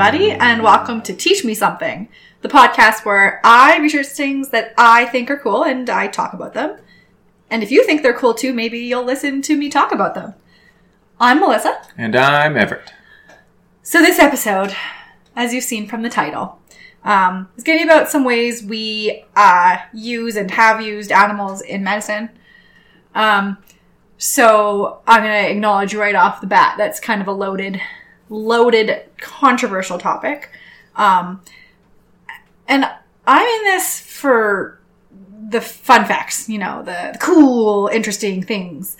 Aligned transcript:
Everybody, 0.00 0.30
and 0.30 0.62
welcome 0.62 1.02
to 1.02 1.14
Teach 1.14 1.44
Me 1.44 1.52
Something, 1.52 2.08
the 2.40 2.48
podcast 2.48 3.04
where 3.04 3.38
I 3.44 3.76
research 3.80 4.06
things 4.06 4.48
that 4.48 4.72
I 4.78 5.04
think 5.04 5.30
are 5.30 5.36
cool 5.36 5.62
and 5.62 5.90
I 5.90 6.06
talk 6.06 6.32
about 6.32 6.54
them. 6.54 6.78
And 7.50 7.62
if 7.62 7.70
you 7.70 7.84
think 7.84 8.00
they're 8.00 8.16
cool 8.16 8.32
too, 8.32 8.54
maybe 8.54 8.78
you'll 8.78 9.04
listen 9.04 9.42
to 9.42 9.58
me 9.58 9.68
talk 9.68 9.92
about 9.92 10.14
them. 10.14 10.32
I'm 11.20 11.38
Melissa. 11.38 11.82
And 11.98 12.16
I'm 12.16 12.56
Everett. 12.56 12.94
So, 13.82 13.98
this 14.00 14.18
episode, 14.18 14.74
as 15.36 15.52
you've 15.52 15.64
seen 15.64 15.86
from 15.86 16.00
the 16.00 16.08
title, 16.08 16.58
um, 17.04 17.50
is 17.58 17.62
going 17.62 17.78
to 17.78 17.84
be 17.84 17.90
about 17.90 18.08
some 18.08 18.24
ways 18.24 18.62
we 18.62 19.26
uh, 19.36 19.76
use 19.92 20.34
and 20.34 20.50
have 20.50 20.80
used 20.80 21.12
animals 21.12 21.60
in 21.60 21.84
medicine. 21.84 22.30
Um, 23.14 23.58
so, 24.16 25.02
I'm 25.06 25.22
going 25.22 25.44
to 25.44 25.50
acknowledge 25.50 25.94
right 25.94 26.14
off 26.14 26.40
the 26.40 26.46
bat 26.46 26.76
that's 26.78 27.00
kind 27.00 27.20
of 27.20 27.28
a 27.28 27.32
loaded, 27.32 27.82
loaded, 28.30 29.02
controversial 29.18 29.98
topic. 29.98 30.50
Um, 30.96 31.42
and 32.66 32.88
I'm 33.26 33.46
in 33.46 33.64
this 33.64 34.00
for 34.00 34.80
the 35.50 35.60
fun 35.60 36.06
facts, 36.06 36.48
you 36.48 36.58
know, 36.58 36.82
the, 36.82 37.10
the 37.12 37.18
cool, 37.20 37.88
interesting 37.88 38.42
things. 38.42 38.96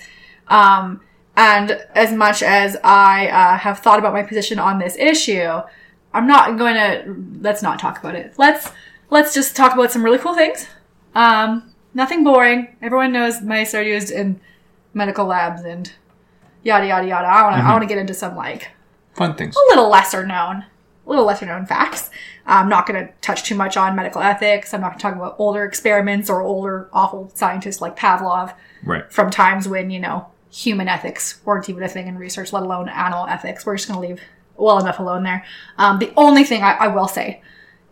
Um, 0.47 1.01
and 1.35 1.71
as 1.95 2.11
much 2.11 2.43
as 2.43 2.77
I 2.83 3.27
uh, 3.27 3.57
have 3.57 3.79
thought 3.79 3.99
about 3.99 4.13
my 4.13 4.21
position 4.21 4.59
on 4.59 4.77
this 4.77 4.97
issue, 4.97 5.61
I'm 6.13 6.27
not 6.27 6.57
going 6.57 6.75
to. 6.75 7.15
Let's 7.39 7.63
not 7.63 7.79
talk 7.79 7.99
about 7.99 8.15
it. 8.15 8.33
Let's 8.37 8.69
let's 9.09 9.33
just 9.33 9.55
talk 9.55 9.73
about 9.73 9.91
some 9.91 10.03
really 10.03 10.17
cool 10.17 10.35
things. 10.35 10.67
Um, 11.15 11.73
nothing 11.93 12.25
boring. 12.25 12.75
Everyone 12.81 13.13
knows 13.13 13.41
mice 13.41 13.73
are 13.73 13.81
used 13.81 14.11
in 14.11 14.41
medical 14.93 15.25
labs 15.25 15.61
and 15.61 15.89
yada 16.63 16.85
yada 16.85 17.07
yada. 17.07 17.27
I 17.27 17.43
want 17.43 17.55
to. 17.55 17.61
I 17.61 17.71
want 17.71 17.83
to 17.83 17.87
get 17.87 17.97
into 17.97 18.13
some 18.13 18.35
like 18.35 18.67
Fun 19.13 19.35
things. 19.35 19.55
a 19.55 19.59
little 19.69 19.89
lesser 19.89 20.25
known, 20.25 20.65
a 21.05 21.09
little 21.09 21.25
lesser 21.25 21.45
known 21.45 21.65
facts. 21.65 22.09
I'm 22.45 22.69
not 22.69 22.87
going 22.87 23.05
to 23.05 23.13
touch 23.21 23.43
too 23.43 23.55
much 23.55 23.77
on 23.77 23.95
medical 23.95 24.21
ethics. 24.21 24.73
I'm 24.73 24.81
not 24.81 24.89
going 24.91 24.99
to 24.99 25.03
talk 25.03 25.15
about 25.15 25.35
older 25.37 25.63
experiments 25.63 26.29
or 26.29 26.41
older 26.41 26.89
awful 26.91 27.31
scientists 27.35 27.81
like 27.81 27.97
Pavlov 27.97 28.53
Right. 28.83 29.11
from 29.11 29.29
times 29.29 29.67
when, 29.67 29.91
you 29.91 29.99
know, 29.99 30.27
human 30.51 30.87
ethics 30.87 31.39
weren't 31.45 31.69
even 31.69 31.83
a 31.83 31.87
thing 31.87 32.07
in 32.07 32.17
research, 32.17 32.51
let 32.51 32.63
alone 32.63 32.89
animal 32.89 33.27
ethics. 33.27 33.65
We're 33.65 33.77
just 33.77 33.87
going 33.87 34.01
to 34.01 34.07
leave 34.07 34.21
well 34.57 34.79
enough 34.79 34.99
alone 34.99 35.23
there. 35.23 35.45
Um, 35.77 35.99
the 35.99 36.11
only 36.17 36.43
thing 36.43 36.63
I, 36.63 36.71
I 36.73 36.87
will 36.87 37.07
say 37.07 37.41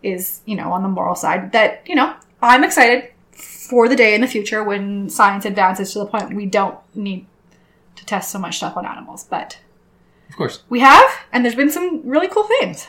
is, 0.02 0.40
you 0.46 0.56
know, 0.56 0.72
on 0.72 0.82
the 0.82 0.88
moral 0.88 1.14
side, 1.14 1.52
that, 1.52 1.82
you 1.86 1.94
know, 1.94 2.14
I'm 2.42 2.64
excited 2.64 3.10
for 3.32 3.88
the 3.88 3.96
day 3.96 4.14
in 4.14 4.20
the 4.20 4.26
future 4.26 4.64
when 4.64 5.08
science 5.08 5.44
advances 5.44 5.92
to 5.92 6.00
the 6.00 6.06
point 6.06 6.34
we 6.34 6.46
don't 6.46 6.76
need 6.94 7.26
to 7.96 8.04
test 8.04 8.30
so 8.30 8.38
much 8.38 8.56
stuff 8.56 8.76
on 8.76 8.84
animals. 8.84 9.24
But 9.24 9.58
Of 10.30 10.36
course. 10.36 10.62
we 10.70 10.80
have, 10.80 11.10
and 11.32 11.44
there's 11.44 11.56
been 11.56 11.70
some 11.70 12.08
really 12.08 12.28
cool 12.28 12.44
things. 12.44 12.86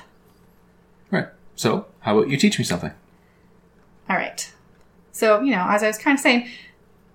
Right. 1.10 1.28
So, 1.56 1.88
how 2.02 2.18
about 2.18 2.30
you 2.30 2.38
teach 2.38 2.58
me 2.58 2.64
something? 2.64 2.92
All 4.10 4.16
right. 4.16 4.52
So, 5.12 5.42
you 5.42 5.52
know, 5.52 5.66
as 5.68 5.84
I 5.84 5.88
was 5.88 5.98
kind 5.98 6.16
of 6.16 6.22
saying, 6.22 6.48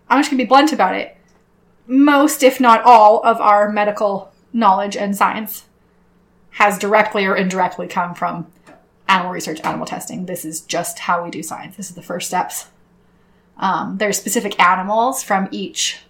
I'm 0.08 0.18
just 0.20 0.30
going 0.30 0.38
to 0.38 0.44
be 0.44 0.48
blunt 0.48 0.72
about 0.72 0.94
it. 0.94 1.16
Most, 1.86 2.42
if 2.42 2.60
not 2.60 2.82
all, 2.82 3.24
of 3.24 3.40
our 3.40 3.70
medical 3.70 4.32
knowledge 4.52 4.96
and 4.96 5.16
science 5.16 5.64
has 6.50 6.78
directly 6.78 7.24
or 7.24 7.36
indirectly 7.36 7.86
come 7.86 8.14
from 8.14 8.46
animal 9.08 9.32
research, 9.32 9.60
animal 9.62 9.86
testing. 9.86 10.26
This 10.26 10.44
is 10.44 10.60
just 10.60 10.98
how 11.00 11.22
we 11.22 11.30
do 11.30 11.42
science. 11.42 11.76
This 11.76 11.88
is 11.88 11.94
the 11.94 12.02
first 12.02 12.26
steps. 12.26 12.68
Um, 13.58 13.98
there's 13.98 14.18
specific 14.18 14.58
animals 14.60 15.22
from 15.22 15.48
each 15.50 16.00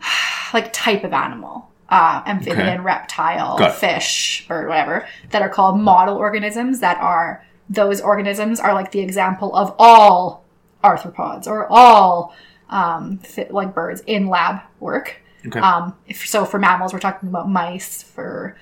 like 0.54 0.72
type 0.72 1.04
of 1.04 1.12
animal. 1.12 1.70
Uh, 1.88 2.22
amphibian, 2.26 2.68
Okay. 2.68 2.78
reptile, 2.78 3.58
Got 3.58 3.74
fish, 3.74 4.46
bird, 4.48 4.66
whatever, 4.68 5.06
that 5.30 5.42
are 5.42 5.50
called 5.50 5.78
model 5.78 6.16
organisms 6.16 6.80
that 6.80 6.96
are 6.98 7.44
those 7.68 8.00
organisms 8.00 8.60
are 8.60 8.72
like 8.72 8.92
the 8.92 9.00
example 9.00 9.54
of 9.54 9.74
all 9.78 10.44
arthropods 10.82 11.46
or 11.46 11.66
all 11.70 12.34
um, 12.70 13.20
like 13.50 13.74
birds 13.74 14.02
in 14.06 14.28
lab 14.28 14.60
work. 14.80 15.20
Okay. 15.46 15.60
Um, 15.60 15.94
if, 16.06 16.26
so 16.26 16.44
for 16.46 16.58
mammals, 16.58 16.92
we're 16.94 16.98
talking 16.98 17.28
about 17.28 17.50
mice. 17.50 18.02
For 18.02 18.56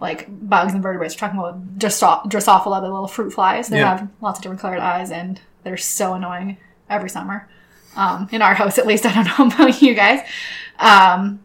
like 0.00 0.26
bugs 0.30 0.72
and 0.72 0.82
vertebrates, 0.82 1.14
we're 1.14 1.28
talking 1.28 1.38
about 1.40 1.78
Droso- 1.78 2.24
Drosophila, 2.24 2.80
the 2.80 2.88
little 2.90 3.06
fruit 3.08 3.32
flies. 3.32 3.68
They 3.68 3.78
Yeah. 3.80 3.98
have 3.98 4.08
lots 4.22 4.38
of 4.38 4.42
different 4.44 4.60
colored 4.62 4.78
eyes, 4.80 5.10
and 5.10 5.40
they're 5.62 5.76
so 5.76 6.14
annoying 6.14 6.56
every 6.88 7.10
summer. 7.10 7.48
Um, 7.96 8.28
in 8.32 8.40
our 8.40 8.54
house, 8.54 8.78
at 8.78 8.86
least, 8.86 9.04
I 9.06 9.12
don't 9.12 9.38
know 9.38 9.54
about 9.54 9.82
you 9.82 9.94
guys. 9.94 10.20
Um, 10.78 11.40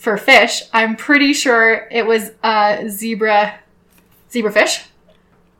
for 0.00 0.16
fish, 0.16 0.62
I'm 0.72 0.96
pretty 0.96 1.34
sure 1.34 1.86
it 1.90 2.06
was 2.06 2.30
uh, 2.42 2.88
zebra, 2.88 3.60
zebrafish. 4.30 4.86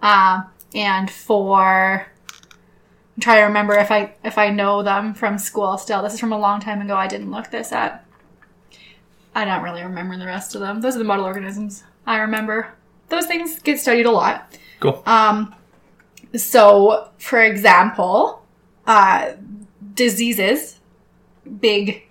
Uh, 0.00 0.44
and 0.74 1.10
for 1.10 2.06
I'm 3.20 3.20
trying 3.20 3.40
to 3.40 3.44
remember 3.44 3.74
if 3.74 3.90
I 3.90 4.14
if 4.24 4.38
I 4.38 4.48
know 4.48 4.82
them 4.82 5.12
from 5.12 5.36
school 5.36 5.76
still. 5.76 6.02
This 6.02 6.14
is 6.14 6.20
from 6.20 6.32
a 6.32 6.38
long 6.38 6.58
time 6.58 6.80
ago. 6.80 6.96
I 6.96 7.06
didn't 7.06 7.30
look 7.30 7.50
this 7.50 7.70
up. 7.70 8.02
I 9.34 9.44
don't 9.44 9.62
really 9.62 9.82
remember 9.82 10.16
the 10.16 10.24
rest 10.24 10.54
of 10.54 10.62
them. 10.62 10.80
Those 10.80 10.96
are 10.96 11.00
the 11.00 11.04
model 11.04 11.26
organisms 11.26 11.84
I 12.06 12.20
remember. 12.20 12.72
Those 13.10 13.26
things 13.26 13.60
get 13.60 13.78
studied 13.78 14.06
a 14.06 14.10
lot. 14.10 14.56
Cool. 14.80 15.02
Um, 15.04 15.54
so, 16.34 17.10
for 17.18 17.42
example, 17.42 18.42
uh, 18.86 19.32
diseases, 19.92 20.80
big, 21.60 22.04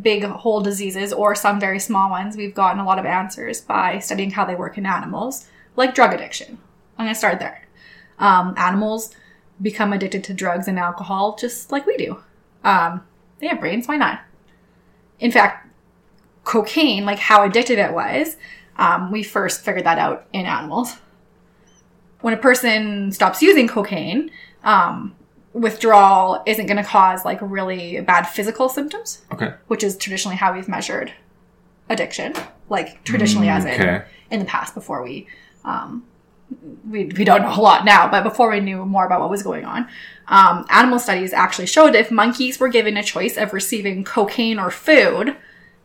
big 0.00 0.24
whole 0.24 0.60
diseases, 0.60 1.12
or 1.12 1.34
some 1.34 1.60
very 1.60 1.78
small 1.78 2.10
ones, 2.10 2.36
we've 2.36 2.54
gotten 2.54 2.80
a 2.80 2.84
lot 2.84 2.98
of 2.98 3.06
answers 3.06 3.60
by 3.60 3.98
studying 3.98 4.30
how 4.30 4.44
they 4.44 4.54
work 4.54 4.78
in 4.78 4.86
animals, 4.86 5.46
like 5.76 5.94
drug 5.94 6.12
addiction. 6.12 6.58
I'm 6.98 7.06
going 7.06 7.14
to 7.14 7.18
start 7.18 7.38
there. 7.38 7.66
Um, 8.18 8.54
animals 8.56 9.14
become 9.60 9.92
addicted 9.92 10.24
to 10.24 10.34
drugs 10.34 10.68
and 10.68 10.78
alcohol 10.78 11.36
just 11.38 11.72
like 11.72 11.86
we 11.86 11.96
do. 11.96 12.22
Um, 12.64 13.02
they 13.38 13.46
have 13.48 13.60
brains, 13.60 13.86
why 13.88 13.96
not? 13.96 14.20
In 15.18 15.30
fact, 15.30 15.68
cocaine, 16.44 17.04
like 17.04 17.18
how 17.18 17.46
addictive 17.48 17.78
it 17.78 17.92
was, 17.92 18.36
um, 18.76 19.10
we 19.10 19.22
first 19.22 19.62
figured 19.62 19.84
that 19.84 19.98
out 19.98 20.26
in 20.32 20.46
animals 20.46 20.96
when 22.20 22.34
a 22.34 22.38
person 22.38 23.12
stops 23.12 23.40
using 23.42 23.68
cocaine, 23.68 24.30
um, 24.64 25.14
withdrawal 25.56 26.42
isn't 26.46 26.66
going 26.66 26.76
to 26.76 26.84
cause 26.84 27.24
like 27.24 27.38
really 27.40 28.00
bad 28.02 28.24
physical 28.24 28.68
symptoms, 28.68 29.22
Okay. 29.32 29.54
which 29.68 29.82
is 29.82 29.96
traditionally 29.96 30.36
how 30.36 30.52
we've 30.52 30.68
measured 30.68 31.12
addiction. 31.88 32.34
Like 32.68 33.02
traditionally, 33.04 33.48
as 33.48 33.64
in 33.64 34.02
in 34.30 34.40
the 34.40 34.44
past, 34.44 34.74
before 34.74 35.02
we, 35.02 35.26
um, 35.64 36.04
we 36.90 37.04
we 37.06 37.24
don't 37.24 37.42
know 37.42 37.54
a 37.54 37.60
lot 37.60 37.84
now, 37.84 38.10
but 38.10 38.22
before 38.22 38.50
we 38.50 38.60
knew 38.60 38.84
more 38.84 39.06
about 39.06 39.20
what 39.20 39.30
was 39.30 39.42
going 39.42 39.64
on, 39.64 39.88
um, 40.28 40.66
animal 40.68 40.98
studies 40.98 41.32
actually 41.32 41.66
showed 41.66 41.94
if 41.94 42.10
monkeys 42.10 42.58
were 42.60 42.68
given 42.68 42.96
a 42.96 43.02
choice 43.02 43.36
of 43.36 43.52
receiving 43.52 44.04
cocaine 44.04 44.58
or 44.58 44.70
food, 44.70 45.36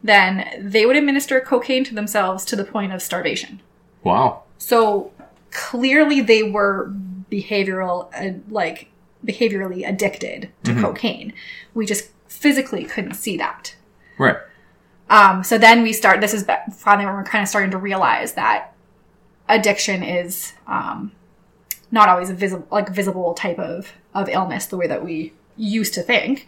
then 0.03 0.49
they 0.59 0.85
would 0.85 0.95
administer 0.95 1.39
cocaine 1.39 1.83
to 1.85 1.93
themselves 1.95 2.43
to 2.45 2.55
the 2.55 2.65
point 2.65 2.91
of 2.91 3.01
starvation. 3.01 3.61
Wow. 4.03 4.43
So 4.57 5.11
clearly 5.51 6.19
they 6.21 6.43
were 6.43 6.91
behavioral, 7.31 8.09
uh, 8.15 8.39
like 8.49 8.90
behaviorally 9.25 9.87
addicted 9.87 10.51
to 10.63 10.73
cocaine. 10.79 11.33
We 11.73 11.85
just 11.85 12.09
physically 12.27 12.85
couldn't 12.85 13.13
see 13.13 13.37
that. 13.37 13.75
Right. 14.17 14.37
Um, 15.09 15.43
so 15.43 15.57
then 15.57 15.83
we 15.83 15.93
start, 15.93 16.21
this 16.21 16.33
is 16.33 16.45
finally 16.73 17.05
when 17.05 17.15
we're 17.15 17.23
kind 17.23 17.43
of 17.43 17.49
starting 17.49 17.71
to 17.71 17.77
realize 17.77 18.33
that 18.33 18.73
addiction 19.49 20.03
is, 20.03 20.53
um, 20.67 21.11
not 21.91 22.07
always 22.07 22.29
a 22.29 22.33
visible, 22.33 22.65
like 22.71 22.89
visible 22.89 23.33
type 23.33 23.59
of, 23.59 23.91
of 24.13 24.29
illness 24.29 24.65
the 24.65 24.77
way 24.77 24.87
that 24.87 25.03
we 25.03 25.33
used 25.57 25.93
to 25.93 26.01
think. 26.01 26.47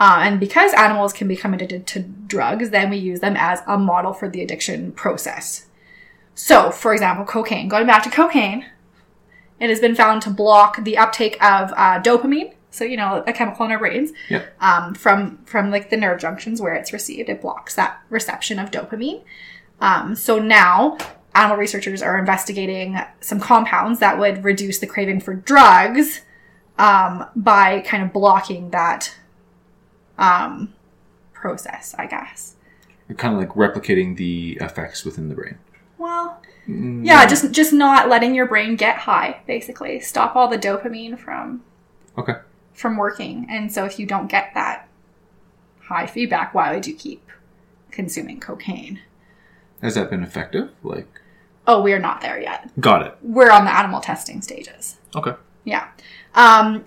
Uh, 0.00 0.20
and 0.22 0.40
because 0.40 0.72
animals 0.74 1.12
can 1.12 1.28
become 1.28 1.52
addicted 1.52 1.86
to 1.88 2.00
drugs, 2.00 2.70
then 2.70 2.88
we 2.88 2.96
use 2.96 3.20
them 3.20 3.36
as 3.36 3.60
a 3.66 3.76
model 3.76 4.12
for 4.12 4.28
the 4.28 4.40
addiction 4.40 4.92
process. 4.92 5.66
So, 6.34 6.70
for 6.70 6.92
example, 6.92 7.24
cocaine. 7.24 7.68
Going 7.68 7.86
back 7.86 8.04
to 8.04 8.10
cocaine, 8.10 8.64
it 9.60 9.68
has 9.70 9.80
been 9.80 9.94
found 9.94 10.22
to 10.22 10.30
block 10.30 10.82
the 10.84 10.96
uptake 10.98 11.34
of 11.42 11.72
uh, 11.72 12.00
dopamine. 12.00 12.54
So, 12.70 12.84
you 12.84 12.96
know, 12.96 13.24
a 13.26 13.32
chemical 13.32 13.64
in 13.64 13.72
our 13.72 13.78
brains 13.78 14.12
Yep. 14.28 14.54
um, 14.60 14.94
from 14.94 15.38
from 15.46 15.70
like 15.70 15.90
the 15.90 15.96
nerve 15.96 16.20
junctions 16.20 16.60
where 16.60 16.74
it's 16.74 16.92
received. 16.92 17.28
It 17.28 17.40
blocks 17.40 17.74
that 17.74 18.00
reception 18.10 18.58
of 18.58 18.70
dopamine. 18.70 19.22
Um, 19.80 20.14
so 20.14 20.38
now, 20.38 20.98
animal 21.34 21.56
researchers 21.56 22.02
are 22.02 22.18
investigating 22.18 22.98
some 23.20 23.40
compounds 23.40 24.00
that 24.00 24.18
would 24.18 24.44
reduce 24.44 24.78
the 24.80 24.86
craving 24.86 25.20
for 25.20 25.34
drugs 25.34 26.20
um, 26.78 27.26
by 27.34 27.80
kind 27.80 28.02
of 28.02 28.12
blocking 28.12 28.70
that 28.70 29.14
um, 30.18 30.74
process, 31.32 31.94
I 31.98 32.06
guess. 32.06 32.56
Kind 33.16 33.34
of 33.34 33.40
like 33.40 33.50
replicating 33.50 34.16
the 34.16 34.58
effects 34.60 35.04
within 35.04 35.28
the 35.28 35.34
brain. 35.34 35.58
Well, 35.98 36.40
Mm, 36.68 37.04
yeah, 37.04 37.24
just 37.26 37.50
just 37.52 37.72
not 37.72 38.10
letting 38.10 38.34
your 38.34 38.44
brain 38.46 38.76
get 38.76 38.98
high, 38.98 39.40
basically. 39.46 40.00
Stop 40.00 40.36
all 40.36 40.48
the 40.48 40.58
dopamine 40.58 41.18
from 41.18 41.62
Okay. 42.18 42.34
from 42.74 42.96
working. 42.98 43.46
And 43.48 43.72
so 43.72 43.84
if 43.86 43.98
you 43.98 44.04
don't 44.04 44.26
get 44.30 44.52
that 44.54 44.86
high 45.84 46.06
feedback, 46.06 46.52
why 46.54 46.74
would 46.74 46.86
you 46.86 46.94
keep 46.94 47.26
consuming 47.90 48.38
cocaine? 48.38 49.00
Has 49.80 49.94
that 49.94 50.10
been 50.10 50.22
effective? 50.22 50.70
Like, 50.82 51.08
Oh, 51.66 51.80
we 51.82 51.92
are 51.94 51.98
not 51.98 52.20
there 52.20 52.38
yet. 52.40 52.70
Got 52.80 53.02
it. 53.02 53.16
We're 53.22 53.50
on 53.50 53.64
the 53.64 53.74
animal 53.74 54.00
testing 54.00 54.40
stages. 54.42 54.96
Okay. 55.16 55.32
Yeah. 55.64 55.88
Um, 56.34 56.84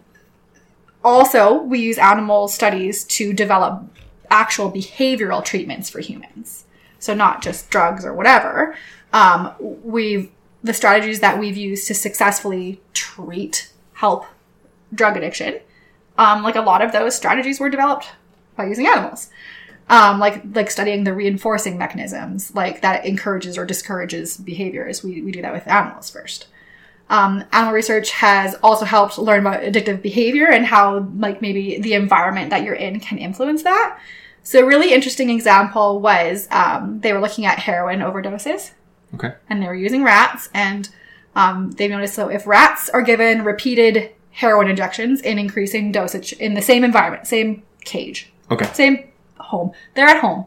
also, 1.04 1.62
we 1.62 1.80
use 1.80 1.98
animal 1.98 2.48
studies 2.48 3.04
to 3.06 3.34
develop 3.34 3.84
actual 4.30 4.72
behavioral 4.72 5.44
treatments 5.44 5.90
for 5.90 6.00
humans. 6.00 6.66
So 7.00 7.14
not 7.16 7.42
just 7.42 7.70
drugs 7.70 8.06
or 8.06 8.14
whatever. 8.14 8.76
Um, 9.14 9.54
we've 9.60 10.32
the 10.64 10.74
strategies 10.74 11.20
that 11.22 11.40
we've 11.40 11.58
used 11.58 11.88
to 11.88 11.96
successfully 11.96 12.80
treat 12.94 13.72
help 13.94 14.26
drug 14.94 15.18
addiction. 15.18 15.60
Um, 16.18 16.44
like 16.44 16.56
a 16.56 16.62
lot 16.62 16.82
of 16.82 16.92
those 16.92 17.16
strategies 17.16 17.60
were 17.60 17.70
developed 17.70 18.10
by 18.56 18.68
using 18.68 18.88
animals. 18.88 19.30
Um, 19.90 20.20
like 20.20 20.42
like 20.54 20.72
studying 20.72 21.04
the 21.04 21.14
reinforcing 21.14 21.78
mechanisms, 21.78 22.54
like 22.56 22.82
that 22.82 23.06
encourages 23.06 23.58
or 23.58 23.66
discourages 23.66 24.38
behaviors. 24.38 25.04
We, 25.04 25.22
we 25.22 25.32
do 25.32 25.42
that 25.42 25.54
with 25.54 25.68
animals 25.68 26.10
first. 26.10 26.48
Um, 27.10 27.44
animal 27.52 27.74
research 27.74 28.12
has 28.12 28.56
also 28.64 28.86
helped 28.86 29.18
learn 29.18 29.42
about 29.42 29.64
addictive 29.64 30.02
behavior 30.02 30.48
and 30.48 30.66
how 30.66 31.10
like 31.18 31.42
maybe 31.42 31.80
the 31.80 31.94
environment 31.94 32.52
that 32.52 32.64
you're 32.64 32.76
in 32.76 33.02
can 33.02 33.18
influence 33.18 33.64
that. 33.64 34.00
So 34.44 34.64
a 34.64 34.66
really 34.66 34.94
interesting 34.94 35.30
example 35.30 36.00
was 36.00 36.48
um, 36.52 37.02
they 37.02 37.12
were 37.12 37.20
looking 37.20 37.46
at 37.46 37.60
heroin 37.60 38.00
overdoses 38.00 38.72
Okay. 39.16 39.34
and 39.50 39.62
they 39.62 39.68
were 39.68 39.76
using 39.76 40.04
rats 40.04 40.50
and 40.54 40.90
um, 41.36 41.72
they've 41.72 41.90
noticed 41.92 42.14
so 42.16 42.28
if 42.30 42.46
rats 42.48 42.90
are 42.90 43.02
given 43.02 43.44
repeated 43.44 44.12
heroin 44.32 44.70
injections 44.70 45.22
in 45.22 45.38
increasing 45.40 45.92
dosage 45.92 46.34
in 46.34 46.54
the 46.54 46.62
same 46.62 46.84
environment, 46.84 47.28
same 47.28 47.64
cage, 47.84 48.32
Okay. 48.50 48.66
same 48.74 49.10
home, 49.40 49.72
they're 49.94 50.08
at 50.08 50.20
home, 50.22 50.46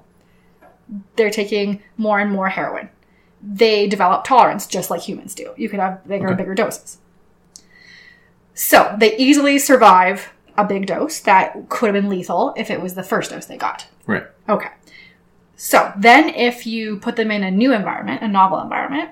they're 1.16 1.30
taking 1.30 1.82
more 1.96 2.20
and 2.20 2.30
more 2.30 2.48
heroin. 2.48 2.88
They 3.42 3.86
develop 3.86 4.24
tolerance 4.24 4.66
just 4.66 4.88
like 4.90 5.02
humans 5.02 5.34
do. 5.34 5.52
You 5.56 5.68
could 5.68 5.80
have 5.80 6.06
bigger 6.06 6.28
and 6.28 6.36
bigger 6.36 6.54
doses. 6.54 6.98
So 8.54 8.94
they 8.98 9.16
easily 9.16 9.58
survive 9.58 10.32
a 10.56 10.64
big 10.64 10.86
dose 10.86 11.20
that 11.20 11.68
could 11.68 11.92
have 11.92 12.00
been 12.00 12.08
lethal 12.10 12.54
if 12.56 12.70
it 12.70 12.80
was 12.80 12.94
the 12.94 13.02
first 13.02 13.30
dose 13.30 13.46
they 13.46 13.56
got. 13.56 13.86
Right. 14.06 14.24
Okay. 14.48 14.68
So 15.56 15.92
then 15.96 16.28
if 16.30 16.66
you 16.66 16.98
put 16.98 17.16
them 17.16 17.30
in 17.30 17.42
a 17.42 17.50
new 17.50 17.72
environment, 17.72 18.22
a 18.22 18.28
novel 18.28 18.60
environment, 18.60 19.10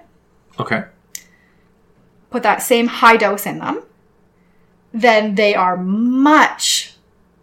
Okay. 0.59 0.85
put 2.31 2.43
that 2.43 2.62
same 2.62 2.87
high 2.89 3.17
dose 3.17 3.47
in 3.47 3.59
them, 3.59 3.83
then 4.93 5.35
they 5.37 5.55
are 5.55 5.77
much 5.77 6.94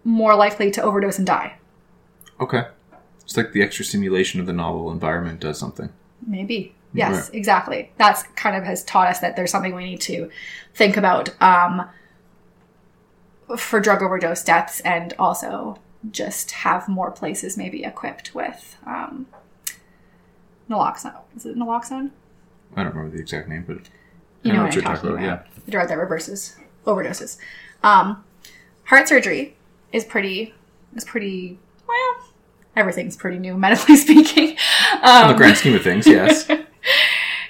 more 0.03 0.35
likely 0.35 0.69
to 0.71 0.81
overdose 0.81 1.17
and 1.17 1.25
die. 1.27 1.55
Okay. 2.39 2.63
It's 3.23 3.35
like 3.37 3.51
the 3.51 3.61
extra 3.61 3.85
stimulation 3.85 4.39
of 4.39 4.45
the 4.47 4.53
novel 4.53 4.91
environment 4.91 5.39
does 5.39 5.57
something. 5.59 5.89
Maybe. 6.25 6.73
Yes, 6.93 7.27
Right. 7.29 7.35
exactly. 7.35 7.91
That's 7.97 8.23
kind 8.35 8.55
of 8.55 8.63
has 8.63 8.83
taught 8.83 9.07
us 9.07 9.19
that 9.19 9.35
there's 9.35 9.51
something 9.51 9.75
we 9.75 9.85
need 9.85 10.01
to 10.01 10.29
think 10.73 10.97
about 10.97 11.29
um, 11.41 11.87
for 13.57 13.79
drug 13.79 14.01
overdose 14.01 14.43
deaths 14.43 14.79
and 14.81 15.13
also 15.19 15.77
just 16.11 16.51
have 16.51 16.87
more 16.87 17.11
places 17.11 17.57
maybe 17.57 17.83
equipped 17.83 18.33
with 18.33 18.77
um, 18.85 19.27
naloxone. 20.69 21.19
Is 21.35 21.45
it 21.45 21.57
naloxone? 21.57 22.11
I 22.75 22.83
don't 22.83 22.93
remember 22.95 23.15
the 23.15 23.21
exact 23.21 23.47
name, 23.49 23.63
but 23.67 23.77
You 24.43 24.51
I 24.51 24.55
know 24.55 24.59
know 24.59 24.63
what 24.65 24.75
you're 24.75 24.83
talking 24.83 24.95
talking 25.09 25.25
about. 25.25 25.39
about, 25.45 25.65
The 25.65 25.71
drug 25.71 25.87
that 25.89 25.97
reverses 25.97 26.55
overdoses. 26.85 27.37
Um, 27.83 28.23
heart 28.85 29.07
surgery 29.07 29.55
is 29.91 30.05
pretty 30.05 30.53
is 30.95 31.03
pretty 31.03 31.59
well. 31.87 32.15
Everything's 32.75 33.15
pretty 33.17 33.39
new, 33.39 33.57
medically 33.57 33.95
speaking. 33.95 34.57
On 35.03 35.23
Um, 35.25 35.31
the 35.31 35.37
grand 35.37 35.57
scheme 35.57 35.75
of 35.75 35.83
things, 35.83 36.05
yes. 36.07 36.49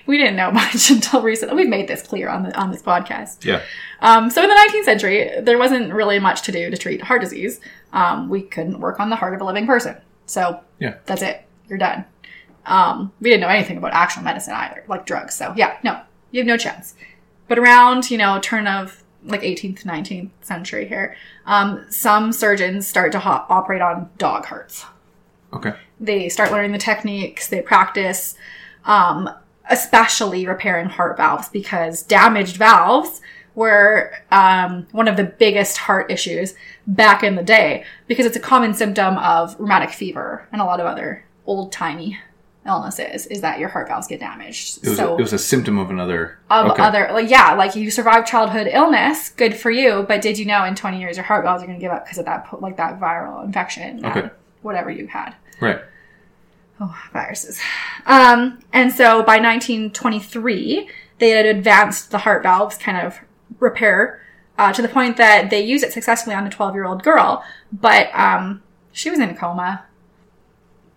we 0.09 0.17
didn't 0.17 0.35
know 0.35 0.51
much 0.63 0.89
until 0.91 1.21
recently. 1.21 1.56
We've 1.56 1.69
made 1.69 1.88
this 1.88 2.01
clear 2.01 2.27
on 2.29 2.44
the 2.44 2.57
on 2.59 2.71
this 2.71 2.81
podcast. 2.81 3.45
Yeah. 3.45 3.61
Um, 4.01 4.29
so 4.29 4.41
in 4.44 4.50
the 4.50 4.56
19th 4.56 4.83
century, 4.85 5.31
there 5.41 5.57
wasn't 5.57 5.94
really 5.94 6.19
much 6.19 6.41
to 6.44 6.51
do 6.51 6.69
to 6.69 6.77
treat 6.77 7.01
heart 7.01 7.21
disease. 7.21 7.59
Um, 7.94 8.27
we 8.29 8.41
couldn't 8.41 8.79
work 8.79 9.00
on 9.00 9.09
the 9.09 9.15
heart 9.15 9.33
of 9.33 9.41
a 9.41 9.45
living 9.45 9.65
person. 9.67 9.95
So 10.25 10.59
Yeah. 10.79 10.95
that's 11.06 11.21
it. 11.21 11.45
You're 11.67 11.77
done. 11.77 12.06
Um, 12.65 13.11
we 13.21 13.29
didn't 13.29 13.41
know 13.41 13.47
anything 13.47 13.77
about 13.77 13.94
actual 13.94 14.23
medicine 14.23 14.53
either, 14.53 14.83
like 14.88 15.06
drugs. 15.06 15.35
So 15.35 15.53
yeah, 15.56 15.77
no, 15.83 16.00
you 16.31 16.39
have 16.41 16.47
no 16.47 16.57
chance. 16.57 16.95
But 17.47 17.57
around, 17.59 18.12
you 18.12 18.17
know, 18.17 18.39
turn 18.39 18.67
of 18.67 19.03
like 19.23 19.41
18th, 19.41 19.83
19th 19.83 20.29
century 20.41 20.88
here, 20.88 21.15
um, 21.45 21.85
some 21.89 22.31
surgeons 22.31 22.88
start 22.88 23.12
to 23.13 23.19
ho- 23.19 23.44
operate 23.50 23.81
on 23.81 24.09
dog 24.17 24.45
hearts 24.45 24.85
Okay. 25.51 25.73
they 26.00 26.29
start 26.29 26.51
learning 26.51 26.71
the 26.71 26.77
techniques 26.77 27.47
they 27.47 27.59
practice 27.62 28.35
um, 28.85 29.29
especially 29.69 30.45
repairing 30.48 30.88
heart 30.89 31.18
valves 31.18 31.50
because 31.50 32.04
damaged 32.04 32.57
valves 32.57 33.21
were 33.56 34.12
um, 34.31 34.88
one 34.92 35.07
of 35.07 35.18
the 35.18 35.24
biggest 35.24 35.77
heart 35.77 36.10
issues 36.12 36.54
back 36.88 37.24
in 37.24 37.36
the 37.36 37.44
day 37.44 37.83
because 38.07 38.25
it's 38.25 38.38
a 38.38 38.39
common 38.39 38.74
symptom 38.74 39.18
of 39.18 39.56
rheumatic 39.60 39.89
fever 39.92 40.48
and 40.51 40.62
a 40.62 40.66
lot 40.66 40.80
of 40.80 40.86
other 40.86 41.24
old 41.45 41.71
timey 41.71 42.18
illnesses 42.66 43.25
is 43.27 43.42
that 43.42 43.57
your 43.60 43.69
heart 43.69 43.88
valves 43.88 44.06
get 44.07 44.19
damaged 44.19 44.80
It 44.83 44.89
was, 44.89 44.98
so 44.98 45.13
a, 45.16 45.18
it 45.18 45.21
was 45.21 45.33
a 45.33 45.39
symptom 45.39 45.80
of 45.80 45.89
another. 45.89 46.38
of 46.50 46.72
okay. 46.72 46.83
other 46.83 47.10
like 47.13 47.30
yeah 47.30 47.54
like 47.54 47.75
you 47.75 47.89
survived 47.89 48.27
childhood 48.27 48.68
illness 48.72 49.30
good 49.30 49.56
for 49.56 49.72
you 49.72 50.06
but 50.07 50.22
did 50.22 50.38
you 50.38 50.45
know 50.45 50.63
in 50.65 50.75
20 50.75 51.00
years 51.00 51.15
your 51.18 51.24
heart 51.25 51.44
valves 51.45 51.63
are 51.63 51.65
going 51.65 51.80
to 51.80 51.83
give 51.83 51.92
up 51.92 52.04
because 52.06 52.18
of 52.19 52.25
that 52.25 52.45
like 52.62 52.77
that 52.77 53.00
viral 53.00 53.44
infection 53.45 54.06
Okay. 54.06 54.30
whatever 54.62 54.92
you 54.92 55.07
had 55.07 55.33
Right. 55.62 55.80
Oh, 56.79 56.95
viruses. 57.13 57.59
Um, 58.05 58.59
and 58.73 58.91
so 58.91 59.23
by 59.23 59.37
1923, 59.39 60.89
they 61.19 61.29
had 61.31 61.45
advanced 61.45 62.11
the 62.11 62.19
heart 62.19 62.43
valves 62.43 62.77
kind 62.77 62.97
of 63.05 63.19
repair 63.59 64.21
uh, 64.57 64.71
to 64.73 64.81
the 64.81 64.87
point 64.87 65.17
that 65.17 65.49
they 65.49 65.61
use 65.61 65.83
it 65.83 65.93
successfully 65.93 66.35
on 66.35 66.45
a 66.45 66.49
12 66.49 66.73
year 66.75 66.85
old 66.85 67.03
girl, 67.03 67.43
but 67.71 68.09
um, 68.13 68.61
she 68.91 69.09
was 69.09 69.19
in 69.19 69.29
a 69.29 69.35
coma. 69.35 69.85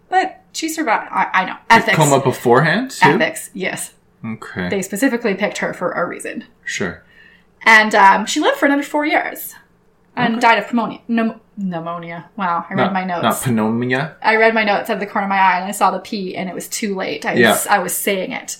But 0.08 0.42
she 0.52 0.68
survived. 0.68 1.08
I, 1.10 1.30
I 1.32 1.44
know. 1.46 1.56
Ethics. 1.70 1.96
Coma 1.96 2.22
beforehand, 2.22 2.90
too? 2.90 3.08
Ethics, 3.08 3.50
yes. 3.54 3.94
Okay. 4.24 4.68
They 4.68 4.82
specifically 4.82 5.34
picked 5.34 5.58
her 5.58 5.72
for 5.72 5.92
a 5.92 6.06
reason. 6.06 6.44
Sure. 6.64 7.02
And 7.62 7.94
um, 7.94 8.26
she 8.26 8.40
lived 8.40 8.58
for 8.58 8.66
another 8.66 8.82
four 8.82 9.06
years 9.06 9.54
and 10.14 10.34
Okay. 10.34 10.40
died 10.40 10.58
of 10.58 10.66
pneumonia. 10.72 11.00
Pneum- 11.08 11.40
pneumonia. 11.56 12.30
Wow, 12.36 12.64
I 12.68 12.74
read 12.74 12.84
Not, 12.84 12.92
my 12.92 13.04
notes. 13.04 13.22
Not 13.22 13.46
pneumonia. 13.46 14.16
I 14.22 14.36
read 14.36 14.54
my 14.54 14.64
notes 14.64 14.88
out 14.90 14.94
of 14.94 15.00
the 15.00 15.06
corner 15.06 15.26
of 15.26 15.28
my 15.30 15.38
eye 15.38 15.56
and 15.58 15.64
I 15.66 15.72
saw 15.72 15.90
the 15.90 15.98
P 15.98 16.34
and 16.36 16.48
it 16.48 16.54
was 16.54 16.68
too 16.68 16.94
late. 16.94 17.26
I, 17.26 17.34
Yeah. 17.34 17.50
was, 17.50 17.66
I 17.66 17.78
was 17.78 17.94
saying 17.94 18.32
it. 18.32 18.56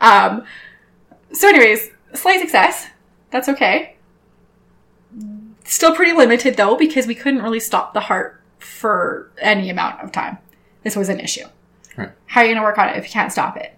Um, 0.00 0.44
so, 1.32 1.48
anyways, 1.48 1.90
slight 2.12 2.40
success. 2.40 2.88
That's 3.30 3.48
okay. 3.48 3.96
Still 5.64 5.94
pretty 5.94 6.12
limited 6.12 6.56
though 6.56 6.76
because 6.76 7.06
we 7.06 7.14
couldn't 7.14 7.42
really 7.42 7.60
stop 7.60 7.94
the 7.94 8.00
heart 8.00 8.40
for 8.58 9.30
any 9.38 9.70
amount 9.70 10.00
of 10.02 10.12
time. 10.12 10.38
This 10.82 10.96
was 10.96 11.08
an 11.08 11.20
issue. 11.20 11.46
Right. 11.96 12.10
How 12.26 12.40
are 12.42 12.44
you 12.44 12.50
going 12.50 12.60
to 12.60 12.62
work 12.62 12.78
on 12.78 12.88
it 12.90 12.96
if 12.96 13.04
you 13.04 13.10
can't 13.10 13.32
stop 13.32 13.56
it? 13.56 13.76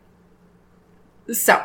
So, 1.32 1.64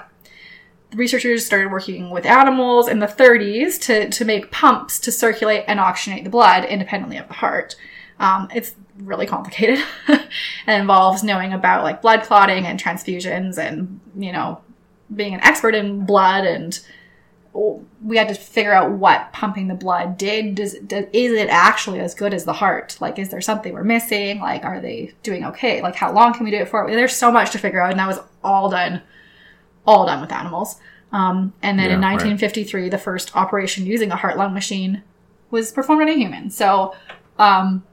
researchers 0.96 1.46
started 1.46 1.72
working 1.72 2.10
with 2.10 2.26
animals 2.26 2.88
in 2.88 3.00
the 3.00 3.08
30s 3.08 3.80
to, 3.82 4.10
to 4.10 4.26
make 4.26 4.52
pumps 4.52 5.00
to 5.00 5.12
circulate 5.12 5.64
and 5.68 5.80
oxygenate 5.80 6.24
the 6.24 6.30
blood 6.30 6.66
independently 6.66 7.18
of 7.18 7.28
the 7.28 7.34
heart. 7.34 7.76
Um, 8.20 8.50
it's 8.54 8.76
really 8.98 9.26
complicated 9.26 9.84
and 10.08 10.82
involves 10.82 11.24
knowing 11.24 11.54
about 11.54 11.84
like 11.84 12.02
blood 12.02 12.24
clotting 12.24 12.66
and 12.66 12.82
transfusions 12.82 13.58
and, 13.58 14.00
you 14.16 14.32
know, 14.32 14.62
being 15.14 15.34
an 15.34 15.42
expert 15.42 15.76
in 15.76 16.06
blood 16.06 16.46
and 16.46 16.80
we 17.54 18.18
had 18.18 18.30
to 18.30 18.34
figure 18.36 18.74
out 18.74 18.92
what 18.92 19.34
pumping 19.34 19.68
the 19.68 19.76
blood 19.76 20.18
did. 20.18 20.56
Does, 20.56 20.74
does 20.80 21.06
is 21.12 21.34
it 21.34 21.50
actually 21.50 22.00
as 22.00 22.16
good 22.16 22.34
as 22.34 22.46
the 22.46 22.54
heart? 22.54 22.98
Like, 23.02 23.20
is 23.20 23.30
there 23.30 23.42
something 23.42 23.74
we're 23.74 23.84
missing? 23.84 24.40
Like, 24.40 24.64
are 24.64 24.80
they 24.80 25.14
doing 25.22 25.46
okay? 25.46 25.82
Like, 25.82 25.96
how 25.96 26.14
long 26.14 26.34
can 26.34 26.46
we 26.46 26.52
do 26.52 26.58
it 26.58 26.70
for? 26.70 26.90
There's 26.90 27.16
so 27.16 27.32
much 27.32 27.52
to 27.52 27.58
figure 27.58 27.82
out, 27.82 27.92
and 27.92 28.00
that 28.00 28.08
was 28.08 28.20
all 28.44 28.70
done, 28.70 29.02
all 29.86 30.06
done 30.06 30.22
with 30.22 30.32
animals. 30.32 30.80
Um, 31.12 31.54
and 31.62 31.78
then 31.78 31.92
in 31.92 32.02
Yeah, 32.02 32.08
right. 32.08 32.14
1953, 32.14 32.90
the 32.90 32.98
first 32.98 33.36
operation 33.36 33.86
using 33.86 34.12
a 34.12 34.16
heart 34.16 34.38
lung 34.38 34.54
machine 34.54 35.04
was 35.50 35.72
performed 35.72 36.02
on 36.04 36.10
a 36.10 36.14
human. 36.14 36.50
So, 36.50 36.96
um, 37.38 37.84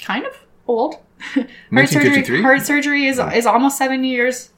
kind 0.00 0.24
of 0.24 0.32
old. 0.68 0.96
heart 1.72 1.88
surgery. 1.88 2.42
Heart 2.42 2.62
surgery 2.62 3.06
is 3.06 3.18
is 3.18 3.46
almost 3.46 3.78
seventy 3.78 4.08
years, 4.10 4.50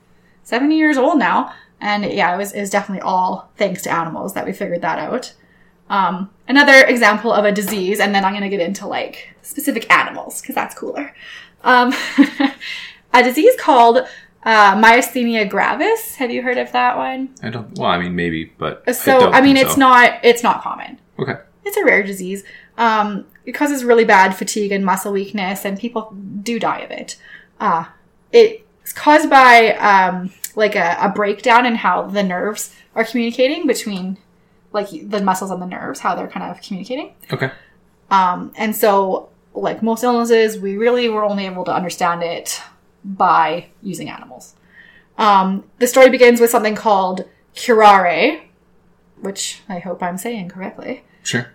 seventy 0.42 0.76
years 0.76 0.98
old 0.98 1.18
now. 1.18 1.54
And 1.80 2.04
yeah, 2.04 2.34
it 2.34 2.38
was, 2.38 2.52
was 2.52 2.70
definitely 2.70 3.02
all 3.02 3.50
thanks 3.56 3.82
to 3.82 3.92
animals 3.92 4.34
that 4.34 4.44
we 4.44 4.52
figured 4.52 4.82
that 4.82 4.98
out. 4.98 5.32
Um, 5.88 6.30
another 6.48 6.84
example 6.84 7.32
of 7.32 7.44
a 7.44 7.52
disease, 7.52 8.00
and 8.00 8.14
then 8.14 8.24
I'm 8.24 8.32
going 8.32 8.42
to 8.42 8.48
get 8.48 8.60
into 8.60 8.86
like 8.86 9.34
specific 9.42 9.90
animals 9.90 10.40
because 10.40 10.54
that's 10.54 10.74
cooler. 10.74 11.14
Um, 11.62 11.94
a 13.14 13.22
disease 13.22 13.54
called 13.58 14.06
uh, 14.48 14.74
myasthenia 14.82 15.48
gravis. 15.48 16.14
Have 16.16 16.30
you 16.30 16.42
heard 16.42 16.56
of 16.58 16.72
that 16.72 16.96
one? 16.96 17.28
I 17.42 17.50
don't. 17.50 17.78
Well, 17.78 17.90
I 17.90 17.98
mean, 17.98 18.16
maybe, 18.16 18.46
but 18.56 18.82
I, 18.86 18.92
So 18.92 19.20
don't 19.20 19.34
I, 19.34 19.40
mean, 19.42 19.56
it's 19.58 19.74
so. 19.74 19.80
not 19.80 20.20
it's 20.24 20.42
not 20.42 20.62
common. 20.62 20.98
Okay. 21.18 21.36
It's 21.66 21.76
a 21.76 21.84
rare 21.84 22.02
disease. 22.02 22.44
Um, 22.78 23.26
it 23.44 23.52
causes 23.52 23.84
really 23.84 24.04
bad 24.06 24.34
fatigue 24.34 24.72
and 24.72 24.84
muscle 24.84 25.12
weakness, 25.12 25.64
and 25.66 25.78
people 25.78 26.14
do 26.42 26.58
die 26.58 26.80
of 26.80 26.90
it. 26.90 27.16
Uh, 27.60 27.84
It's 28.32 28.92
caused 28.94 29.28
by 29.28 29.74
um, 29.90 30.30
like 30.56 30.76
a, 30.76 30.96
a 31.00 31.08
breakdown 31.10 31.66
in 31.66 31.74
how 31.74 32.02
the 32.06 32.22
nerves 32.22 32.74
are 32.94 33.04
communicating 33.04 33.66
between 33.66 34.16
like 34.72 34.88
the 35.14 35.20
muscles 35.22 35.50
and 35.50 35.60
the 35.60 35.66
nerves, 35.66 36.00
how 36.00 36.14
they're 36.14 36.28
kind 36.28 36.50
of 36.50 36.62
communicating. 36.62 37.12
Okay. 37.32 37.50
Um, 38.10 38.52
and 38.56 38.74
so, 38.74 39.28
like 39.54 39.82
most 39.82 40.02
illnesses, 40.04 40.58
we 40.58 40.78
really 40.78 41.08
were 41.10 41.24
only 41.24 41.44
able 41.46 41.64
to 41.64 41.72
understand 41.74 42.22
it 42.22 42.62
by 43.04 43.68
using 43.82 44.08
animals. 44.08 44.54
Um, 45.16 45.64
the 45.78 45.86
story 45.86 46.10
begins 46.10 46.40
with 46.40 46.50
something 46.50 46.74
called 46.74 47.24
curare, 47.54 48.42
which 49.20 49.62
I 49.68 49.78
hope 49.80 50.02
I'm 50.02 50.18
saying 50.18 50.48
correctly. 50.50 51.04
Sure. 51.22 51.52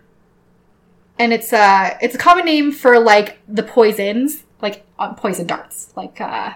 And 1.19 1.31
it's 1.31 1.53
a 1.53 1.97
it's 2.01 2.15
a 2.15 2.17
common 2.17 2.45
name 2.45 2.71
for 2.71 2.99
like 2.99 3.39
the 3.47 3.63
poisons, 3.63 4.43
like 4.61 4.85
uh, 4.99 5.13
poison 5.13 5.47
darts, 5.47 5.93
like 5.95 6.19
uh, 6.19 6.53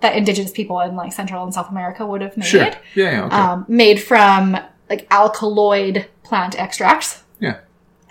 that 0.00 0.16
indigenous 0.16 0.52
people 0.52 0.80
in 0.80 0.94
like 0.96 1.12
Central 1.12 1.42
and 1.44 1.52
South 1.52 1.70
America 1.70 2.06
would 2.06 2.20
have 2.22 2.36
made. 2.36 2.46
Sure. 2.46 2.60
Yeah. 2.60 2.78
Yeah. 2.94 3.24
Okay. 3.26 3.36
Um, 3.36 3.64
made 3.68 4.00
from 4.02 4.56
like 4.88 5.06
alkaloid 5.10 6.06
plant 6.22 6.58
extracts. 6.58 7.24
yeah. 7.40 7.58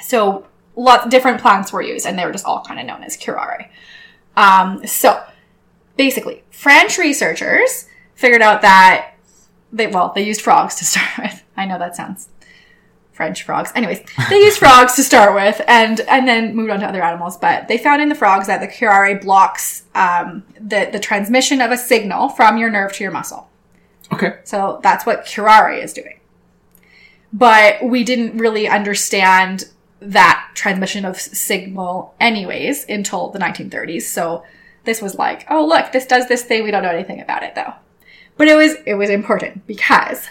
So 0.04 0.46
lots 0.76 1.08
different 1.08 1.40
plants 1.42 1.72
were 1.72 1.82
used, 1.82 2.06
and 2.06 2.20
they 2.20 2.26
were 2.26 2.34
just 2.34 2.46
all 2.46 2.62
kind 2.64 2.80
of 2.80 2.86
known 2.86 3.02
as 3.04 3.18
curare. 3.18 3.70
Um, 4.36 4.86
so 4.86 5.24
basically, 5.98 6.44
French 6.52 6.98
researchers 6.98 7.88
figured 8.16 8.42
out 8.42 8.62
that 8.62 9.16
they 9.72 9.88
well 9.88 10.12
they 10.16 10.24
used 10.24 10.42
frogs 10.42 10.76
to 10.76 10.86
start 10.86 11.10
with. 11.18 11.44
I 11.58 11.66
know 11.66 11.80
that 11.80 11.96
sounds 11.96 12.30
French 13.12 13.44
frogs. 13.44 13.72
Anyways, 13.76 14.02
they 14.30 14.38
used 14.38 14.58
frogs 14.60 14.96
to 14.96 15.04
start 15.04 15.34
with, 15.34 15.62
and 15.68 16.02
and 16.02 16.28
then 16.28 16.56
moved 16.56 16.70
on 16.70 16.82
to 16.82 16.86
other 16.86 17.02
animals. 17.02 17.38
But 17.38 17.68
they 17.68 17.78
found 17.78 18.02
in 18.02 18.10
the 18.10 18.16
frogs 18.16 18.48
that 18.48 18.60
the 18.60 18.68
curare 18.68 19.22
blocks 19.22 19.84
um, 19.96 20.44
the 20.60 20.90
the 20.92 21.00
transmission 21.00 21.62
of 21.62 21.72
a 21.72 21.78
signal 21.78 22.30
from 22.30 22.58
your 22.58 22.70
nerve 22.70 22.94
to 22.94 23.04
your 23.04 23.12
muscle. 23.12 23.50
Okay. 24.12 24.38
So 24.44 24.80
that's 24.84 25.06
what 25.06 25.26
curare 25.26 25.82
is 25.82 25.94
doing. 25.94 26.20
But 27.34 27.84
we 27.84 28.04
didn't 28.04 28.38
really 28.38 28.68
understand 28.68 29.66
that 30.00 30.52
transmission 30.54 31.06
of 31.06 31.20
signal 31.20 32.14
anyways 32.20 32.86
until 32.88 33.30
the 33.30 33.40
1930s. 33.40 34.04
So 34.04 34.44
this 34.86 35.02
was 35.02 35.16
like, 35.16 35.46
oh 35.50 35.66
look, 35.66 35.92
this 35.92 36.06
does 36.06 36.28
this 36.28 36.44
thing. 36.44 36.64
We 36.64 36.72
don't 36.72 36.84
know 36.84 36.90
anything 36.90 37.22
about 37.22 37.44
it 37.44 37.56
though. 37.56 37.74
But 38.38 38.48
it 38.48 38.56
was 38.56 38.76
it 38.86 38.96
was 38.96 39.10
important 39.10 39.66
because 39.68 40.28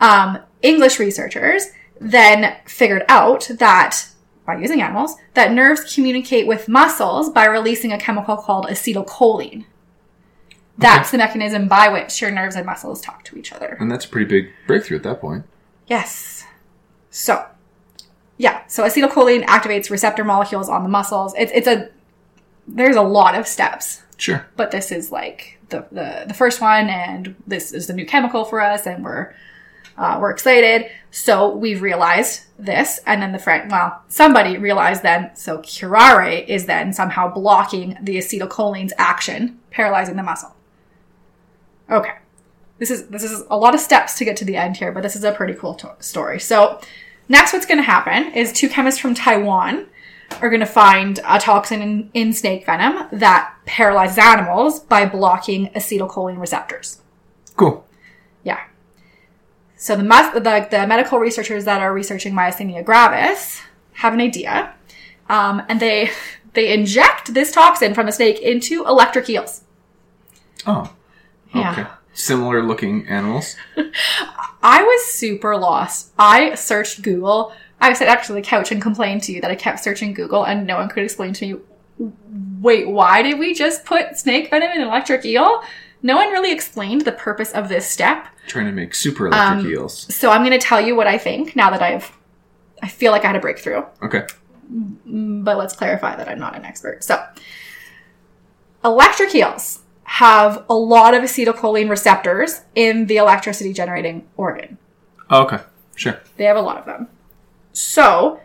um, 0.00 0.38
English 0.62 0.98
researchers 0.98 1.68
then 2.00 2.56
figured 2.66 3.04
out 3.08 3.48
that 3.58 4.08
by 4.44 4.56
using 4.56 4.80
animals 4.80 5.16
that 5.34 5.52
nerves 5.52 5.94
communicate 5.94 6.46
with 6.46 6.68
muscles 6.68 7.30
by 7.30 7.46
releasing 7.46 7.92
a 7.92 7.98
chemical 7.98 8.36
called 8.36 8.66
acetylcholine. 8.66 9.64
That's 10.78 11.10
the 11.10 11.18
mechanism 11.18 11.68
by 11.68 11.88
which 11.88 12.20
your 12.20 12.30
nerves 12.30 12.54
and 12.54 12.66
muscles 12.66 13.00
talk 13.00 13.24
to 13.24 13.38
each 13.38 13.52
other. 13.52 13.76
And 13.80 13.90
that's 13.90 14.04
a 14.04 14.08
pretty 14.08 14.26
big 14.26 14.52
breakthrough 14.66 14.98
at 14.98 15.02
that 15.04 15.20
point. 15.20 15.44
Yes. 15.86 16.44
So, 17.10 17.46
yeah. 18.36 18.66
So 18.66 18.84
acetylcholine 18.84 19.44
activates 19.46 19.90
receptor 19.90 20.22
molecules 20.22 20.68
on 20.68 20.82
the 20.82 20.88
muscles. 20.88 21.34
It's 21.38 21.50
it's 21.54 21.66
a 21.66 21.88
there's 22.66 22.96
a 22.96 23.02
lot 23.02 23.34
of 23.34 23.46
steps, 23.46 24.02
Sure. 24.16 24.46
but 24.56 24.70
this 24.70 24.92
is 24.92 25.12
like 25.12 25.58
the 25.68 25.86
the, 25.92 26.24
the 26.28 26.34
first 26.34 26.60
one, 26.60 26.88
and 26.88 27.34
this 27.46 27.72
is 27.72 27.86
the 27.86 27.92
new 27.92 28.06
chemical 28.06 28.44
for 28.44 28.60
us, 28.60 28.86
and 28.86 29.04
we're 29.04 29.34
uh, 29.96 30.18
we're 30.20 30.30
excited. 30.30 30.90
So 31.10 31.54
we've 31.54 31.80
realized 31.80 32.42
this, 32.58 33.00
and 33.06 33.22
then 33.22 33.32
the 33.32 33.38
friend, 33.38 33.70
well, 33.70 34.02
somebody 34.08 34.58
realized 34.58 35.02
then. 35.02 35.30
So 35.34 35.58
curare 35.58 36.46
is 36.46 36.66
then 36.66 36.92
somehow 36.92 37.32
blocking 37.32 37.96
the 38.02 38.18
acetylcholine's 38.18 38.92
action, 38.98 39.58
paralyzing 39.70 40.16
the 40.16 40.22
muscle. 40.22 40.54
Okay 41.90 42.12
this 42.78 42.90
is 42.90 43.06
this 43.08 43.22
is 43.22 43.42
a 43.50 43.56
lot 43.56 43.74
of 43.74 43.80
steps 43.80 44.18
to 44.18 44.24
get 44.24 44.36
to 44.36 44.44
the 44.44 44.56
end 44.56 44.76
here, 44.76 44.92
but 44.92 45.02
this 45.02 45.16
is 45.16 45.24
a 45.24 45.32
pretty 45.32 45.54
cool 45.54 45.74
to- 45.74 45.96
story. 46.00 46.38
So, 46.38 46.80
next, 47.28 47.52
what's 47.52 47.66
going 47.66 47.78
to 47.78 47.84
happen 47.84 48.32
is 48.34 48.52
two 48.52 48.68
chemists 48.68 49.00
from 49.00 49.14
Taiwan 49.14 49.86
are 50.42 50.48
going 50.48 50.60
to 50.60 50.66
find 50.66 51.20
a 51.26 51.38
toxin 51.38 51.82
in, 51.82 52.10
in 52.14 52.32
snake 52.32 52.66
venom 52.66 53.08
that 53.12 53.54
paralyzes 53.64 54.18
animals 54.18 54.80
by 54.80 55.06
blocking 55.06 55.68
acetylcholine 55.68 56.38
receptors. 56.38 57.00
Cool. 57.56 57.86
Yeah. 58.42 58.60
So 59.76 59.96
the, 59.96 60.02
the 60.02 60.68
the 60.70 60.86
medical 60.86 61.18
researchers 61.18 61.64
that 61.64 61.80
are 61.80 61.92
researching 61.92 62.34
myasthenia 62.34 62.84
gravis 62.84 63.60
have 63.94 64.14
an 64.14 64.20
idea, 64.20 64.74
um, 65.28 65.62
and 65.68 65.80
they 65.80 66.10
they 66.54 66.72
inject 66.72 67.34
this 67.34 67.52
toxin 67.52 67.94
from 67.94 68.06
the 68.06 68.12
snake 68.12 68.40
into 68.40 68.84
electric 68.86 69.28
eels. 69.28 69.62
Oh. 70.66 70.92
Yeah. 71.54 71.94
Similar 72.12 72.62
looking 72.62 73.06
animals. 73.08 73.56
I 74.62 74.82
was 74.82 75.06
super 75.06 75.56
lost. 75.56 76.12
I 76.18 76.54
searched 76.54 77.02
Google. 77.02 77.52
I 77.80 77.92
sat 77.92 78.08
actually 78.08 78.36
on 78.36 78.42
the 78.42 78.48
couch 78.48 78.72
and 78.72 78.80
complained 78.80 79.22
to 79.24 79.32
you 79.32 79.40
that 79.40 79.50
I 79.50 79.54
kept 79.54 79.80
searching 79.80 80.14
Google 80.14 80.44
and 80.44 80.66
no 80.66 80.76
one 80.76 80.88
could 80.88 81.02
explain 81.04 81.32
to 81.34 81.56
me, 81.98 82.10
wait, 82.60 82.88
why 82.88 83.22
did 83.22 83.38
we 83.38 83.54
just 83.54 83.84
put 83.84 84.18
snake 84.18 84.50
venom 84.50 84.70
in 84.70 84.80
an 84.82 84.88
electric 84.88 85.24
eel? 85.24 85.62
No 86.02 86.16
one 86.16 86.30
really 86.30 86.52
explained 86.52 87.02
the 87.02 87.12
purpose 87.12 87.52
of 87.52 87.68
this 87.68 87.88
step. 87.88 88.26
Trying 88.46 88.66
to 88.66 88.72
make 88.72 88.94
super 88.94 89.26
electric 89.26 89.64
Um, 89.66 89.70
eels. 89.70 90.14
So 90.14 90.30
I'm 90.30 90.42
going 90.44 90.58
to 90.58 90.64
tell 90.64 90.80
you 90.80 90.94
what 90.96 91.06
I 91.06 91.18
think 91.18 91.56
now 91.56 91.70
that 91.70 91.82
I've, 91.82 92.12
I 92.82 92.88
feel 92.88 93.12
like 93.12 93.24
I 93.24 93.28
had 93.28 93.36
a 93.36 93.40
breakthrough. 93.40 93.82
Okay. 94.02 94.24
but 94.68 95.56
let's 95.56 95.74
clarify 95.74 96.16
that 96.16 96.28
I'm 96.28 96.38
not 96.38 96.56
an 96.56 96.64
expert. 96.64 97.04
So, 97.04 97.24
electric 98.84 99.34
eels 99.34 99.80
have 100.04 100.64
a 100.68 100.74
lot 100.74 101.14
of 101.14 101.22
acetylcholine 101.22 101.88
receptors 101.90 102.62
in 102.74 103.06
the 103.06 103.16
electricity 103.16 103.72
generating 103.72 104.26
organ. 104.36 104.78
Oh, 105.30 105.42
okay. 105.42 105.58
Sure. 105.96 106.20
They 106.36 106.44
have 106.44 106.56
a 106.56 106.60
lot 106.60 106.76
of 106.78 106.84
them. 106.84 107.08
So, 107.76 108.40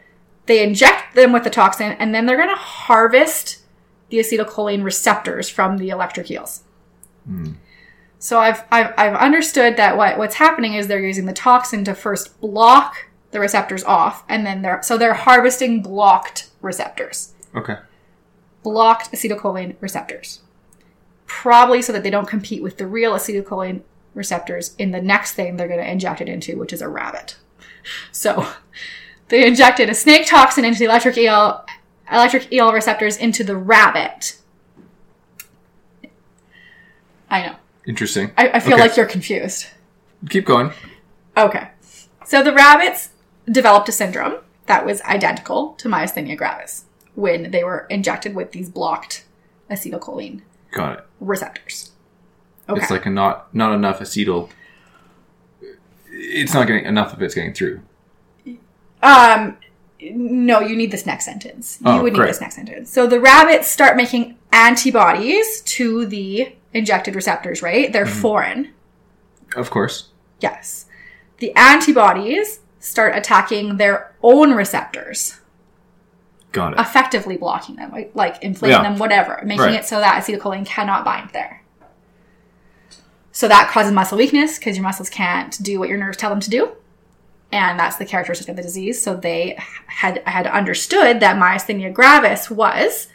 they 0.46 0.62
inject 0.62 1.16
them 1.16 1.32
with 1.32 1.46
the 1.46 1.50
toxin 1.50 1.94
and 1.94 2.14
then 2.14 2.26
they're 2.26 2.36
going 2.36 2.50
to 2.50 2.56
harvest 2.56 3.60
the 4.10 4.18
acetylcholine 4.18 4.84
receptors 4.84 5.50
from 5.50 5.78
the 5.78 5.90
electric 5.90 6.30
eels. 6.30 6.64
Hmm. 7.26 7.54
So 8.20 8.40
I've, 8.40 8.64
I've 8.72 8.94
I've 8.98 9.16
understood 9.16 9.78
that 9.78 9.96
what 9.98 10.18
what's 10.18 10.36
happening 10.36 10.74
is 10.74 10.88
they're 10.88 11.00
using 11.00 11.26
the 11.26 11.34
toxin 11.34 11.84
to 11.86 11.96
first 11.96 12.40
block 12.42 13.08
the 13.32 13.40
receptors 13.40 13.84
off, 13.86 14.24
and 14.28 14.46
then 14.46 14.62
they're 14.62 14.84
so 14.84 14.98
they're 14.98 15.14
harvesting 15.14 15.82
blocked 15.82 16.50
receptors 16.62 17.34
Okay. 17.56 17.78
blocked 18.64 19.12
acetylcholine 19.12 19.76
receptors. 19.80 20.42
Probably 21.26 21.82
so 21.82 21.94
that 21.94 22.04
they 22.04 22.10
don't 22.10 22.28
compete 22.28 22.62
with 22.62 22.78
the 22.78 22.86
real 22.86 23.14
acetylcholine 23.14 23.82
receptors 24.14 24.76
in 24.76 24.92
the 24.92 25.02
next 25.02 25.34
thing 25.34 25.56
they're 25.56 25.68
going 25.70 25.80
to 25.80 25.90
inject 25.90 26.20
it 26.22 26.28
into, 26.28 26.58
which 26.58 26.74
is 26.74 26.82
a 26.82 26.90
rabbit. 26.90 27.38
So 28.12 28.46
they 29.32 29.48
injected 29.48 29.90
a 29.90 29.96
snake 29.96 30.28
toxin 30.28 30.66
into 30.66 30.78
the 30.78 30.86
electric 30.86 31.18
eel, 31.18 31.66
electric 32.12 32.52
eel 32.52 32.72
receptors 32.74 33.16
into 33.18 33.44
the 33.46 33.56
rabbit. 33.56 34.36
I 37.30 37.46
know. 37.48 37.56
Interesting. 37.88 38.32
I, 38.38 38.50
I 38.50 38.60
feel 38.60 38.74
Okay. 38.74 38.82
like 38.82 38.98
you're 38.98 39.06
confused. 39.06 39.68
Keep 40.30 40.46
going. 40.46 40.72
Okay. 41.38 41.70
So 42.26 42.44
the 42.44 42.54
rabbits 42.54 43.10
developed 43.50 43.88
a 43.90 43.92
syndrome 43.94 44.36
that 44.66 44.86
was 44.86 45.02
identical 45.04 45.74
to 45.76 45.88
myasthenia 45.88 46.38
gravis 46.38 46.86
when 47.16 47.52
they 47.52 47.64
were 47.64 47.88
injected 47.90 48.36
with 48.36 48.52
these 48.52 48.70
blocked 48.70 49.24
acetylcholine 49.70 50.42
Got 50.72 51.00
it. 51.00 51.06
receptors. 51.22 51.92
Okay. 52.70 52.82
It's 52.82 52.92
like 52.92 53.06
a 53.06 53.10
not 53.10 53.54
not 53.56 53.74
enough 53.74 54.00
acetyl. 54.02 54.50
It's 56.12 56.54
not 56.54 56.68
getting 56.68 56.86
enough 56.86 57.14
of 57.14 57.22
it's 57.22 57.34
getting 57.34 57.54
through. 57.54 57.82
Um 59.04 59.58
no, 60.04 60.62
you 60.62 60.76
need 60.76 60.90
this 60.92 61.06
next 61.06 61.26
sentence. 61.26 61.78
You 61.82 61.92
Oh, 61.92 62.02
would 62.02 62.14
need 62.14 62.18
great. 62.20 62.28
this 62.28 62.42
next 62.42 62.56
sentence. 62.56 62.90
So 62.92 63.06
the 63.06 63.20
rabbits 63.20 63.68
start 63.68 63.96
making 63.96 64.36
antibodies 64.52 65.62
to 65.62 66.08
the 66.08 66.56
injected 66.74 67.14
receptors, 67.14 67.62
right? 67.62 67.94
They're 67.94 68.06
Mm-hmm. 68.06 68.20
foreign. 68.22 68.70
Of 69.56 69.70
course. 69.70 70.10
Yes. 70.40 70.88
The 71.38 71.56
antibodies 71.56 72.62
start 72.80 73.16
attacking 73.16 73.78
their 73.78 74.12
own 74.24 74.54
receptors. 74.54 75.38
Got 76.52 76.74
it. 76.74 76.80
effectively 76.80 77.38
blocking 77.38 77.76
them, 77.78 77.92
like, 77.92 78.12
like 78.14 78.42
inflating 78.44 78.78
Yeah. 78.78 78.90
them, 78.90 78.98
whatever, 79.00 79.40
making 79.46 79.66
Right. 79.66 79.74
it 79.76 79.86
so 79.86 80.00
that 80.02 80.22
acetylcholine 80.22 80.66
cannot 80.66 81.06
bind 81.06 81.30
there. 81.32 81.62
So 83.32 83.48
that 83.48 83.70
causes 83.70 83.94
muscle 83.94 84.18
weakness 84.18 84.58
because 84.60 84.76
your 84.76 84.84
muscles 84.84 85.10
can't 85.10 85.58
do 85.64 85.80
what 85.80 85.88
your 85.88 85.98
nerves 85.98 86.18
tell 86.18 86.30
them 86.30 86.42
to 86.42 86.50
do. 86.50 86.72
And 87.52 87.80
that's 87.80 87.98
the 87.98 88.06
characteristic 88.06 88.48
of 88.48 88.56
the 88.56 88.62
disease. 88.62 89.02
So 89.02 89.16
they 89.16 89.58
had 89.88 90.22
had 90.26 90.48
understood 90.48 91.20
that 91.20 91.36
myasthenia 91.38 91.94
gravis 91.94 92.50
was 92.50 93.08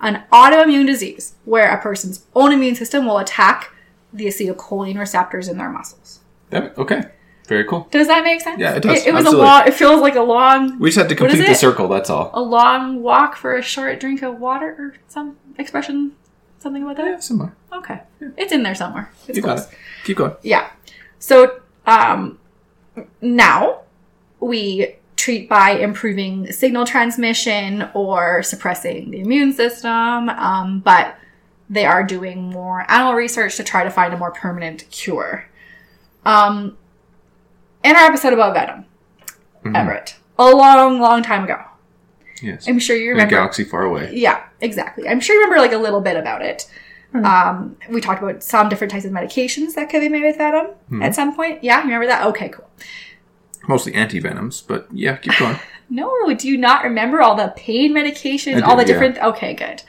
an 0.00 0.22
autoimmune 0.32 0.86
disease 0.86 1.34
where 1.44 1.70
a 1.74 1.80
person's 1.80 2.24
own 2.34 2.52
immune 2.52 2.74
system 2.76 3.06
will 3.06 3.18
attack 3.18 3.72
the 4.12 4.26
acetylcholine 4.26 4.98
receptors 4.98 5.48
in 5.48 5.58
their 5.58 5.70
muscles. 5.70 6.20
That- 6.50 6.76
okay. 6.78 7.02
Very 7.48 7.64
cool. 7.64 7.88
Does 7.90 8.06
that 8.06 8.22
make 8.22 8.40
sense? 8.40 8.60
Yeah, 8.60 8.76
it 8.76 8.82
does. 8.84 9.04
It, 9.04 9.12
was 9.12 9.22
Absolutely. 9.22 9.40
a 9.40 9.44
long. 9.44 9.66
It 9.66 9.74
feels 9.74 10.00
like 10.00 10.14
a 10.14 10.22
long 10.22 10.78
We 10.78 10.90
just 10.90 10.98
had 10.98 11.08
to 11.08 11.16
complete 11.16 11.38
the 11.38 11.50
it? 11.50 11.56
circle. 11.56 11.88
That's 11.88 12.08
all. 12.08 12.30
a 12.32 12.40
long 12.40 13.02
walk 13.02 13.34
for 13.34 13.56
a 13.56 13.62
short 13.62 13.98
drink 13.98 14.22
of 14.22 14.38
water 14.38 14.68
or 14.78 14.94
some 15.08 15.36
expression 15.58 16.12
Something 16.60 16.82
about 16.82 16.96
that? 16.98 17.06
Yeah, 17.06 17.18
somewhere. 17.20 17.56
Okay. 17.72 18.00
It's 18.36 18.52
in 18.52 18.62
there 18.62 18.74
somewhere. 18.74 19.10
It's 19.26 19.36
You 19.36 19.42
got 19.42 19.58
it. 19.60 19.68
Keep 20.04 20.18
going. 20.18 20.34
Yeah. 20.42 20.70
So 21.18 21.60
um, 21.86 22.38
now 23.20 23.80
we 24.40 24.96
treat 25.16 25.48
by 25.48 25.70
improving 25.72 26.50
signal 26.50 26.86
transmission 26.86 27.88
or 27.94 28.42
suppressing 28.42 29.10
the 29.10 29.20
immune 29.20 29.52
system, 29.52 30.28
um, 30.30 30.80
but 30.80 31.14
they 31.68 31.84
are 31.84 32.02
doing 32.02 32.42
more 32.50 32.90
animal 32.90 33.14
research 33.14 33.56
to 33.56 33.62
try 33.64 33.84
to 33.84 33.90
find 33.90 34.12
a 34.14 34.16
more 34.16 34.30
permanent 34.32 34.88
cure. 34.90 35.46
Um, 36.24 36.76
in 37.84 37.94
our 37.96 38.04
episode 38.06 38.32
about 38.32 38.54
venom, 38.54 38.84
Mhm. 39.64 39.76
Everett, 39.76 40.16
a 40.38 40.50
long, 40.50 41.00
long 41.00 41.22
time 41.22 41.44
ago. 41.44 41.58
Yes. 42.42 42.66
I'm 42.66 42.78
sure 42.78 42.96
you 42.96 43.02
In 43.04 43.08
a 43.10 43.12
remember. 43.16 43.30
galaxy 43.36 43.64
far 43.64 43.82
away. 43.82 44.10
Yeah, 44.14 44.40
exactly. 44.62 45.06
I'm 45.06 45.20
sure 45.20 45.34
you 45.36 45.42
remember 45.42 45.60
like 45.60 45.72
a 45.74 45.78
little 45.78 46.00
bit 46.00 46.16
about 46.16 46.40
it. 46.42 46.66
Hmm. 47.12 47.24
Um, 47.24 47.76
we 47.88 48.00
talked 48.00 48.22
about 48.22 48.42
some 48.42 48.68
different 48.68 48.92
types 48.92 49.04
of 49.04 49.10
medications 49.12 49.74
that 49.74 49.90
could 49.90 50.00
be 50.00 50.08
made 50.08 50.22
with 50.22 50.36
venom 50.38 50.66
Hmm. 50.88 51.02
at 51.02 51.14
some 51.14 51.34
point. 51.34 51.62
Yeah, 51.64 51.78
you 51.78 51.84
remember 51.84 52.06
that? 52.06 52.24
Okay, 52.26 52.48
cool. 52.50 52.68
Mostly 53.68 53.94
anti-venoms, 53.94 54.62
but 54.62 54.86
yeah, 54.92 55.16
keep 55.16 55.36
going. 55.38 55.56
No, 55.92 56.32
do 56.34 56.46
you 56.48 56.56
not 56.56 56.84
remember 56.84 57.20
all 57.20 57.34
the 57.34 57.52
pain 57.56 57.92
medications, 57.92 58.62
I 58.62 58.64
all 58.64 58.76
the 58.76 58.84
do, 58.84 58.92
yeah. 58.92 58.98
different? 59.00 59.18
Okay, 59.24 59.54
good. 59.54 59.82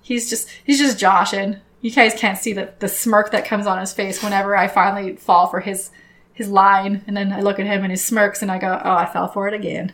He's 0.00 0.30
just 0.30 0.48
he's 0.62 0.78
just 0.78 1.00
joshing. 1.00 1.56
You 1.80 1.90
guys 1.90 2.14
can't 2.14 2.38
see 2.38 2.52
the 2.52 2.72
the 2.78 2.86
smirk 2.86 3.32
that 3.32 3.44
comes 3.44 3.66
on 3.66 3.80
his 3.80 3.92
face 3.92 4.22
whenever 4.22 4.56
I 4.56 4.68
finally 4.68 5.16
fall 5.16 5.48
for 5.48 5.58
his 5.58 5.90
his 6.32 6.48
line, 6.48 7.02
and 7.08 7.16
then 7.16 7.32
I 7.32 7.40
look 7.40 7.58
at 7.58 7.66
him 7.66 7.82
and 7.82 7.90
he 7.90 7.96
smirks, 7.96 8.40
and 8.40 8.52
I 8.52 8.58
go, 8.58 8.80
"Oh, 8.84 8.92
I 8.94 9.04
fell 9.04 9.26
for 9.26 9.48
it 9.48 9.54
again." 9.54 9.92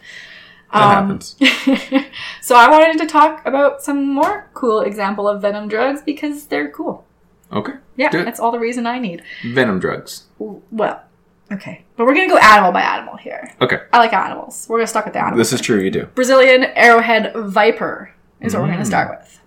That 0.72 0.82
Um, 0.82 1.06
happens. 1.08 1.36
so 2.42 2.54
I 2.56 2.68
wanted 2.70 2.98
to 2.98 3.06
talk 3.06 3.46
about 3.46 3.82
some 3.82 4.06
more 4.12 4.48
cool 4.54 4.80
example 4.82 5.26
of 5.28 5.40
venom 5.42 5.68
drugs 5.68 6.02
because 6.02 6.46
they're 6.46 6.70
cool. 6.70 7.04
Okay. 7.52 7.72
Yeah, 7.96 8.10
that's 8.10 8.38
all 8.38 8.52
the 8.52 8.58
reason 8.58 8.86
I 8.86 8.98
need. 8.98 9.22
Venom 9.44 9.80
drugs. 9.80 10.24
Well, 10.38 11.02
okay, 11.50 11.84
but 11.96 12.04
we're 12.06 12.14
gonna 12.14 12.28
go 12.28 12.36
animal 12.36 12.70
by 12.72 12.82
animal 12.82 13.16
here. 13.16 13.50
Okay. 13.62 13.78
I 13.92 13.98
like 13.98 14.12
animals. 14.12 14.66
We're 14.68 14.78
gonna 14.78 14.86
start 14.86 15.06
with 15.06 15.14
the 15.14 15.20
animals. 15.20 15.38
This 15.38 15.52
is 15.54 15.60
true. 15.62 15.80
You 15.80 15.90
do. 15.90 16.04
Brazilian 16.14 16.64
arrowhead 16.76 17.32
viper 17.34 18.12
is 18.40 18.52
what 18.54 18.60
we're 18.62 18.68
going 18.68 18.78
to 18.78 18.84
Mm. 18.84 18.86
start 18.86 19.10
with. 19.18 19.40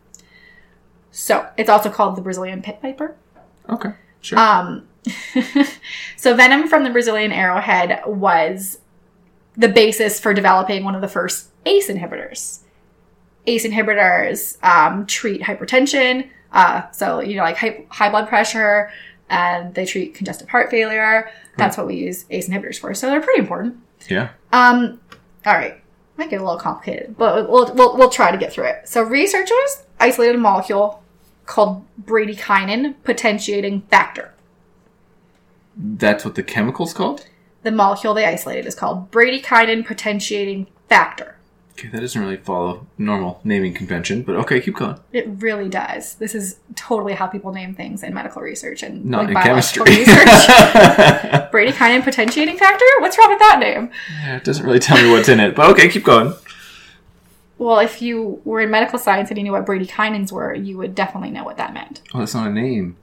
So 1.11 1.47
it's 1.57 1.69
also 1.69 1.89
called 1.89 2.15
the 2.17 2.21
Brazilian 2.21 2.61
pit 2.61 2.79
viper. 2.81 3.15
Okay. 3.69 3.91
Sure. 4.21 4.37
Um, 4.37 4.87
so 6.17 6.35
venom 6.35 6.67
from 6.67 6.83
the 6.83 6.89
Brazilian 6.89 7.31
arrowhead 7.31 8.01
was 8.05 8.79
the 9.55 9.67
basis 9.67 10.19
for 10.19 10.33
developing 10.33 10.83
one 10.83 10.95
of 10.95 11.01
the 11.01 11.07
first 11.07 11.49
ACE 11.65 11.89
inhibitors. 11.89 12.59
ACE 13.47 13.65
inhibitors 13.65 14.63
um, 14.63 15.05
treat 15.05 15.41
hypertension, 15.41 16.29
uh, 16.51 16.89
so 16.91 17.19
you 17.19 17.35
know 17.35 17.43
like 17.43 17.57
high, 17.57 17.85
high 17.89 18.09
blood 18.09 18.27
pressure, 18.27 18.91
and 19.29 19.73
they 19.73 19.85
treat 19.85 20.13
congestive 20.13 20.49
heart 20.49 20.69
failure. 20.69 21.29
That's 21.57 21.77
what 21.77 21.87
we 21.87 21.95
use 21.95 22.25
ACE 22.29 22.47
inhibitors 22.49 22.79
for. 22.79 22.93
So 22.93 23.07
they're 23.07 23.21
pretty 23.21 23.41
important. 23.41 23.77
yeah. 24.09 24.29
Um, 24.53 24.99
all 25.45 25.53
right. 25.53 25.81
Might 26.17 26.29
get 26.29 26.41
a 26.41 26.43
little 26.43 26.59
complicated, 26.59 27.17
but 27.17 27.49
we'll, 27.49 27.73
we'll, 27.73 27.97
we'll 27.97 28.09
try 28.09 28.31
to 28.31 28.37
get 28.37 28.53
through 28.53 28.65
it. 28.65 28.87
So 28.87 29.01
researchers 29.01 29.83
isolated 29.99 30.35
a 30.35 30.39
molecule 30.39 31.03
called 31.45 31.85
bradykinin 32.03 32.95
potentiating 33.03 33.81
factor. 33.89 34.33
That's 35.75 36.23
what 36.25 36.35
the 36.35 36.43
chemical's 36.43 36.93
called. 36.93 37.25
The 37.63 37.71
molecule 37.71 38.13
they 38.13 38.25
isolated 38.25 38.65
is 38.65 38.75
called 38.75 39.11
bradykinin 39.11 39.85
potentiating 39.85 40.67
factor. 40.89 41.37
Okay, 41.73 41.87
that 41.87 42.01
doesn't 42.01 42.21
really 42.21 42.37
follow 42.37 42.85
normal 42.97 43.39
naming 43.43 43.73
convention, 43.73 44.21
but 44.23 44.35
okay, 44.35 44.59
keep 44.61 44.75
going. 44.75 44.99
It 45.13 45.25
really 45.27 45.69
does. 45.69 46.15
This 46.15 46.35
is 46.35 46.57
totally 46.75 47.13
how 47.13 47.27
people 47.27 47.51
name 47.53 47.73
things 47.73 48.03
in 48.03 48.13
medical 48.13 48.41
research 48.41 48.83
and 48.83 49.05
Not 49.05 49.29
in 49.29 49.33
like 49.33 49.43
chemistry. 49.45 49.83
biological 49.83 50.15
research. 50.15 50.27
bradykinin 51.51 52.03
potentiating 52.03 52.57
factor? 52.57 52.85
What's 52.99 53.17
wrong 53.17 53.29
with 53.29 53.39
that 53.39 53.59
name? 53.59 53.89
yeah, 54.21 54.37
it 54.37 54.43
doesn't 54.43 54.65
really 54.65 54.79
tell 54.79 55.01
me 55.01 55.11
what's 55.11 55.29
in 55.29 55.39
it, 55.39 55.55
but 55.55 55.69
okay, 55.71 55.87
keep 55.89 56.03
going. 56.03 56.33
Well, 57.57 57.79
if 57.79 58.01
you 58.01 58.41
were 58.43 58.61
in 58.61 58.69
medical 58.71 58.99
science 58.99 59.29
and 59.29 59.37
you 59.37 59.43
knew 59.43 59.51
what 59.51 59.65
bradykinins 59.65 60.31
were, 60.31 60.53
you 60.53 60.77
would 60.77 60.93
definitely 60.95 61.29
know 61.29 61.43
what 61.43 61.57
that 61.57 61.73
meant. 61.73 62.01
Oh, 62.13 62.19
that's 62.19 62.33
not 62.33 62.47
a 62.47 62.51
name. 62.51 62.97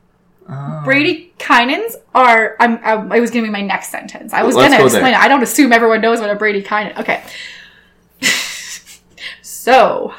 Oh. 0.48 0.82
Bradykinins 0.84 1.96
are. 2.14 2.56
I'm. 2.58 2.78
I, 2.78 3.16
I 3.16 3.20
was 3.20 3.30
going 3.30 3.44
to 3.44 3.48
be 3.48 3.52
my 3.52 3.60
next 3.60 3.90
sentence. 3.90 4.32
I 4.32 4.42
was 4.42 4.56
Let's 4.56 4.68
going 4.68 4.78
to 4.78 4.82
go 4.82 4.86
explain 4.86 5.14
it. 5.14 5.18
I 5.18 5.28
don't 5.28 5.42
assume 5.42 5.72
everyone 5.72 6.00
knows 6.00 6.20
what 6.20 6.30
a 6.30 6.36
Brady 6.36 6.62
bradykinin. 6.62 6.98
Okay. 6.98 7.22
so, 9.42 10.14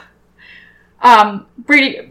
um, 1.01 1.47
Brady. 1.57 2.09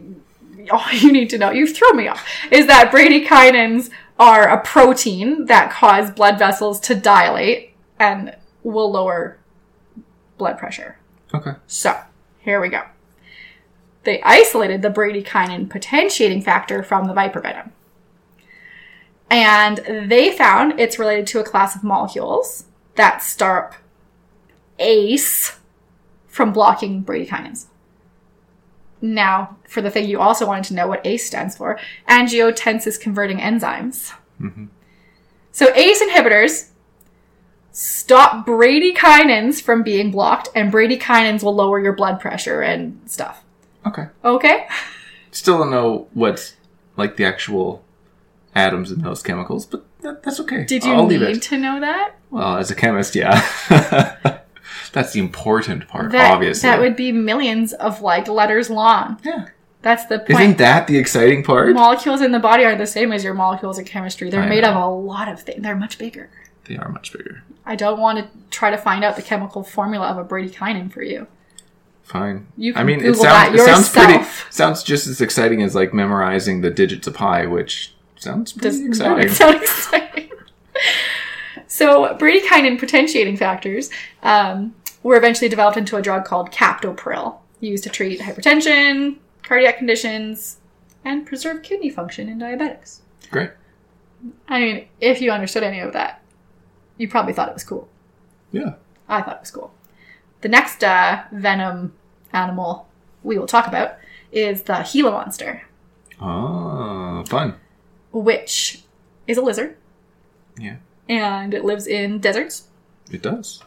All 0.70 0.85
you 0.92 1.12
need 1.12 1.31
to 1.31 1.38
know, 1.38 1.50
you've 1.50 1.74
thrown 1.74 1.96
me 1.96 2.09
off, 2.09 2.26
is 2.50 2.66
that 2.66 2.90
Brady 2.90 3.24
bradykinins 3.24 3.88
are 4.18 4.48
a 4.48 4.61
protein 4.61 5.46
that 5.46 5.70
cause 5.70 6.11
blood 6.11 6.38
vessels 6.38 6.78
to 6.81 6.94
dilate 6.94 7.74
and 7.98 8.37
will 8.62 8.90
lower 8.90 9.38
blood 10.37 10.59
pressure. 10.59 10.98
Okay. 11.33 11.52
So, 11.66 11.98
here 12.40 12.61
we 12.61 12.68
go. 12.68 12.83
They 14.04 14.20
isolated 14.22 14.83
the 14.83 14.90
bradykinin 14.90 15.70
potentiating 15.70 16.42
factor 16.42 16.83
from 16.83 17.07
the 17.07 17.14
viper 17.14 17.40
venom. 17.40 17.72
And 19.30 20.08
they 20.08 20.36
found 20.36 20.80
it's 20.80 20.98
related 20.98 21.26
to 21.28 21.40
a 21.40 21.44
class 21.44 21.76
of 21.76 21.84
molecules 21.84 22.64
that 22.94 23.22
stop 23.22 23.74
ACE 24.78 25.58
from 26.26 26.52
blocking 26.52 27.04
bradykinins. 27.04 27.66
Now, 29.00 29.56
for 29.68 29.80
the 29.80 29.90
thing 29.90 30.08
you 30.08 30.18
also 30.18 30.46
wanted 30.46 30.64
to 30.64 30.74
know 30.74 30.88
what 30.88 31.06
ACE 31.06 31.26
stands 31.26 31.56
for, 31.56 31.78
angiotensin 32.08 33.00
converting 33.00 33.38
enzymes. 33.38 34.12
Mhm. 34.40 34.68
So 35.52 35.72
ACE 35.74 36.02
inhibitors 36.02 36.68
stop 37.70 38.46
bradykinins 38.46 39.62
from 39.62 39.82
being 39.82 40.10
blocked, 40.10 40.48
and 40.54 40.72
bradykinins 40.72 41.42
will 41.42 41.54
lower 41.54 41.78
your 41.78 41.92
blood 41.92 42.18
pressure 42.20 42.60
and 42.62 43.00
stuff. 43.06 43.44
Okay. 43.86 44.06
Okay? 44.24 44.66
Still 45.30 45.58
don't 45.58 45.70
know 45.70 46.08
what's 46.14 46.54
like 46.96 47.16
the 47.16 47.24
actual 47.24 47.84
atoms 48.58 48.90
in 48.90 49.00
those 49.02 49.22
chemicals, 49.22 49.64
but 49.66 49.84
that, 50.02 50.22
that's 50.22 50.40
okay. 50.40 50.64
Did 50.64 50.84
you 50.84 50.92
I'll 50.92 51.06
need 51.06 51.42
to 51.42 51.56
know 51.58 51.80
that? 51.80 52.14
Well, 52.30 52.56
as 52.56 52.70
a 52.70 52.74
chemist, 52.74 53.14
yeah. 53.14 53.40
that's 54.92 55.12
the 55.12 55.20
important 55.20 55.88
part, 55.88 56.12
That, 56.12 56.32
obviously. 56.32 56.68
that 56.68 56.80
would 56.80 56.96
be 56.96 57.12
millions 57.12 57.72
of 57.72 58.02
like 58.02 58.28
letters 58.28 58.68
long. 58.70 59.18
yeah. 59.24 59.46
That's 59.80 60.06
the 60.06 60.18
point. 60.18 60.40
Isn't 60.40 60.58
that 60.58 60.88
the 60.88 60.98
exciting 60.98 61.44
part? 61.44 61.72
molecules 61.72 62.20
in 62.20 62.32
the 62.32 62.40
body 62.40 62.64
are 62.64 62.74
the 62.74 62.86
same 62.86 63.12
as 63.12 63.22
your 63.22 63.32
molecules 63.32 63.78
in 63.78 63.84
chemistry. 63.84 64.28
They're 64.28 64.42
I 64.42 64.48
made 64.48 64.64
know. 64.64 64.70
of 64.70 64.76
a 64.76 64.86
lot 64.88 65.28
of 65.28 65.40
things. 65.40 65.62
They're 65.62 65.76
much 65.76 65.98
bigger. 65.98 66.28
They 66.64 66.76
are 66.76 66.88
much 66.88 67.12
bigger. 67.12 67.44
I 67.64 67.76
don't 67.76 68.00
want 68.00 68.18
to 68.18 68.28
try 68.50 68.70
to 68.70 68.76
find 68.76 69.04
out 69.04 69.14
the 69.14 69.22
chemical 69.22 69.62
formula 69.62 70.08
of 70.08 70.18
a 70.18 70.24
bradykinin 70.24 70.90
for 70.92 71.02
you. 71.02 71.28
Fine. 72.02 72.48
You 72.56 72.72
I 72.74 72.82
mean, 72.82 73.00
it 73.04 73.14
sounds 73.14 73.54
it 73.54 73.64
sounds 73.64 73.88
pretty 73.90 74.24
sounds 74.50 74.82
just 74.82 75.06
as 75.06 75.20
exciting 75.20 75.62
as 75.62 75.74
like 75.76 75.94
memorizing 75.94 76.60
the 76.62 76.70
digits 76.70 77.06
of 77.06 77.14
pi, 77.14 77.46
which 77.46 77.94
sounds 78.18 78.52
pretty 78.52 78.68
Does 78.68 78.81
exciting. 78.85 79.28
sound 79.35 79.57
exciting. 79.57 80.31
so 81.66 82.14
bradykinin 82.16 82.78
potentiating 82.78 83.37
factors 83.37 83.90
um, 84.22 84.74
were 85.02 85.16
eventually 85.16 85.48
developed 85.48 85.76
into 85.76 85.96
a 85.96 86.02
drug 86.02 86.24
called 86.24 86.50
captopril, 86.50 87.38
used 87.61 87.85
to 87.85 87.90
treat 87.90 88.20
hypertension, 88.20 89.16
cardiac 89.42 89.78
conditions, 89.78 90.59
and 91.04 91.26
preserve 91.26 91.62
kidney 91.62 91.90
function 91.90 92.28
in 92.28 92.38
diabetics. 92.38 93.00
Great. 93.31 93.50
I 94.48 94.61
mean, 94.61 94.88
if 95.00 95.20
you 95.20 95.31
understood 95.31 95.62
any 95.62 95.78
of 95.81 95.92
that, 95.92 96.22
you 96.96 97.09
probably 97.09 97.33
thought 97.33 97.48
it 97.48 97.54
was 97.54 97.64
cool. 97.64 97.88
Yeah. 98.50 98.74
I 99.09 99.22
thought 99.22 99.37
it 99.37 99.40
was 99.42 99.50
cool. 99.52 99.72
The 100.40 100.48
next 100.48 100.83
uh, 100.83 101.22
venom 101.33 101.94
animal 102.33 102.88
we 103.22 103.38
will 103.38 103.46
talk 103.46 103.66
about 103.68 103.96
is 104.33 104.62
the 104.62 104.87
Gila 104.92 105.11
monster, 105.12 105.62
Oh, 106.20 107.24
fun. 107.28 107.54
Which 108.22 108.83
is 109.26 109.37
a 109.38 109.42
lizard 109.42 109.76
Yeah, 110.59 110.76
and 111.09 111.54
it 111.54 111.64
lives 111.64 111.87
in 111.87 112.18
deserts. 112.20 112.64
it 113.11 113.22
does. 113.22 113.62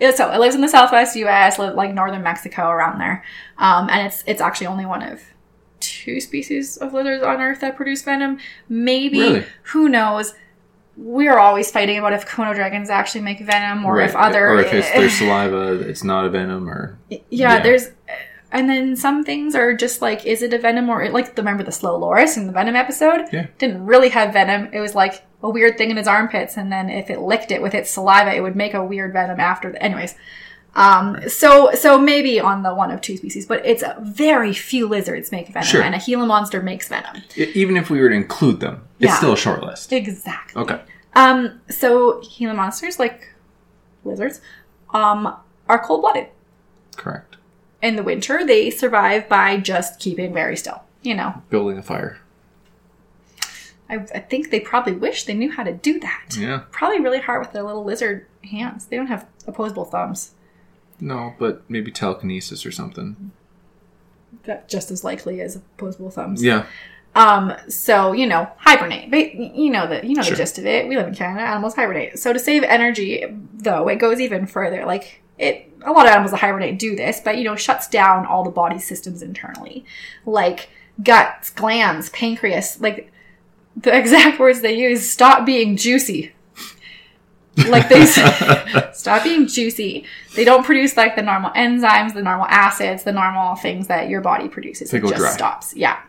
Yeah, 0.00 0.10
so 0.12 0.30
it 0.32 0.38
lives 0.40 0.54
in 0.54 0.60
the 0.62 0.68
southwest 0.68 1.14
U.S., 1.16 1.58
like 1.58 1.94
northern 1.94 2.22
Mexico, 2.22 2.68
around 2.70 2.98
there, 2.98 3.24
um, 3.58 3.88
and 3.90 4.06
it's 4.06 4.24
it's 4.26 4.40
actually 4.40 4.66
only 4.66 4.84
one 4.86 5.02
of 5.02 5.20
two 5.80 6.20
species 6.20 6.76
of 6.76 6.92
lizards 6.92 7.22
on 7.22 7.40
Earth 7.40 7.60
that 7.60 7.76
produce 7.76 8.02
venom. 8.02 8.38
Maybe 8.68 9.20
Really? 9.20 9.46
who 9.64 9.88
knows? 9.88 10.34
We're 10.96 11.38
always 11.38 11.70
fighting 11.70 11.98
about 11.98 12.12
if 12.12 12.26
Komodo 12.26 12.54
dragons 12.54 12.90
actually 12.90 13.22
make 13.22 13.40
venom, 13.40 13.84
or 13.84 14.00
if 14.00 14.14
other 14.16 14.48
or 14.48 14.60
if 14.60 14.72
it's 14.74 14.90
their 14.92 15.08
saliva, 15.20 15.80
it's 15.88 16.04
not 16.04 16.24
a 16.24 16.30
venom, 16.30 16.68
or 16.68 16.98
yeah, 17.08 17.18
Yeah. 17.30 17.60
there's 17.62 17.90
and 18.52 18.68
then 18.68 18.94
some 18.96 19.24
things 19.24 19.54
are 19.54 19.74
just 19.74 20.00
like 20.02 20.24
is 20.26 20.42
it 20.42 20.52
a 20.54 20.58
venom 20.58 20.88
or 20.88 21.08
like 21.10 21.36
remember 21.36 21.62
the 21.64 21.72
slow 21.72 21.96
loris 21.98 22.36
in 22.36 22.46
the 22.46 22.52
venom 22.52 22.76
episode 22.76 23.26
Yeah. 23.32 23.46
didn't 23.58 23.84
really 23.86 24.10
have 24.10 24.32
venom 24.32 24.68
it 24.72 24.80
was 24.80 24.94
like 24.94 25.24
a 25.42 25.50
weird 25.50 25.76
thing 25.78 25.90
in 25.90 25.96
his 25.96 26.06
armpits 26.06 26.56
and 26.56 26.70
then 26.70 26.88
if 26.90 27.10
it 27.10 27.20
licked 27.20 27.50
it 27.50 27.60
with 27.62 27.74
its 27.74 27.90
saliva 27.90 28.34
it 28.34 28.40
would 28.40 28.54
make 28.56 28.74
a 28.74 28.84
weird 28.84 29.12
venom 29.12 29.40
after 29.40 29.72
the, 29.72 29.82
anyways 29.82 30.14
Um, 30.74 31.18
so 31.28 31.70
so 31.74 31.98
maybe 31.98 32.40
on 32.40 32.62
the 32.62 32.72
one 32.74 32.90
of 32.90 33.02
two 33.02 33.18
species, 33.18 33.44
but 33.44 33.60
it's 33.66 33.82
a 33.82 33.94
very 34.00 34.54
few 34.54 34.88
lizards 34.88 35.30
make 35.30 35.48
venom, 35.48 35.66
Sure. 35.66 35.82
and 35.82 35.94
a 35.94 35.98
Gila 35.98 36.24
monster 36.24 36.62
makes 36.62 36.88
venom. 36.88 37.16
E- 37.36 37.52
even 37.54 37.76
if 37.76 37.90
we 37.90 38.00
were 38.00 38.08
to 38.08 38.14
include 38.14 38.60
them, 38.60 38.76
it's 38.98 39.10
Yeah. 39.10 39.16
still 39.16 39.34
a 39.34 39.36
short 39.36 39.62
list. 39.62 39.92
Exactly. 39.92 40.62
Okay. 40.62 40.80
Um, 41.14 41.60
so 41.68 42.22
Gila 42.22 42.54
monsters, 42.54 42.98
like 42.98 43.34
lizards, 44.02 44.40
um, 44.94 45.36
are 45.68 45.78
cold 45.84 46.00
blooded. 46.00 46.28
Correct. 46.96 47.36
In 47.82 47.96
the 47.96 48.02
winter, 48.02 48.46
they 48.46 48.70
survive 48.70 49.28
by 49.28 49.56
just 49.58 49.98
keeping 50.00 50.32
very 50.32 50.56
still. 50.56 50.82
You 51.02 51.14
know, 51.16 51.42
Building 51.50 51.78
a 51.78 51.82
fire. 51.82 52.20
I, 53.90 53.96
I 54.14 54.20
think 54.20 54.50
they 54.50 54.60
probably 54.60 54.92
wish 54.92 55.24
they 55.24 55.34
knew 55.34 55.50
how 55.50 55.64
to 55.64 55.72
do 55.72 55.98
that. 56.00 56.36
Yeah. 56.38 56.62
Probably 56.70 57.00
really 57.00 57.18
hard 57.20 57.40
with 57.42 57.52
their 57.52 57.62
little 57.64 57.84
lizard 57.84 58.26
hands. 58.48 58.86
They 58.86 58.96
don't 58.96 59.08
have 59.08 59.26
opposable 59.46 59.84
thumbs. 59.84 60.30
No, 61.00 61.34
but 61.38 61.62
maybe 61.68 61.90
telekinesis 61.90 62.64
or 62.64 62.70
something. 62.70 63.32
That 64.44 64.68
just 64.68 64.90
as 64.90 65.02
likely 65.04 65.40
as 65.40 65.56
opposable 65.56 66.10
thumbs. 66.10 66.42
Yeah. 66.42 66.66
Um, 67.14 67.52
so 67.68 68.12
you 68.12 68.26
know, 68.26 68.48
hibernate. 68.58 69.10
But 69.10 69.34
you 69.34 69.70
know 69.70 69.86
the 69.86 70.06
you 70.06 70.14
know 70.14 70.22
Sure. 70.22 70.30
the 70.30 70.36
gist 70.36 70.58
of 70.58 70.64
it. 70.66 70.88
We 70.88 70.96
live 70.96 71.08
in 71.08 71.14
Canada. 71.14 71.42
Animals 71.46 71.74
hibernate. 71.74 72.18
So 72.18 72.32
to 72.32 72.38
save 72.38 72.62
energy, 72.62 73.24
though, 73.54 73.88
it 73.88 73.96
goes 73.96 74.20
even 74.20 74.46
further. 74.46 74.86
Like 74.86 75.22
it, 75.38 75.72
a 75.84 75.90
lot 75.92 76.06
of 76.06 76.12
animals 76.12 76.30
that 76.30 76.40
hibernate 76.40 76.78
do 76.78 76.94
this, 76.94 77.20
but 77.20 77.38
you 77.38 77.44
know, 77.44 77.56
shuts 77.56 77.88
down 77.88 78.26
all 78.26 78.44
the 78.44 78.50
body 78.50 78.78
systems 78.78 79.22
internally, 79.22 79.84
like 80.26 80.68
guts, 81.02 81.50
glands, 81.50 82.10
pancreas. 82.10 82.80
Like 82.80 83.12
the 83.76 83.96
exact 83.98 84.38
words 84.38 84.60
they 84.60 84.76
use: 84.78 85.10
"Stop 85.10 85.46
being 85.46 85.76
juicy." 85.76 86.32
like 87.68 87.88
they 87.88 88.06
stop 88.94 89.24
being 89.24 89.46
juicy. 89.46 90.06
They 90.36 90.44
don't 90.44 90.64
produce 90.64 90.96
like 90.96 91.16
the 91.16 91.22
normal 91.22 91.50
enzymes, 91.50 92.14
the 92.14 92.22
normal 92.22 92.46
acids, 92.46 93.04
the 93.04 93.12
normal 93.12 93.56
things 93.56 93.88
that 93.88 94.08
your 94.08 94.20
body 94.20 94.48
produces. 94.48 94.90
They 94.90 94.98
it 94.98 95.02
just 95.02 95.16
dry. 95.16 95.30
stops. 95.32 95.74
Yeah. 95.76 96.00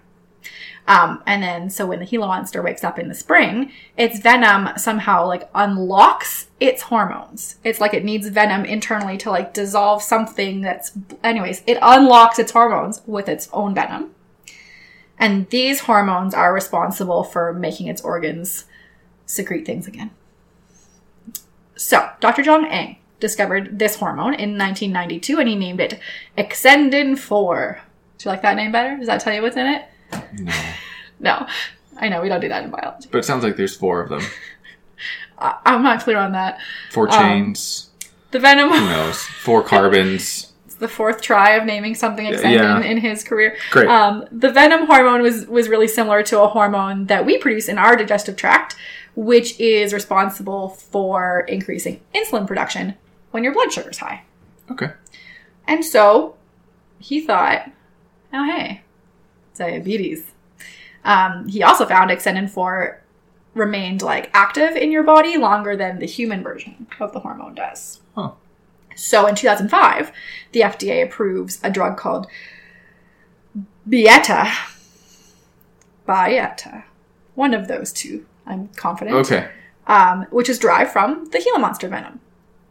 Um, 0.88 1.24
and 1.26 1.42
then, 1.42 1.70
so 1.70 1.86
when 1.86 2.00
the 2.00 2.06
Gila 2.06 2.28
monster 2.28 2.62
wakes 2.62 2.84
up 2.84 3.00
in 3.00 3.08
the 3.08 3.16
spring, 3.16 3.72
its 3.98 4.20
venom 4.20 4.78
somehow 4.78 5.26
like 5.26 5.50
unlocks 5.56 6.48
its 6.60 6.84
hormones. 6.84 7.56
It's 7.64 7.80
like 7.80 7.94
it 7.94 8.04
needs 8.04 8.28
venom 8.28 8.66
internally 8.66 9.18
to 9.20 9.32
like 9.32 9.54
dissolve 9.54 10.04
something 10.04 10.62
that's, 10.62 10.92
anyways, 11.24 11.64
it 11.66 11.78
unlocks 11.82 12.38
its 12.38 12.52
hormones 12.52 13.02
with 13.06 13.30
its 13.30 13.50
own 13.54 13.74
venom. 13.74 14.14
And 15.18 15.50
these 15.50 15.82
hormones 15.82 16.34
are 16.34 16.54
responsible 16.54 17.24
for 17.24 17.54
making 17.54 17.88
its 17.88 18.02
organs 18.02 18.66
secrete 19.26 19.66
things 19.66 19.88
again. 19.88 20.12
So, 21.76 22.10
Dr. 22.20 22.44
John 22.44 22.66
Eng 22.66 22.98
discovered 23.20 23.80
this 23.80 23.96
hormone 23.96 24.34
in 24.34 24.58
1992 24.58 25.40
and 25.40 25.48
he 25.48 25.56
named 25.56 25.80
it 25.80 26.00
Exendin 26.38 27.18
4. 27.18 27.82
Do 28.18 28.24
you 28.26 28.32
like 28.32 28.42
that 28.42 28.58
name 28.58 28.72
better? 28.74 28.98
Does 28.98 29.08
that 29.08 29.22
tell 29.22 29.34
you 29.34 29.42
what's 29.42 29.56
in 29.56 29.66
it? 29.66 29.86
No. 30.40 30.54
No. 31.20 31.48
I 31.98 32.10
know 32.10 32.22
we 32.22 32.30
don't 32.30 32.42
do 32.42 32.50
that 32.50 32.64
in 32.64 32.72
biology. 32.72 33.08
But 33.12 33.20
it 33.20 33.26
sounds 33.26 33.44
like 33.44 33.56
there's 33.56 33.76
four 33.76 34.02
of 34.02 34.10
them. 34.10 34.22
I- 35.38 35.58
I'm 35.66 35.84
not 35.84 36.02
clear 36.02 36.18
on 36.18 36.32
that. 36.34 36.60
Four 36.92 37.12
Um, 37.14 37.20
chains. 37.22 37.90
The 38.32 38.40
venom 38.40 38.70
Who 38.70 38.80
knows? 38.90 39.22
Four 39.22 39.62
carbons. 39.74 40.54
It's 40.66 40.76
the 40.76 40.88
fourth 40.88 41.22
try 41.22 41.52
of 41.52 41.66
naming 41.66 41.94
something 41.96 42.26
Yeah. 42.26 42.80
in 42.82 42.98
his 42.98 43.24
career. 43.24 43.56
Great. 43.72 43.88
Um, 43.88 44.26
the 44.32 44.50
venom 44.52 44.88
hormone 44.88 45.22
was 45.22 45.46
was 45.48 45.70
really 45.70 45.88
similar 45.88 46.24
to 46.24 46.42
a 46.42 46.48
hormone 46.48 47.06
that 47.06 47.26
we 47.26 47.38
produce 47.38 47.68
in 47.70 47.78
our 47.78 47.96
digestive 47.96 48.36
tract, 48.36 48.76
which 49.16 49.60
is 49.60 49.94
responsible 49.94 50.70
for 50.70 51.42
increasing 51.48 52.02
insulin 52.16 52.48
production 52.48 52.96
when 53.32 53.44
your 53.44 53.54
blood 53.54 53.72
sugar's 53.72 54.00
high. 54.00 54.24
Okay. 54.72 54.92
And 55.68 55.86
so 55.86 56.36
he 57.00 57.22
thought, 57.22 57.70
oh 58.34 58.46
hey, 58.46 58.82
diabetes. 59.58 60.32
Um, 61.04 61.48
he 61.48 61.64
also 61.64 61.86
found 61.86 62.12
Exendin 62.12 62.50
4 62.50 63.02
remained 63.54 64.02
like 64.02 64.30
active 64.34 64.76
in 64.76 64.92
your 64.92 65.04
body 65.04 65.38
longer 65.38 65.76
than 65.76 66.00
the 66.00 66.06
human 66.06 66.42
version 66.44 66.88
of 67.00 67.14
the 67.14 67.20
hormone 67.20 67.54
does. 67.56 68.02
Huh. 68.16 68.32
So 68.96 69.28
in 69.28 69.36
2005, 69.36 70.12
the 70.52 70.62
FDA 70.62 71.04
approves 71.04 71.60
a 71.64 71.70
drug 71.70 71.98
called 71.98 72.28
Byetta. 73.88 74.52
Byetta. 76.08 76.84
One 77.36 77.54
of 77.54 77.68
those 77.68 77.92
two, 77.92 78.26
I'm 78.46 78.68
confident. 78.70 79.16
Okay. 79.18 79.50
Um, 79.86 80.26
which 80.32 80.48
is 80.48 80.60
derived 80.60 80.92
from 80.92 81.26
the 81.32 81.40
Gila 81.40 81.60
monster 81.60 81.90
venom. 81.90 82.22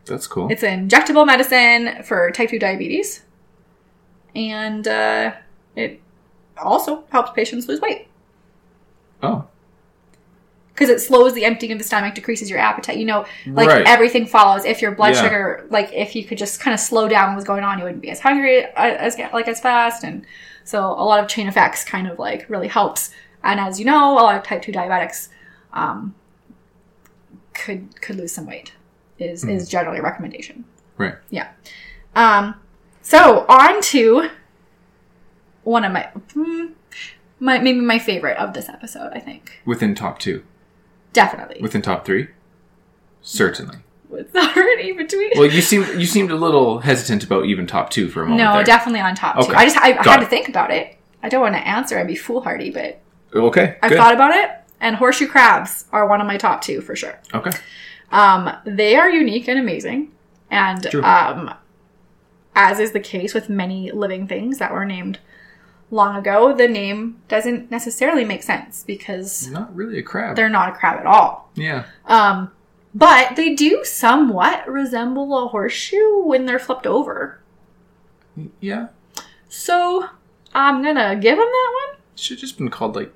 That's 0.07 0.27
cool. 0.27 0.49
It's 0.51 0.62
an 0.62 0.88
injectable 0.88 1.27
medicine 1.27 2.03
for 2.03 2.31
type 2.31 2.51
2 2.51 2.59
diabetes. 2.59 3.23
And 4.35 4.88
uh, 4.88 5.33
it 5.77 6.01
also 6.57 7.05
helps 7.11 7.31
patients 7.33 7.69
lose 7.69 7.81
weight 7.81 8.09
oh. 9.23 9.47
because 10.75 10.88
it 10.88 11.01
slows 11.01 11.35
the 11.35 11.45
emptying 11.45 11.73
of 11.73 11.79
the 11.79 11.85
stomach, 11.85 12.15
decreases 12.15 12.51
your 12.51 12.59
appetite. 12.59 12.97
You 12.99 13.07
know, 13.07 13.25
like 13.47 13.69
Right. 13.69 13.87
everything 13.87 14.27
follows. 14.27 14.65
If 14.65 14.83
your 14.83 14.93
blood 14.93 15.15
Yeah. 15.15 15.23
sugar, 15.23 15.67
like 15.71 15.93
if 15.93 16.15
you 16.15 16.25
could 16.25 16.38
just 16.38 16.61
kind 16.61 16.75
of 16.75 16.81
slow 16.81 17.09
down 17.09 17.31
what 17.31 17.37
was 17.37 17.45
going 17.45 17.65
on, 17.65 17.79
you 17.79 17.85
wouldn't 17.85 18.03
be 18.03 18.11
as 18.11 18.21
hungry 18.21 18.65
uh, 18.65 18.71
as 18.77 19.19
like 19.33 19.49
as 19.49 19.61
fast. 19.61 20.05
And 20.05 20.27
so 20.65 20.81
a 20.87 21.05
lot 21.05 21.21
of 21.21 21.29
chain 21.29 21.49
effects 21.49 21.85
kind 21.85 22.07
of 22.07 22.19
like 22.19 22.49
really 22.49 22.69
helps. 22.69 23.11
And 23.45 23.59
as 23.59 23.79
you 23.79 23.85
know, 23.85 24.12
a 24.12 24.15
lot 24.15 24.37
of 24.37 24.43
type 24.43 24.62
2 24.62 24.73
diabetics 24.73 25.29
um, 25.73 26.15
could 27.55 28.01
could 28.01 28.17
lose 28.17 28.33
some 28.33 28.47
weight. 28.47 28.73
Is 29.19 29.45
is 29.45 29.69
generally 29.69 29.99
a 29.99 30.03
recommendation. 30.03 30.65
Right. 30.97 31.15
Yeah. 31.31 31.49
Um, 32.17 32.55
so 33.03 33.45
on 33.49 33.81
to 33.83 34.31
one 35.64 35.85
of 35.85 35.92
my, 35.92 36.09
hmm, 36.33 36.66
my 37.40 37.59
maybe 37.59 37.81
my 37.81 37.98
favorite 37.98 38.37
of 38.38 38.53
this 38.55 38.68
episode. 38.68 39.11
I 39.14 39.20
think 39.20 39.61
Within 39.64 39.94
top 39.94 40.18
two. 40.18 40.44
definitely. 41.12 41.61
Within 41.61 41.83
top 41.83 42.05
three. 42.05 42.29
Certainly. 43.22 43.79
What's 44.09 44.35
already 44.57 44.92
between? 44.92 45.31
Well, 45.37 45.46
you 45.46 45.62
seemed 45.62 45.88
you 45.98 46.07
seemed 46.07 46.31
a 46.31 46.37
little 46.37 46.81
hesitant 46.81 47.25
about 47.25 47.46
even 47.46 47.66
top 47.66 47.90
two 47.90 48.09
for 48.09 48.22
a 48.22 48.27
moment. 48.27 48.42
no, 48.44 48.55
there. 48.55 48.64
definitely 48.64 49.01
on 49.01 49.14
top 49.14 49.37
two. 49.37 49.42
Okay. 49.46 49.55
I 49.55 49.64
just 49.64 49.77
I, 49.79 49.92
I 49.98 50.03
had 50.03 50.20
it. 50.20 50.25
to 50.25 50.27
think 50.31 50.48
about 50.48 50.70
it. 50.70 50.96
I 51.22 51.29
don't 51.29 51.40
want 51.40 51.55
to 51.55 51.66
answer 51.66 51.96
and 51.98 52.07
be 52.09 52.16
foolhardy, 52.16 52.70
but 52.70 53.01
Okay. 53.35 53.77
I've 53.83 53.92
thought 53.92 54.12
about 54.14 54.35
it. 54.35 54.51
And 54.81 54.96
horseshoe 54.96 55.29
crabs 55.29 55.85
are 55.92 56.07
one 56.09 56.20
of 56.20 56.27
my 56.27 56.37
top 56.37 56.61
two 56.61 56.81
for 56.81 56.96
sure. 56.96 57.18
Okay. 57.33 57.53
Um, 58.11 58.51
they 58.66 58.96
are 58.96 59.09
unique 59.09 59.48
and 59.48 59.59
amazing, 59.59 60.11
and 60.51 60.94
um, 60.96 61.55
as 62.55 62.79
is 62.81 62.90
the 62.92 63.01
case 63.01 63.33
with 63.33 63.48
many 63.48 63.90
living 63.92 64.27
things 64.27 64.59
that 64.59 64.72
were 64.72 64.85
named 64.85 65.20
long 65.93 66.17
ago, 66.17 66.53
the 66.53 66.67
name 66.67 67.21
doesn't 67.29 67.71
necessarily 67.71 68.25
make 68.25 68.43
sense 68.43 68.83
because 68.83 69.49
Not 69.49 69.73
really 69.77 69.99
a 69.99 70.03
crab. 70.03 70.35
they're 70.35 70.49
not 70.49 70.71
a 70.71 70.73
crab 70.73 70.99
at 70.99 71.07
all. 71.07 71.51
yeah. 71.55 71.85
Um, 72.07 72.51
but 72.95 73.37
they 73.37 73.55
do 73.55 73.85
somewhat 73.85 74.69
resemble 74.69 75.45
a 75.45 75.49
horseshoe 75.49 76.25
when 76.25 76.45
they're 76.47 76.59
flipped 76.59 76.87
over. 76.87 77.41
Yeah. 78.61 78.89
So 79.49 80.09
I'm 80.55 80.83
gonna 80.83 81.15
give 81.17 81.37
them 81.39 81.47
that 81.47 81.73
one. 81.87 81.99
Should 82.17 82.37
have 82.37 82.41
just 82.41 82.59
been 82.59 82.69
called 82.71 82.97
like 82.97 83.13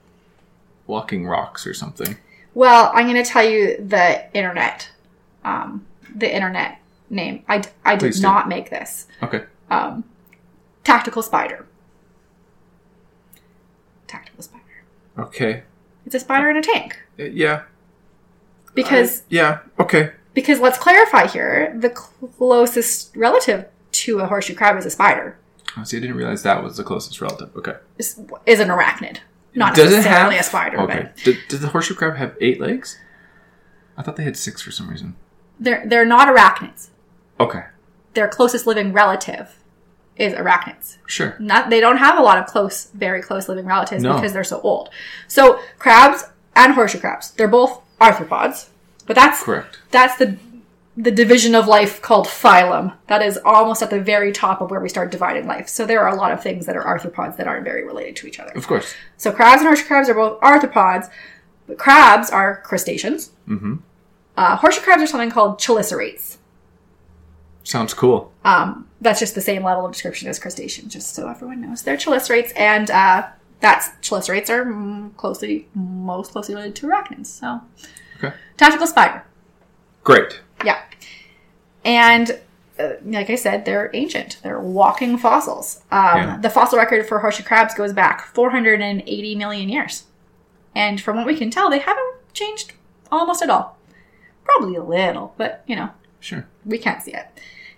walking 0.87 1.27
rocks 1.27 1.67
or 1.67 1.75
something. 1.75 2.17
Well, 2.55 2.91
I'm 2.95 3.07
gonna 3.07 3.25
tell 3.25 3.45
you 3.45 3.77
the 3.77 4.25
internet, 4.35 4.89
um, 5.45 5.85
the 6.15 6.33
internet 6.35 6.79
name. 7.11 7.45
I, 7.49 7.63
I 7.85 7.97
did 7.97 8.01
Please 8.13 8.17
do. 8.17 8.23
not 8.23 8.49
make 8.49 8.71
this. 8.71 9.07
Okay. 9.23 9.45
um, 9.71 10.05
tactical 10.85 11.23
spider. 11.23 11.66
Tactical 14.17 14.43
spider. 14.43 14.63
Okay. 15.19 15.63
It's 16.07 16.15
a 16.15 16.21
spider 16.21 16.49
in 16.51 16.57
a 16.57 16.63
tank. 16.63 16.99
Uh, 17.19 17.25
yeah. 17.25 17.63
Because 18.75 19.21
I- 19.21 19.25
yeah. 19.31 19.59
Okay. 19.79 20.13
because 20.35 20.61
let's 20.61 20.79
clarify 20.79 21.27
here, 21.27 21.75
the 21.79 21.91
closest 21.91 23.15
relative 23.17 23.67
to 23.93 24.21
a 24.21 24.27
horseshoe 24.27 24.55
crab 24.55 24.77
is 24.77 24.87
a 24.87 24.91
spider. 24.91 25.39
Oh, 25.77 25.85
see, 25.85 25.97
I 25.97 26.01
didn't 26.01 26.17
realize 26.17 26.43
that 26.43 26.63
was 26.63 26.77
the 26.77 26.85
closest 26.85 27.21
relative. 27.21 27.51
Okay. 27.57 27.75
Is, 27.99 28.21
is 28.47 28.61
an 28.61 28.69
arachnid, 28.69 29.19
not 29.55 29.75
Does 29.75 29.93
it 29.93 29.97
necessarily 29.97 30.37
have 30.37 30.45
a 30.45 30.49
spider. 30.49 30.81
Okay. 30.81 31.03
But 31.03 31.17
Did, 31.25 31.37
does 31.49 31.61
the 31.61 31.69
horseshoe 31.69 31.95
crab 31.95 32.17
have 32.17 32.35
eight 32.41 32.61
legs? 32.61 32.99
I 33.97 34.03
thought 34.03 34.17
they 34.17 34.25
had 34.25 34.37
six 34.37 34.61
for 34.63 34.71
some 34.71 34.89
reason. 34.91 35.17
they're 35.61 35.85
they're 35.87 36.05
not 36.07 36.29
arachnids. 36.29 36.89
Okay. 37.41 37.65
Their 38.15 38.29
closest 38.29 38.67
living 38.67 38.93
relative 38.93 39.57
is 40.17 40.33
arachnids. 40.33 40.97
Sure. 41.07 41.37
Not 41.39 41.71
they 41.71 41.81
don't 41.81 41.99
have 41.99 42.19
a 42.19 42.23
lot 42.23 42.39
of 42.39 42.47
close, 42.47 42.87
very 42.95 43.23
close 43.23 43.49
living 43.49 43.67
relatives 43.67 44.03
No. 44.03 44.15
because 44.15 44.33
they're 44.33 44.45
so 44.45 44.61
old. 44.63 44.91
So 45.29 45.61
crabs 45.79 46.25
and 46.55 46.73
horseshoe 46.73 47.01
crabs, 47.01 47.33
they're 47.33 47.49
both 47.49 47.81
arthropods, 48.01 48.69
but 49.07 49.15
that's 49.17 49.43
Correct. 49.43 49.79
that's 49.91 50.17
the 50.17 50.37
the 50.99 51.11
division 51.11 51.55
of 51.55 51.67
life 51.69 52.01
called 52.01 52.27
phylum. 52.27 52.95
That 53.09 53.21
is 53.21 53.39
almost 53.45 53.83
at 53.83 53.91
the 53.91 54.01
very 54.01 54.33
top 54.33 54.63
of 54.63 54.71
where 54.71 54.81
we 54.81 54.89
start 54.89 55.11
dividing 55.11 55.47
life. 55.47 55.69
So 55.69 55.85
there 55.85 56.01
are 56.01 56.09
a 56.09 56.17
lot 56.17 56.33
of 56.33 56.43
things 56.43 56.65
that 56.65 56.75
are 56.75 56.83
arthropods 56.85 57.37
that 57.37 57.47
aren't 57.47 57.65
very 57.65 57.85
related 57.85 58.17
to 58.17 58.27
each 58.27 58.41
other. 58.41 58.53
Of 58.53 58.67
course. 58.67 58.95
So 59.19 59.31
crabs 59.31 59.61
and 59.61 59.67
horseshoe 59.69 59.87
crabs 59.87 60.09
are 60.09 60.15
both 60.15 60.41
arthropods, 60.41 61.11
but 61.67 61.77
crabs 61.77 62.31
are 62.31 62.63
crustaceans. 62.63 63.33
Mm-hmm. 63.47 63.77
Uh, 64.39 64.57
horseshoe 64.57 64.81
crabs 64.81 65.03
are 65.03 65.07
something 65.07 65.31
called 65.31 65.59
chelicerates. 65.61 66.39
Sounds 67.63 67.93
cool. 67.93 68.33
Um, 68.45 68.86
that's 69.01 69.21
just 69.21 69.35
the 69.35 69.41
same 69.41 69.63
level 69.63 69.85
of 69.87 69.93
description 69.93 70.29
as 70.29 70.39
crustacean, 70.39 70.89
just 70.89 71.15
so 71.15 71.29
everyone 71.29 71.61
knows. 71.61 71.83
They're 71.83 71.97
chelicerates, 71.97 72.53
and 72.57 72.91
uh, 72.91 73.27
that's 73.61 73.89
chelicerates 74.03 74.49
are 74.51 75.11
closely, 75.17 75.69
most 75.75 76.33
closely 76.33 76.55
related 76.55 76.77
to 76.77 76.87
arachnids. 76.87 77.27
So, 77.27 77.61
Okay. 78.19 78.35
tactical 78.57 78.87
spider. 78.87 79.23
Great. 80.05 80.41
Yeah. 80.65 80.81
And 81.85 82.41
uh, 82.79 82.93
like 83.05 83.31
I 83.31 83.35
said, 83.35 83.65
they're 83.65 83.91
ancient. 83.95 84.39
They're 84.43 84.61
walking 84.61 85.19
fossils. 85.19 85.83
Um, 85.91 86.17
Yeah. 86.17 86.39
The 86.39 86.51
fossil 86.51 86.79
record 86.79 87.07
for 87.07 87.19
horseshoe 87.21 87.43
crabs 87.45 87.75
goes 87.75 87.93
back 87.93 88.27
480 88.35 89.35
million 89.37 89.69
years. 89.69 90.05
And 90.75 91.01
from 91.01 91.17
what 91.17 91.27
we 91.27 91.37
can 91.37 91.51
tell, 91.51 91.71
they 91.71 91.79
haven't 91.79 92.15
changed 92.33 92.73
almost 93.11 93.43
at 93.43 93.51
all. 93.51 93.77
Probably 94.45 94.77
a 94.77 94.83
little, 94.83 95.35
but 95.37 95.63
you 95.67 95.77
know, 95.77 95.91
Sure. 96.21 96.47
we 96.65 96.79
can't 96.79 97.03
see 97.03 97.13
it. 97.13 97.27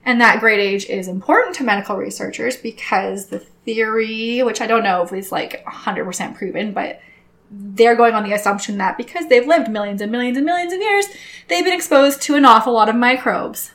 And 0.09 0.23
that 0.23 0.41
great 0.41 0.59
age 0.59 0.87
is 0.87 1.07
important 1.07 1.55
to 1.57 1.65
medical 1.65 1.95
researchers 1.95 2.57
because 2.57 3.27
the 3.27 3.41
theory, 3.41 4.43
which 4.43 4.63
I 4.63 4.67
don't 4.67 4.83
know 4.83 5.03
if 5.03 5.13
is 5.13 5.31
like 5.31 5.63
100% 5.67 6.35
proven, 6.35 6.73
but 6.73 7.03
they're 7.51 7.95
going 7.95 8.15
on 8.15 8.23
the 8.23 8.33
assumption 8.33 8.79
that 8.79 8.97
because 8.97 9.29
they've 9.29 9.47
lived 9.47 9.71
millions 9.71 10.01
and 10.01 10.11
millions 10.11 10.39
and 10.39 10.47
millions 10.47 10.73
of 10.73 10.81
years, 10.81 11.05
they've 11.49 11.63
been 11.63 11.75
exposed 11.75 12.23
to 12.23 12.37
an 12.37 12.47
awful 12.47 12.73
lot 12.73 12.89
of 12.89 12.97
microbes 12.97 13.73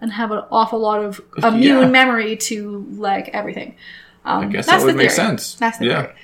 and 0.00 0.14
have 0.14 0.32
an 0.32 0.42
awful 0.50 0.80
lot 0.80 1.04
of 1.04 1.20
immune 1.44 1.82
Yeah. 1.82 1.86
memory 1.86 2.36
to 2.36 2.84
like 2.96 3.28
everything. 3.28 3.76
Um, 4.24 4.46
I 4.46 4.48
guess 4.48 4.66
that 4.66 4.82
would 4.82 4.94
the 4.94 4.98
make 4.98 5.12
sense. 5.12 5.54
That's 5.54 5.78
the 5.78 5.86
yeah. 5.86 6.02
theory. 6.02 6.14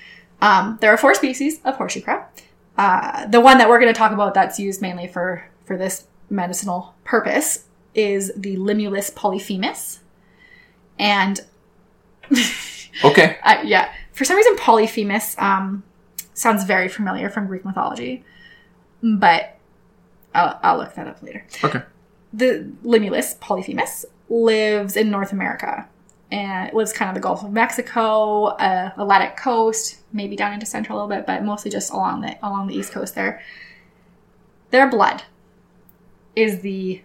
Um, 0.40 0.78
there 0.80 0.92
are 0.92 0.96
four 0.96 1.14
species 1.14 1.60
of 1.64 1.76
horseshoe 1.76 2.00
crab. 2.00 2.24
Uh, 2.76 3.26
the 3.26 3.40
one 3.40 3.58
that 3.58 3.68
we're 3.68 3.78
going 3.78 3.94
to 3.94 3.96
talk 3.96 4.10
about 4.10 4.34
that's 4.34 4.58
used 4.58 4.82
mainly 4.82 5.06
for 5.06 5.44
for 5.66 5.76
this 5.76 6.08
medicinal 6.28 6.96
purpose 7.04 7.66
is 7.94 8.32
the 8.36 8.56
Limulus 8.56 9.14
polyphemus, 9.14 10.00
and 10.98 11.40
Okay. 13.04 13.36
uh, 13.42 13.62
yeah, 13.64 13.92
for 14.12 14.24
some 14.24 14.36
reason 14.36 14.56
polyphemus 14.56 15.34
um, 15.38 15.82
sounds 16.34 16.64
very 16.64 16.88
familiar 16.88 17.28
from 17.30 17.46
Greek 17.46 17.64
mythology, 17.64 18.24
but 19.02 19.56
I'll, 20.34 20.58
I'll 20.62 20.78
look 20.78 20.94
that 20.94 21.06
up 21.06 21.22
later 21.22 21.44
Okay. 21.64 21.82
the 22.32 22.70
Limulus 22.84 23.38
polyphemus 23.40 24.04
lives 24.28 24.96
in 24.96 25.10
North 25.10 25.32
America 25.32 25.88
and 26.30 26.68
it 26.68 26.74
lives 26.74 26.92
kind 26.94 27.10
of 27.10 27.14
the 27.14 27.20
Gulf 27.20 27.44
of 27.44 27.52
Mexico, 27.52 28.44
uh, 28.44 28.90
Atlantic 28.96 29.36
coast, 29.36 29.98
maybe 30.14 30.34
down 30.34 30.54
into 30.54 30.64
Central 30.64 30.96
a 30.96 31.04
little 31.04 31.14
bit, 31.16 31.26
but 31.26 31.44
mostly 31.44 31.70
just 31.70 31.92
along 31.92 32.22
the 32.22 32.38
along 32.46 32.68
the 32.68 32.74
East 32.74 32.90
Coast 32.92 33.14
there. 33.14 33.42
Their 34.70 34.88
blood 34.88 35.24
is 36.34 36.60
the 36.60 37.02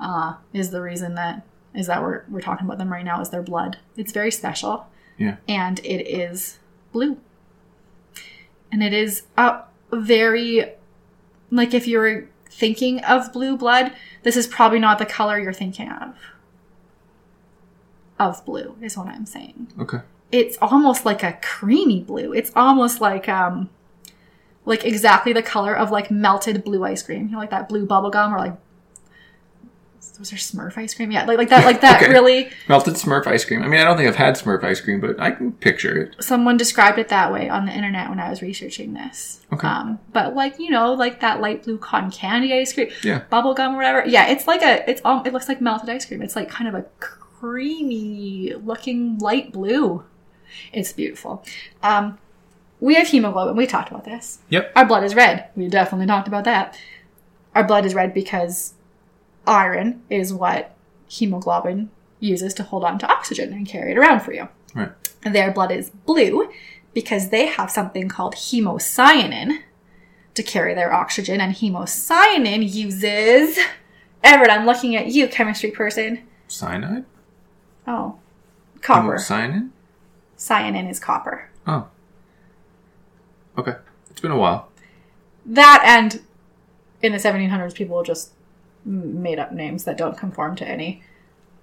uh, 0.00 0.34
is 0.52 0.70
the 0.70 0.80
reason 0.80 1.14
that 1.14 1.44
is 1.74 1.86
that 1.86 2.02
we're 2.02 2.24
we're 2.28 2.40
talking 2.40 2.66
about 2.66 2.78
them 2.78 2.92
right 2.92 3.04
now 3.04 3.20
is 3.20 3.30
their 3.30 3.42
blood. 3.42 3.78
It's 3.96 4.12
very 4.12 4.30
special. 4.30 4.86
Yeah. 5.16 5.36
And 5.48 5.80
it 5.80 6.08
is 6.08 6.58
blue. 6.92 7.18
And 8.70 8.82
it 8.82 8.92
is 8.92 9.22
a 9.36 9.62
very 9.92 10.72
like 11.50 11.74
if 11.74 11.86
you're 11.86 12.28
thinking 12.50 13.00
of 13.00 13.32
blue 13.32 13.56
blood, 13.56 13.92
this 14.22 14.36
is 14.36 14.46
probably 14.46 14.78
not 14.78 14.98
the 14.98 15.06
color 15.06 15.38
you're 15.38 15.52
thinking 15.52 15.88
of. 15.88 16.16
Of 18.18 18.44
blue 18.44 18.76
is 18.82 18.96
what 18.96 19.06
I'm 19.06 19.26
saying. 19.26 19.72
Okay. 19.78 19.98
It's 20.30 20.58
almost 20.60 21.04
like 21.04 21.22
a 21.22 21.38
creamy 21.42 22.02
blue. 22.02 22.32
It's 22.32 22.52
almost 22.54 23.00
like 23.00 23.28
um 23.28 23.70
like 24.64 24.84
exactly 24.84 25.32
the 25.32 25.42
color 25.42 25.74
of 25.76 25.90
like 25.90 26.10
melted 26.10 26.64
blue 26.64 26.84
ice 26.84 27.02
cream. 27.02 27.26
You 27.26 27.32
know, 27.32 27.38
like 27.38 27.50
that 27.50 27.68
blue 27.68 27.86
bubble 27.86 28.10
gum 28.10 28.34
or 28.34 28.38
like 28.38 28.56
was 30.18 30.30
there 30.30 30.38
Smurf 30.38 30.76
ice 30.76 30.94
cream? 30.94 31.10
Yeah, 31.10 31.24
like 31.24 31.38
like 31.38 31.48
that 31.50 31.64
like 31.64 31.80
that 31.82 32.02
Okay. 32.02 32.10
really 32.12 32.50
Melted 32.68 32.94
Smurf 32.94 33.26
ice 33.26 33.44
cream. 33.44 33.62
I 33.62 33.68
mean, 33.68 33.80
I 33.80 33.84
don't 33.84 33.96
think 33.96 34.08
I've 34.08 34.16
had 34.16 34.34
Smurf 34.34 34.64
ice 34.64 34.80
cream, 34.80 35.00
but 35.00 35.18
I 35.20 35.30
can 35.30 35.52
picture 35.52 35.96
it. 36.02 36.16
someone 36.22 36.56
described 36.56 36.98
it 36.98 37.08
that 37.08 37.32
way 37.32 37.48
on 37.48 37.66
the 37.66 37.72
internet 37.72 38.08
when 38.10 38.18
I 38.20 38.28
was 38.30 38.42
researching 38.42 38.94
this. 38.94 39.40
Okay. 39.52 39.66
Um, 39.66 39.98
but 40.12 40.34
like 40.34 40.58
you 40.58 40.70
know, 40.70 40.92
like 40.94 41.20
that 41.20 41.40
light 41.40 41.64
blue 41.64 41.78
cotton 41.78 42.10
candy 42.10 42.52
ice 42.52 42.72
cream, 42.72 42.90
Yeah. 43.02 43.20
bubble 43.30 43.54
gum 43.54 43.74
or 43.74 43.78
whatever. 43.78 44.04
Yeah, 44.06 44.28
it's 44.28 44.46
like 44.46 44.62
a 44.62 44.88
it's 44.90 45.00
um, 45.04 45.22
it 45.24 45.32
looks 45.32 45.48
like 45.48 45.60
melted 45.60 45.88
ice 45.88 46.04
cream. 46.04 46.22
It's 46.22 46.36
like 46.36 46.48
kind 46.48 46.68
of 46.68 46.74
a 46.74 46.84
creamy 46.98 48.54
looking 48.64 49.18
light 49.18 49.52
blue. 49.52 50.04
It's 50.72 50.92
beautiful. 50.92 51.44
Um, 51.82 52.18
we 52.80 52.94
have 52.94 53.08
hemoglobin. 53.08 53.56
We 53.56 53.66
talked 53.66 53.90
about 53.90 54.04
this. 54.04 54.38
Yep. 54.50 54.72
Our 54.76 54.86
blood 54.86 55.04
is 55.04 55.14
red. 55.14 55.48
We 55.56 55.68
definitely 55.68 56.06
talked 56.06 56.28
about 56.28 56.44
that. 56.44 56.78
Our 57.54 57.64
blood 57.64 57.84
is 57.86 57.94
red 57.94 58.14
because 58.14 58.74
iron 59.48 60.02
is 60.10 60.32
what 60.32 60.74
hemoglobin 61.08 61.90
uses 62.20 62.54
to 62.54 62.62
hold 62.62 62.84
on 62.84 62.98
to 62.98 63.08
oxygen 63.10 63.52
and 63.52 63.66
carry 63.66 63.92
it 63.92 63.98
around 63.98 64.20
for 64.20 64.32
you. 64.32 64.48
Right. 64.74 64.90
Their 65.22 65.52
blood 65.52 65.72
is 65.72 65.90
blue 65.90 66.50
because 66.94 67.30
they 67.30 67.46
have 67.46 67.70
something 67.70 68.08
called 68.08 68.34
hemocyanin 68.34 69.60
to 70.34 70.42
carry 70.42 70.72
their 70.72 70.92
oxygen, 70.92 71.40
and 71.40 71.52
hemocyanin 71.54 72.72
uses. 72.72 73.58
Everett, 74.22 74.50
I'm 74.50 74.66
looking 74.66 74.94
at 74.94 75.08
you, 75.08 75.26
chemistry 75.26 75.72
person. 75.72 76.22
Cyanide? 76.46 77.04
Oh, 77.86 78.18
copper. 78.82 79.16
Hemocyanin? 79.16 79.70
Cyanin 80.36 80.88
is 80.88 81.00
copper. 81.00 81.50
Oh. 81.66 81.88
Okay. 83.56 83.74
It's 84.10 84.20
been 84.20 84.30
a 84.30 84.38
while. 84.38 84.68
That 85.44 85.82
and 85.84 86.22
in 87.02 87.12
the 87.12 87.18
1700s, 87.18 87.74
people 87.74 88.02
just 88.04 88.32
made 88.84 89.38
up 89.38 89.52
names 89.52 89.84
that 89.84 89.96
don't 89.96 90.16
conform 90.16 90.56
to 90.56 90.66
any 90.66 91.02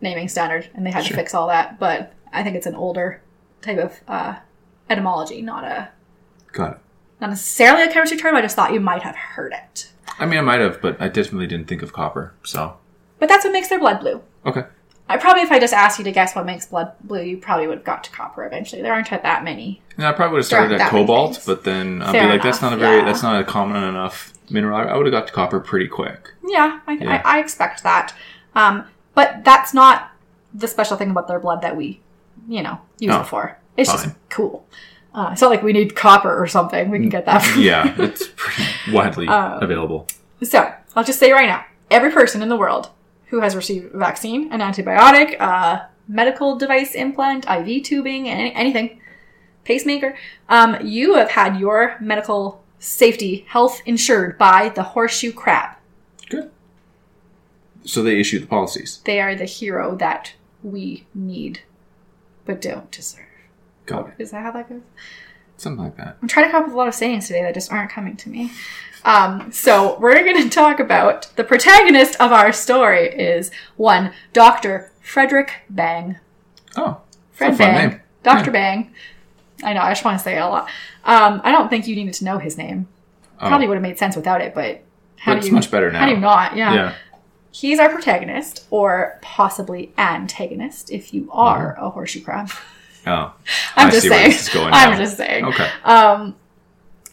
naming 0.01 0.27
standard, 0.27 0.69
and 0.73 0.85
they 0.85 0.91
had 0.91 1.03
Sure. 1.03 1.09
to 1.15 1.21
fix 1.21 1.33
all 1.33 1.47
that. 1.47 1.79
But 1.79 2.13
I 2.33 2.43
think 2.43 2.55
it's 2.55 2.67
an 2.67 2.75
older 2.75 3.21
type 3.61 3.77
of 3.79 3.99
uh, 4.07 4.35
etymology, 4.89 5.41
not 5.41 5.63
a 5.63 5.89
Got 6.51 6.73
it. 6.73 6.77
not 7.21 7.29
necessarily 7.31 7.83
a 7.83 7.91
chemistry 7.91 8.17
term. 8.17 8.35
I 8.35 8.41
just 8.41 8.55
thought 8.55 8.73
you 8.73 8.79
might 8.79 9.03
have 9.03 9.15
heard 9.15 9.53
it. 9.53 9.91
I 10.19 10.25
mean, 10.25 10.37
I 10.39 10.41
might 10.41 10.59
have, 10.59 10.81
but 10.81 11.01
I 11.01 11.07
definitely 11.07 11.47
didn't 11.47 11.67
think 11.67 11.81
of 11.81 11.91
copper. 11.93 12.33
So, 12.43 12.77
But 13.19 13.29
that's 13.29 13.43
what 13.43 13.51
makes 13.53 13.67
their 13.69 13.79
blood 13.79 13.99
blue. 13.99 14.21
okay. 14.45 14.63
I 15.07 15.17
probably, 15.17 15.43
if 15.43 15.51
I 15.51 15.59
just 15.59 15.71
asked 15.73 15.99
you 15.99 16.03
to 16.05 16.11
guess 16.11 16.35
what 16.35 16.47
makes 16.47 16.65
blood 16.65 16.93
blue, 17.03 17.21
you 17.21 17.37
probably 17.37 17.67
would 17.67 17.77
have 17.77 17.85
got 17.85 18.03
to 18.05 18.09
copper 18.11 18.43
eventually. 18.43 18.81
There 18.81 18.91
aren't 18.91 19.07
that 19.11 19.43
many. 19.43 19.83
Yeah, 19.99 20.09
I 20.09 20.13
probably 20.13 20.33
would 20.33 20.37
have 20.39 20.45
started 20.47 20.71
at 20.73 20.81
aren't 20.81 20.91
that 20.91 20.93
many 20.93 21.05
cobalt, 21.05 21.43
but 21.45 21.63
then 21.63 22.01
I'd 22.01 22.11
Fair 22.11 22.23
be 22.23 22.29
like, 22.29 22.41
that's 22.41 22.59
not 22.59 22.73
a 22.73 22.77
very, 22.77 22.97
yeah. 22.97 23.05
that's 23.05 23.21
not 23.21 23.39
a 23.39 23.43
common 23.43 23.83
enough 23.83 24.33
mineral. 24.49 24.77
I, 24.77 24.95
would 24.95 25.05
have 25.05 25.13
got 25.13 25.27
to 25.27 25.33
copper 25.33 25.59
pretty 25.59 25.87
quick. 25.87 26.33
Yeah, 26.45 26.79
I, 26.87 26.93
Yeah. 26.93 27.21
I, 27.25 27.37
I 27.37 27.39
expect 27.39 27.83
that. 27.83 28.13
Um, 28.55 28.85
but 29.13 29.43
that's 29.43 29.73
not 29.73 30.11
the 30.53 30.67
special 30.67 30.97
thing 30.97 31.11
about 31.11 31.27
their 31.27 31.39
blood 31.39 31.61
that 31.61 31.75
we, 31.75 32.01
you 32.47 32.61
know, 32.63 32.79
use 32.99 33.09
No, 33.09 33.21
it 33.21 33.27
for. 33.27 33.57
It's 33.77 33.91
just 33.91 34.09
cool. 34.29 34.65
Uh, 35.13 35.29
it's 35.31 35.41
not 35.41 35.49
like 35.49 35.63
we 35.63 35.73
need 35.73 35.95
copper 35.95 36.33
or 36.41 36.47
something. 36.47 36.89
We 36.89 36.99
can 36.99 37.09
get 37.09 37.25
that. 37.25 37.39
From 37.43 37.61
Yeah, 37.61 37.93
it's 38.01 38.27
pretty 38.35 38.91
widely 38.91 39.27
Um, 39.27 39.63
available. 39.63 40.07
So 40.43 40.73
I'll 40.95 41.03
just 41.03 41.19
say 41.19 41.31
right 41.31 41.47
now, 41.47 41.65
every 41.89 42.11
person 42.11 42.41
in 42.41 42.49
the 42.49 42.57
world 42.57 42.89
who 43.27 43.39
has 43.41 43.55
received 43.55 43.93
a 43.95 43.97
vaccine, 43.97 44.51
an 44.51 44.59
antibiotic, 44.59 45.39
a 45.39 45.87
medical 46.07 46.57
device 46.57 46.93
implant, 46.93 47.45
IV 47.49 47.83
tubing, 47.83 48.29
any, 48.29 48.53
anything, 48.53 48.99
pacemaker, 49.63 50.15
um, 50.49 50.77
you 50.85 51.15
have 51.15 51.31
had 51.31 51.59
your 51.59 51.97
medical 51.99 52.63
safety 52.85 53.45
health 53.49 53.81
insured 53.85 54.37
by 54.37 54.69
the 54.69 54.83
horseshoe 54.83 55.31
crab. 55.33 55.75
Good. 56.29 56.51
So 57.83 58.01
they 58.01 58.19
issue 58.19 58.39
the 58.39 58.47
policies. 58.47 59.01
They 59.05 59.19
are 59.19 59.35
the 59.35 59.45
hero 59.45 59.95
that 59.97 60.33
we 60.63 61.05
need, 61.13 61.61
but 62.45 62.61
don't 62.61 62.89
deserve. 62.91 63.25
Got 63.85 64.09
it. 64.09 64.13
Is 64.19 64.31
that 64.31 64.43
how 64.43 64.51
that 64.51 64.69
goes? 64.69 64.81
Something 65.57 65.83
like 65.85 65.97
that. 65.97 66.17
I'm 66.21 66.27
trying 66.27 66.47
to 66.47 66.51
come 66.51 66.61
up 66.63 66.67
with 66.67 66.73
a 66.75 66.77
lot 66.77 66.87
of 66.87 66.95
sayings 66.95 67.27
today 67.27 67.41
that 67.43 67.53
just 67.53 67.71
aren't 67.71 67.91
coming 67.91 68.17
to 68.17 68.29
me. 68.29 68.51
Um, 69.03 69.51
so 69.51 69.97
we're 69.99 70.13
going 70.23 70.43
to 70.43 70.49
talk 70.49 70.79
about 70.79 71.31
the 71.35 71.43
protagonist 71.43 72.19
of 72.19 72.31
our 72.31 72.51
story 72.51 73.07
is 73.07 73.51
one 73.77 74.11
Doctor 74.33 74.91
Frederick 75.01 75.61
Bang. 75.69 76.17
Oh, 76.75 77.01
Fred 77.31 77.57
Bang. 77.57 77.89
name. 77.89 78.01
Doctor 78.23 78.49
Yeah. 78.49 78.51
Bang. 78.53 78.93
I 79.63 79.73
know. 79.73 79.81
I 79.81 79.91
just 79.91 80.03
want 80.05 80.17
to 80.17 80.23
say 80.23 80.35
it 80.37 80.39
a 80.41 80.47
lot. 80.47 80.69
Um, 81.05 81.41
I 81.43 81.51
don't 81.51 81.69
think 81.69 81.87
you 81.87 81.95
needed 81.95 82.13
to 82.15 82.25
know 82.25 82.37
his 82.37 82.57
name. 82.57 82.87
oh. 83.39 83.47
Probably 83.47 83.67
would 83.67 83.75
have 83.75 83.81
made 83.83 83.97
sense 83.97 84.15
without 84.15 84.41
it, 84.41 84.53
but 84.53 84.81
how 85.17 85.31
but 85.31 85.35
do 85.35 85.37
it's 85.39 85.47
you? 85.47 85.53
much 85.53 85.71
better 85.71 85.91
now. 85.91 85.99
How 85.99 86.05
do 86.05 86.11
you 86.11 86.17
not? 86.17 86.55
Yeah. 86.55 86.73
yeah. 86.73 86.95
He's 87.51 87.79
our 87.79 87.89
protagonist, 87.89 88.65
or 88.69 89.17
possibly 89.21 89.93
antagonist, 89.97 90.91
if 90.91 91.13
you 91.13 91.29
are 91.31 91.75
a 91.79 91.89
horseshoe 91.89 92.21
crab. 92.21 92.49
Oh, 93.07 93.33
I'm 93.77 93.87
I 93.87 93.91
just 93.91 94.07
saying. 94.07 94.29
this 94.31 94.47
is 94.47 94.53
going 94.53 94.67
I'm 94.73 94.91
now. 94.91 94.97
just 94.97 95.15
saying. 95.15 95.45
Okay. 95.45 95.69
Um, 95.85 96.35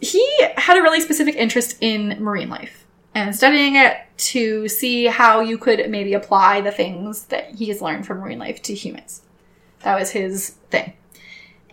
he 0.00 0.26
had 0.57 0.76
a 0.78 0.83
really 0.83 1.00
specific 1.00 1.37
interest 1.37 1.76
in 1.81 2.20
marine 2.20 2.48
life 2.50 2.85
and 3.14 3.37
studying 3.37 3.76
it 3.76 3.98
to 4.16 4.66
see 4.68 5.05
how 5.07 5.38
you 5.40 5.59
could 5.59 5.88
maybe 5.90 6.14
apply 6.14 6.61
the 6.61 6.72
things 6.72 7.26
that 7.26 7.55
he 7.55 7.68
has 7.68 7.81
learned 7.81 8.05
from 8.05 8.18
marine 8.18 8.38
life 8.40 8.61
to 8.62 8.74
humans. 8.74 9.22
That 9.85 9.96
was 9.98 10.11
his 10.11 10.50
thing. 10.70 10.94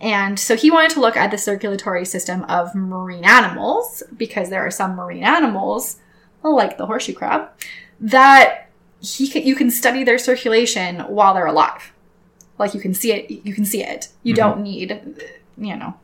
And 0.00 0.38
so 0.38 0.56
he 0.56 0.70
wanted 0.70 0.92
to 0.92 1.00
look 1.00 1.16
at 1.16 1.30
the 1.30 1.38
circulatory 1.38 2.06
system 2.06 2.44
of 2.44 2.74
marine 2.74 3.24
animals 3.24 4.02
because 4.16 4.48
there 4.48 4.64
are 4.64 4.70
some 4.70 4.94
marine 4.94 5.24
animals, 5.24 5.98
like 6.42 6.78
the 6.78 6.86
horseshoe 6.86 7.12
crab, 7.12 7.50
that 8.00 8.70
he 9.00 9.28
can, 9.28 9.42
you 9.42 9.54
can 9.54 9.70
study 9.70 10.02
their 10.04 10.18
circulation 10.18 11.00
while 11.00 11.34
they're 11.34 11.46
alive. 11.46 11.92
Like 12.58 12.74
you 12.74 12.80
can 12.80 12.94
see 12.94 13.12
it, 13.12 13.30
you 13.44 13.54
can 13.54 13.64
see 13.64 13.82
it. 13.82 14.08
You 14.22 14.34
don't 14.34 14.62
need, 14.62 14.90
you 15.58 15.76
know, 15.76 15.94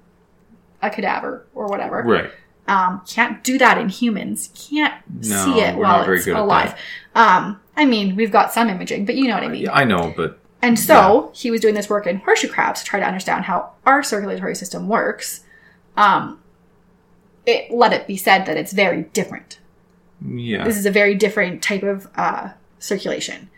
a 0.83 0.91
cadaver 0.91 1.47
or 1.55 1.67
whatever. 1.67 2.03
Right. 2.03 2.31
Um, 2.69 3.03
can't 3.07 3.45
do 3.45 3.59
that 3.59 3.79
in 3.79 3.89
humans. 3.89 4.51
Can't 4.55 4.95
No, 5.21 5.45
see 5.45 5.61
it 5.61 5.77
while 5.77 6.11
it's 6.11 6.27
alive. 6.27 6.75
Um, 7.15 7.61
I 7.77 7.85
mean, 7.85 8.17
we've 8.17 8.33
got 8.33 8.53
some 8.53 8.69
imaging, 8.69 9.05
but 9.05 9.15
you 9.15 9.29
know 9.29 9.35
what 9.35 9.45
I 9.45 9.49
mean. 9.49 9.63
Yeah, 9.63 9.73
I 9.73 9.85
know, 9.85 10.13
but 10.17 10.39
And 10.67 10.77
so 10.79 11.31
he 11.33 11.53
was 11.53 11.61
doing 11.61 11.75
this 11.75 11.89
work 11.89 12.09
in 12.09 12.17
horseshoe 12.17 12.49
crabs 12.49 12.81
to 12.81 12.87
try 12.87 12.99
to 12.99 13.07
understand 13.07 13.45
how 13.45 13.71
our 13.87 14.03
circulatory 14.03 14.57
system 14.57 14.89
works. 14.89 15.45
Um, 15.97 16.43
it 17.47 17.71
let 17.71 17.93
it 17.93 18.09
be 18.09 18.17
said 18.17 18.47
that 18.47 18.57
it's 18.57 18.73
very 18.73 19.05
different. 19.13 19.61
yeah. 20.21 20.65
This 20.65 20.77
is 20.77 20.85
a 20.85 20.91
very 20.91 21.15
different 21.15 21.63
type 21.63 21.85
of 21.85 22.09
uh, 22.17 22.51
circulation. 22.81 23.49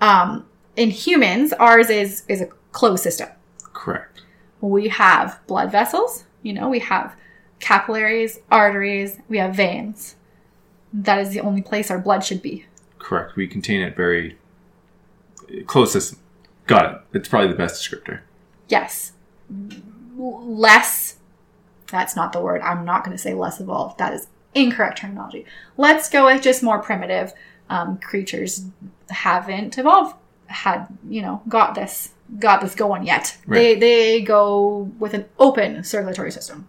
Um, 0.00 0.46
in 0.76 0.90
humans, 0.90 1.52
ours 1.52 1.90
is 1.90 2.22
is 2.26 2.40
a 2.40 2.46
closed 2.72 3.02
system. 3.02 3.28
Correct. 3.74 4.22
We 4.62 4.88
have 4.88 5.38
blood 5.46 5.70
vessels. 5.70 6.24
You 6.42 6.54
know, 6.54 6.70
we 6.70 6.78
have 6.78 7.14
capillaries, 7.60 8.38
arteries. 8.50 9.18
We 9.28 9.36
have 9.36 9.54
veins. 9.54 10.16
That 10.92 11.18
is 11.18 11.30
the 11.30 11.40
only 11.40 11.60
place 11.60 11.90
our 11.90 11.98
blood 11.98 12.24
should 12.24 12.40
be. 12.40 12.64
Correct. 12.98 13.36
We 13.36 13.46
contain 13.46 13.82
it 13.82 13.94
very 13.94 14.38
close 15.66 15.92
system. 15.92 16.18
Got 16.66 16.92
it. 16.92 17.00
It's 17.12 17.28
probably 17.28 17.48
the 17.48 17.54
best 17.54 17.82
descriptor. 17.82 18.20
Yes. 18.68 19.12
Less, 20.16 21.16
that's 21.90 22.16
not 22.16 22.32
the 22.32 22.40
word. 22.40 22.60
I'm 22.62 22.84
not 22.84 23.04
going 23.04 23.16
to 23.16 23.22
say 23.22 23.34
less 23.34 23.60
evolved. 23.60 23.98
That 23.98 24.12
is 24.12 24.26
incorrect 24.54 24.98
terminology. 24.98 25.44
Let's 25.76 26.08
go 26.08 26.26
with 26.26 26.42
just 26.42 26.62
more 26.62 26.80
primitive 26.80 27.32
um, 27.68 27.98
creatures 27.98 28.66
haven't 29.10 29.78
evolved, 29.78 30.16
had, 30.46 30.86
you 31.08 31.22
know, 31.22 31.42
got 31.48 31.74
this, 31.74 32.10
got 32.38 32.60
this 32.60 32.74
going 32.74 33.04
yet. 33.04 33.36
They, 33.46 33.74
they 33.76 34.20
go 34.22 34.90
with 34.98 35.14
an 35.14 35.26
open 35.38 35.84
circulatory 35.84 36.32
system. 36.32 36.68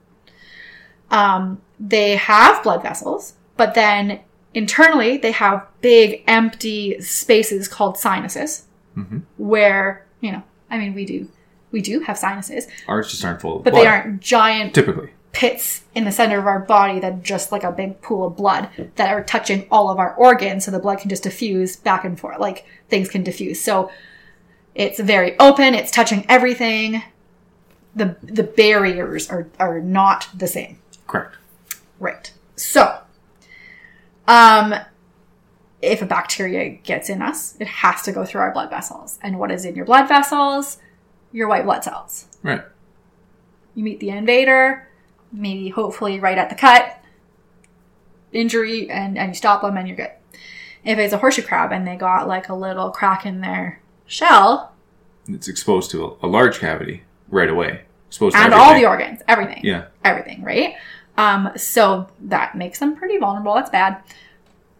Um, 1.10 1.62
they 1.80 2.18
have 2.18 2.62
blood 2.64 2.84
vessels, 2.84 3.34
but 3.56 3.74
then 3.74 4.20
internally 4.54 5.18
they 5.18 5.32
have 5.32 5.66
big 5.82 6.24
empty 6.28 7.00
spaces 7.02 7.68
called 7.68 7.98
sinuses 7.98 8.67
Mhm. 8.98 9.22
where, 9.38 10.06
you 10.22 10.32
know, 10.32 10.42
I 10.70 10.78
mean, 10.78 10.94
we 10.96 11.06
do, 11.06 11.28
we 11.72 11.82
do 11.82 12.00
have 12.02 12.18
sinuses, 12.18 12.68
Ours 12.88 13.12
just 13.12 13.24
aren't 13.24 13.40
full 13.42 13.58
of 13.58 13.64
but 13.64 13.72
blood. 13.72 13.84
they 13.84 13.88
aren't 13.88 14.22
giant 14.22 14.74
typically. 14.74 15.12
pits 15.34 15.84
in 15.94 16.04
the 16.06 16.12
center 16.12 16.40
of 16.40 16.48
our 16.48 16.60
body 16.60 17.00
that 17.00 17.22
just 17.24 17.52
like 17.52 17.64
a 17.64 17.72
big 17.72 18.02
pool 18.02 18.26
of 18.28 18.36
blood 18.36 18.70
that 18.96 19.10
are 19.14 19.24
touching 19.24 19.68
all 19.70 19.90
of 19.92 20.00
our 20.00 20.14
organs 20.16 20.66
so 20.66 20.72
the 20.72 20.80
blood 20.80 20.98
can 21.00 21.10
just 21.10 21.22
diffuse 21.24 21.76
back 21.76 22.04
and 22.04 22.20
forth 22.20 22.40
like 22.40 22.66
things 22.90 23.08
can 23.08 23.24
diffuse 23.24 23.62
so 23.62 23.92
it's 24.74 25.00
very 25.00 25.38
open 25.40 25.76
it's 25.76 25.92
touching 25.92 26.26
everything 26.28 27.04
the 27.96 28.16
the 28.24 28.44
barriers 28.44 29.30
are 29.30 29.48
are 29.60 29.80
not 29.80 30.28
the 30.36 30.48
same 30.48 30.80
Correct. 31.06 31.36
right 32.00 32.32
so 32.56 33.00
um 34.28 34.74
if 35.82 36.02
a 36.02 36.06
bacteria 36.06 36.70
gets 36.70 37.10
in 37.10 37.22
us 37.22 37.56
it 37.60 37.68
has 37.68 38.02
to 38.02 38.12
go 38.12 38.26
through 38.26 38.42
our 38.42 38.52
blood 38.52 38.70
vessels 38.70 39.20
and 39.22 39.38
what 39.38 39.52
is 39.52 39.64
in 39.66 39.76
your 39.76 39.86
blood 39.86 40.08
vessels 40.08 40.78
your 41.32 41.48
white 41.48 41.64
blood 41.66 41.84
cells 41.84 42.28
Right. 42.44 42.62
you 43.76 43.84
meet 43.84 44.00
the 44.00 44.10
invader, 44.10 44.88
maybe 45.32 45.70
hopefully 45.70 46.20
right 46.20 46.38
at 46.38 46.50
the 46.50 46.56
cut, 46.56 47.00
injury, 48.32 48.90
and, 48.90 49.18
and 49.18 49.30
you 49.30 49.34
stop 49.36 49.62
them 49.62 49.78
and 49.78 49.88
you're 49.88 49.98
good. 49.98 50.12
If 50.84 50.98
it's 51.00 51.14
a 51.14 51.18
horseshoe 51.18 51.42
crab 51.42 51.72
and 51.72 51.86
they 51.86 51.96
got 51.96 52.28
like 52.28 52.50
a 52.50 52.56
little 52.56 52.92
crack 52.92 53.26
in 53.26 53.42
their 53.42 53.82
shell 54.06 54.74
It's 55.28 55.48
exposed 55.50 55.92
to 55.92 56.06
a, 56.22 56.26
a 56.26 56.28
large 56.28 56.60
cavity 56.60 57.04
right 57.30 57.50
away. 57.50 57.82
Exposed 58.08 58.36
to 58.38 58.42
and 58.42 58.54
all 58.54 58.74
the 58.74 58.86
organs, 58.86 59.22
everything, 59.28 59.60
Yeah. 59.64 59.86
everything, 60.06 60.42
right? 60.44 60.76
Um, 61.18 61.50
so 61.58 62.08
that 62.22 62.56
makes 62.56 62.80
them 62.80 62.96
pretty 62.96 63.18
vulnerable. 63.18 63.54
That's 63.56 63.70
bad. 63.72 64.02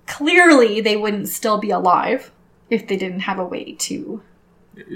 Clearly, 0.08 0.82
they 0.82 0.96
wouldn't 0.98 1.28
still 1.30 1.58
be 1.58 1.70
alive 1.70 2.32
if 2.70 2.88
they 2.88 2.98
didn't 2.98 3.22
have 3.22 3.40
a 3.40 3.46
way 3.46 3.74
to 3.74 4.22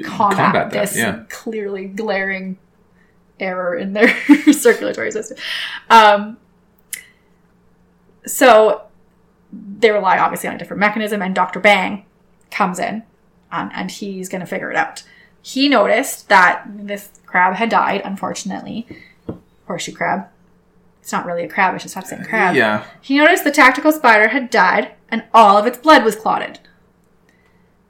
combat, 0.04 0.71
that. 0.71 0.71
this 0.71 0.97
Yeah. 0.97 1.24
clearly 1.30 1.86
glaring 1.88 2.58
error 3.39 3.76
in 3.76 3.93
their 3.93 4.15
circulatory 4.54 5.12
system. 5.12 5.38
Um, 5.89 6.38
so 8.26 8.84
they 9.52 9.91
rely 9.91 10.17
obviously 10.17 10.47
on 10.50 10.56
a 10.56 10.58
different 10.58 10.80
mechanism, 10.80 11.21
and 11.21 11.34
Dr. 11.36 11.60
Bang 11.60 12.06
comes 12.52 12.80
in 12.80 13.04
um, 13.52 13.69
and 13.74 13.89
he's 13.91 14.30
going 14.30 14.41
to 14.41 14.47
figure 14.47 14.69
it 14.71 14.78
out. 14.78 15.04
He 15.41 15.67
noticed 15.67 16.30
that 16.30 16.63
this 16.69 17.10
crab 17.26 17.56
had 17.56 17.69
died, 17.69 18.02
unfortunately. 18.06 18.88
Horseshoe 19.65 19.93
crab. 19.93 20.28
It's 21.01 21.11
not 21.11 21.25
really 21.25 21.43
a 21.43 21.49
crab, 21.49 21.73
I 21.73 21.77
should 21.77 21.91
stop 21.91 22.05
saying 22.05 22.23
crab. 22.25 22.55
Yeah. 22.55 22.83
He 23.01 23.17
noticed 23.17 23.43
the 23.43 23.51
tactical 23.51 23.91
spider 23.91 24.29
had 24.29 24.49
died 24.49 24.91
and 25.09 25.23
all 25.33 25.57
of 25.57 25.65
its 25.65 25.77
blood 25.77 26.03
was 26.05 26.15
clotted. 26.15 26.59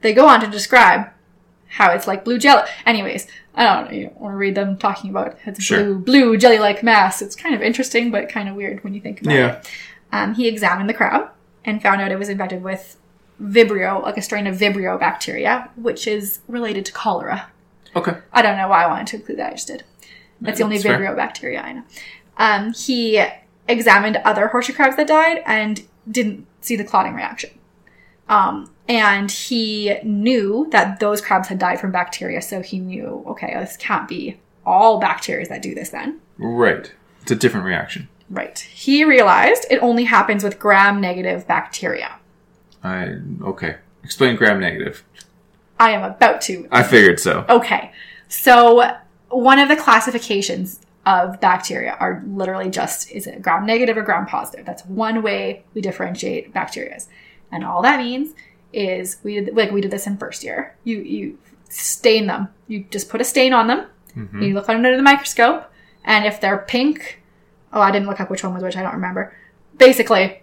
They 0.00 0.12
go 0.12 0.26
on 0.26 0.40
to 0.40 0.46
describe 0.46 1.08
how 1.68 1.92
it's 1.92 2.06
like 2.06 2.24
blue 2.24 2.38
jelly. 2.38 2.62
Anyways, 2.86 3.26
I 3.54 3.64
don't 3.64 3.84
know, 3.90 3.96
you 3.96 4.10
want 4.16 4.32
to 4.32 4.36
read 4.36 4.54
them 4.54 4.76
talking 4.78 5.10
about 5.10 5.36
its 5.44 5.62
Sure. 5.62 5.78
blue, 5.78 5.98
blue 5.98 6.36
jelly-like 6.38 6.82
mass. 6.82 7.22
It's 7.22 7.36
kind 7.36 7.54
of 7.54 7.62
interesting, 7.62 8.10
but 8.10 8.28
kind 8.28 8.48
of 8.48 8.54
weird 8.56 8.82
when 8.82 8.94
you 8.94 9.00
think 9.00 9.20
about 9.22 9.34
Yeah. 9.34 9.46
it. 9.58 9.70
Um, 10.10 10.34
he 10.34 10.48
examined 10.48 10.88
the 10.88 10.94
crab 10.94 11.28
and 11.64 11.82
found 11.82 12.00
out 12.00 12.12
it 12.12 12.18
was 12.18 12.28
infected 12.28 12.62
with 12.62 12.96
Vibrio, 13.42 14.02
like 14.02 14.16
a 14.16 14.22
strain 14.22 14.46
of 14.46 14.56
Vibrio 14.56 14.98
bacteria, 14.98 15.68
which 15.76 16.06
is 16.06 16.40
related 16.48 16.84
to 16.86 16.92
cholera. 16.92 17.46
Okay. 17.94 18.14
I 18.32 18.42
don't 18.42 18.56
know 18.56 18.68
why 18.68 18.84
I 18.84 18.86
wanted 18.86 19.06
to 19.08 19.16
include 19.16 19.38
that. 19.38 19.48
I 19.50 19.52
just 19.52 19.66
did. 19.68 19.84
That's 20.40 20.58
the 20.58 20.64
only 20.64 20.76
That's 20.78 20.86
fair. 20.86 20.98
Vibrio 20.98 21.16
bacteria 21.16 21.60
I 21.62 21.72
know. 21.72 21.82
Um, 22.36 22.72
he 22.72 23.24
examined 23.68 24.16
other 24.24 24.48
horseshoe 24.48 24.72
crabs 24.72 24.96
that 24.96 25.06
died 25.06 25.42
and 25.46 25.86
didn't 26.10 26.46
see 26.60 26.76
the 26.76 26.84
clotting 26.84 27.14
reaction. 27.14 27.50
Um, 28.28 28.70
and 28.88 29.30
he 29.30 29.98
knew 30.02 30.68
that 30.70 31.00
those 31.00 31.20
crabs 31.20 31.48
had 31.48 31.58
died 31.58 31.80
from 31.80 31.92
bacteria, 31.92 32.42
so 32.42 32.62
he 32.62 32.78
knew, 32.78 33.22
okay, 33.26 33.54
this 33.54 33.76
can't 33.76 34.08
be 34.08 34.38
all 34.64 34.98
bacteria 34.98 35.46
that 35.48 35.62
do 35.62 35.74
this 35.74 35.90
then. 35.90 36.20
Right. 36.38 36.92
It's 37.22 37.30
a 37.30 37.36
different 37.36 37.66
reaction. 37.66 38.08
Right. 38.30 38.58
He 38.58 39.04
realized 39.04 39.66
it 39.70 39.82
only 39.82 40.04
happens 40.04 40.42
with 40.42 40.58
gram 40.58 41.00
negative 41.00 41.46
bacteria. 41.46 42.16
I 42.82 43.16
okay. 43.42 43.76
Explain 44.02 44.36
gram 44.36 44.58
negative. 44.58 45.04
I 45.78 45.90
am 45.90 46.02
about 46.02 46.40
to 46.42 46.66
I 46.72 46.82
figured 46.82 47.20
so. 47.20 47.44
Okay. 47.48 47.92
So 48.28 48.96
one 49.28 49.58
of 49.58 49.68
the 49.68 49.76
classifications 49.76 50.80
of 51.04 51.40
bacteria 51.40 51.96
are 51.98 52.22
literally 52.26 52.70
just 52.70 53.10
is 53.10 53.26
it 53.26 53.42
gram 53.42 53.66
negative 53.66 53.96
or 53.96 54.02
gram 54.02 54.26
positive? 54.26 54.64
That's 54.64 54.84
one 54.86 55.22
way 55.22 55.64
we 55.74 55.80
differentiate 55.80 56.52
bacteria. 56.52 56.98
And 57.50 57.64
all 57.64 57.82
that 57.82 57.98
means 57.98 58.34
is 58.72 59.16
we 59.22 59.40
did, 59.40 59.54
like 59.56 59.70
we 59.72 59.80
did 59.80 59.90
this 59.90 60.06
in 60.06 60.16
first 60.16 60.44
year. 60.44 60.74
You 60.84 60.98
you 60.98 61.38
stain 61.68 62.26
them. 62.26 62.48
You 62.68 62.84
just 62.90 63.08
put 63.08 63.20
a 63.20 63.24
stain 63.24 63.52
on 63.52 63.66
them. 63.66 63.86
Mhm. 64.16 64.46
You 64.46 64.54
look 64.54 64.68
under 64.68 64.96
the 64.96 65.02
microscope, 65.02 65.64
and 66.04 66.24
if 66.26 66.40
they're 66.40 66.58
pink, 66.58 67.20
oh, 67.72 67.80
I 67.80 67.90
didn't 67.90 68.06
look 68.08 68.20
up 68.20 68.30
which 68.30 68.44
one 68.44 68.54
was 68.54 68.62
which. 68.62 68.76
I 68.76 68.82
don't 68.82 68.94
remember. 68.94 69.34
Basically, 69.78 70.40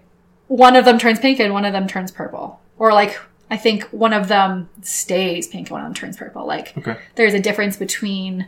one 0.47 0.75
of 0.75 0.85
them 0.85 0.97
turns 0.97 1.19
pink 1.19 1.39
and 1.39 1.53
one 1.53 1.65
of 1.65 1.73
them 1.73 1.87
turns 1.87 2.11
purple, 2.11 2.59
or 2.77 2.91
like 2.93 3.17
I 3.51 3.57
think 3.57 3.83
one 3.85 4.13
of 4.13 4.27
them 4.27 4.69
stays 4.81 5.47
pink 5.47 5.67
and 5.67 5.71
one 5.71 5.81
of 5.81 5.87
them 5.87 5.93
turns 5.95 6.17
purple. 6.17 6.45
Like 6.45 6.73
Okay. 6.77 6.97
there's 7.15 7.33
a 7.33 7.39
difference 7.39 7.77
between, 7.77 8.47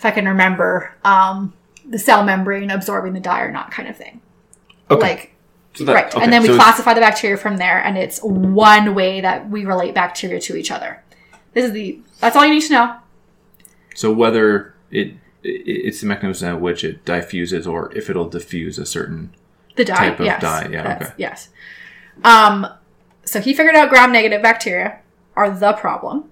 if 0.00 0.06
I 0.06 0.12
can 0.12 0.26
remember, 0.26 0.94
um, 1.04 1.52
the 1.86 1.98
cell 1.98 2.24
membrane 2.24 2.70
absorbing 2.70 3.12
the 3.12 3.20
dye 3.20 3.42
or 3.42 3.52
not, 3.52 3.70
kind 3.70 3.86
of 3.86 3.98
thing. 3.98 4.22
Okay. 4.90 5.00
Like 5.02 5.34
So 5.74 5.84
that- 5.84 5.92
right, 5.94 6.14
okay, 6.14 6.24
and 6.24 6.32
then 6.32 6.40
we 6.40 6.48
so 6.48 6.56
classify 6.56 6.94
the 6.94 7.02
bacteria 7.02 7.36
from 7.36 7.58
there, 7.58 7.84
and 7.84 7.98
it's 7.98 8.18
one 8.22 8.94
way 8.94 9.20
that 9.20 9.50
we 9.50 9.66
relate 9.66 9.94
bacteria 9.94 10.40
to 10.40 10.56
each 10.56 10.70
other. 10.70 11.02
This 11.52 11.66
is 11.66 11.72
the 11.72 12.00
that's 12.18 12.34
all 12.34 12.46
you 12.46 12.54
need 12.54 12.62
to 12.62 12.72
know. 12.72 12.96
So 13.94 14.10
whether 14.10 14.74
it, 14.90 15.08
it 15.42 15.50
it's 15.66 16.00
the 16.00 16.06
mechanism 16.06 16.48
at 16.48 16.60
which 16.62 16.82
it 16.82 17.04
diffuses 17.04 17.66
or 17.66 17.92
if 17.94 18.08
it'll 18.08 18.28
diffuse 18.30 18.78
a 18.78 18.86
certain 18.86 19.34
The 19.76 19.84
dye, 19.84 19.96
Type 19.96 20.20
of 20.20 20.24
yes, 20.26 20.40
dye, 20.40 20.68
yeah, 20.72 20.96
okay. 20.96 21.12
yes. 21.18 21.50
Um, 22.24 22.66
so 23.26 23.38
he 23.40 23.52
figured 23.52 23.74
out 23.76 23.90
gram-negative 23.90 24.40
bacteria 24.40 25.00
are 25.36 25.50
the 25.50 25.74
problem, 25.74 26.30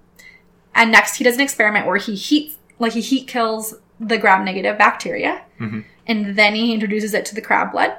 and 0.74 0.90
next 0.90 1.16
he 1.16 1.24
does 1.24 1.34
an 1.34 1.42
experiment 1.42 1.86
where 1.86 1.97
he 1.99 2.14
heats, 2.14 2.57
like 2.79 2.93
he 2.93 3.01
heat 3.01 3.26
kills 3.29 3.74
the 4.01 4.18
gram-negative 4.18 4.79
bacteria, 4.79 5.43
Mhm. 5.61 5.85
and 6.07 6.37
then 6.37 6.55
he 6.55 6.72
introduces 6.72 7.14
it 7.14 7.24
to 7.26 7.35
the 7.35 7.41
crab 7.41 7.72
blood, 7.72 7.95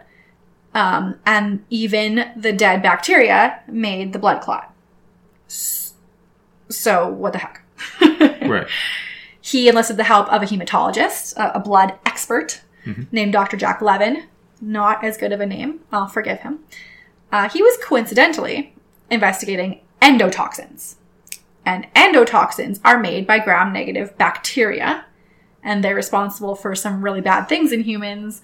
um, 0.73 1.19
and 1.25 1.63
even 1.69 2.31
the 2.35 2.53
dead 2.53 2.81
bacteria 2.81 3.59
made 3.67 4.13
the 4.13 4.19
blood 4.19 4.41
clot. 4.41 4.73
So 6.69 7.07
what 7.07 7.33
the 7.33 7.39
heck? 7.39 7.61
right. 8.47 8.67
He 9.41 9.67
enlisted 9.67 9.97
the 9.97 10.03
help 10.03 10.31
of 10.31 10.43
a 10.43 10.45
hematologist, 10.45 11.35
a, 11.37 11.51
a 11.55 11.59
blood 11.59 11.93
expert 12.05 12.61
named 13.11 13.33
Dr. 13.33 13.55
Jack 13.55 13.81
Levin. 13.81 14.23
Not 14.61 15.03
as 15.03 15.15
good 15.17 15.31
of 15.31 15.39
a 15.41 15.45
name. 15.45 15.81
I'll 15.91 16.07
forgive 16.07 16.39
him. 16.39 16.59
Uh, 17.31 17.47
he 17.49 17.61
was 17.61 17.77
coincidentally 17.83 18.73
investigating 19.11 19.81
endotoxins. 20.01 20.95
And 21.65 21.87
endotoxins 21.93 22.79
are 22.83 22.99
made 22.99 23.27
by 23.27 23.39
gram 23.39 23.71
negative 23.73 24.17
bacteria, 24.17 25.05
and 25.63 25.83
they're 25.83 25.95
responsible 25.95 26.55
for 26.55 26.73
some 26.75 27.03
really 27.03 27.21
bad 27.21 27.45
things 27.45 27.71
in 27.71 27.81
humans, 27.81 28.41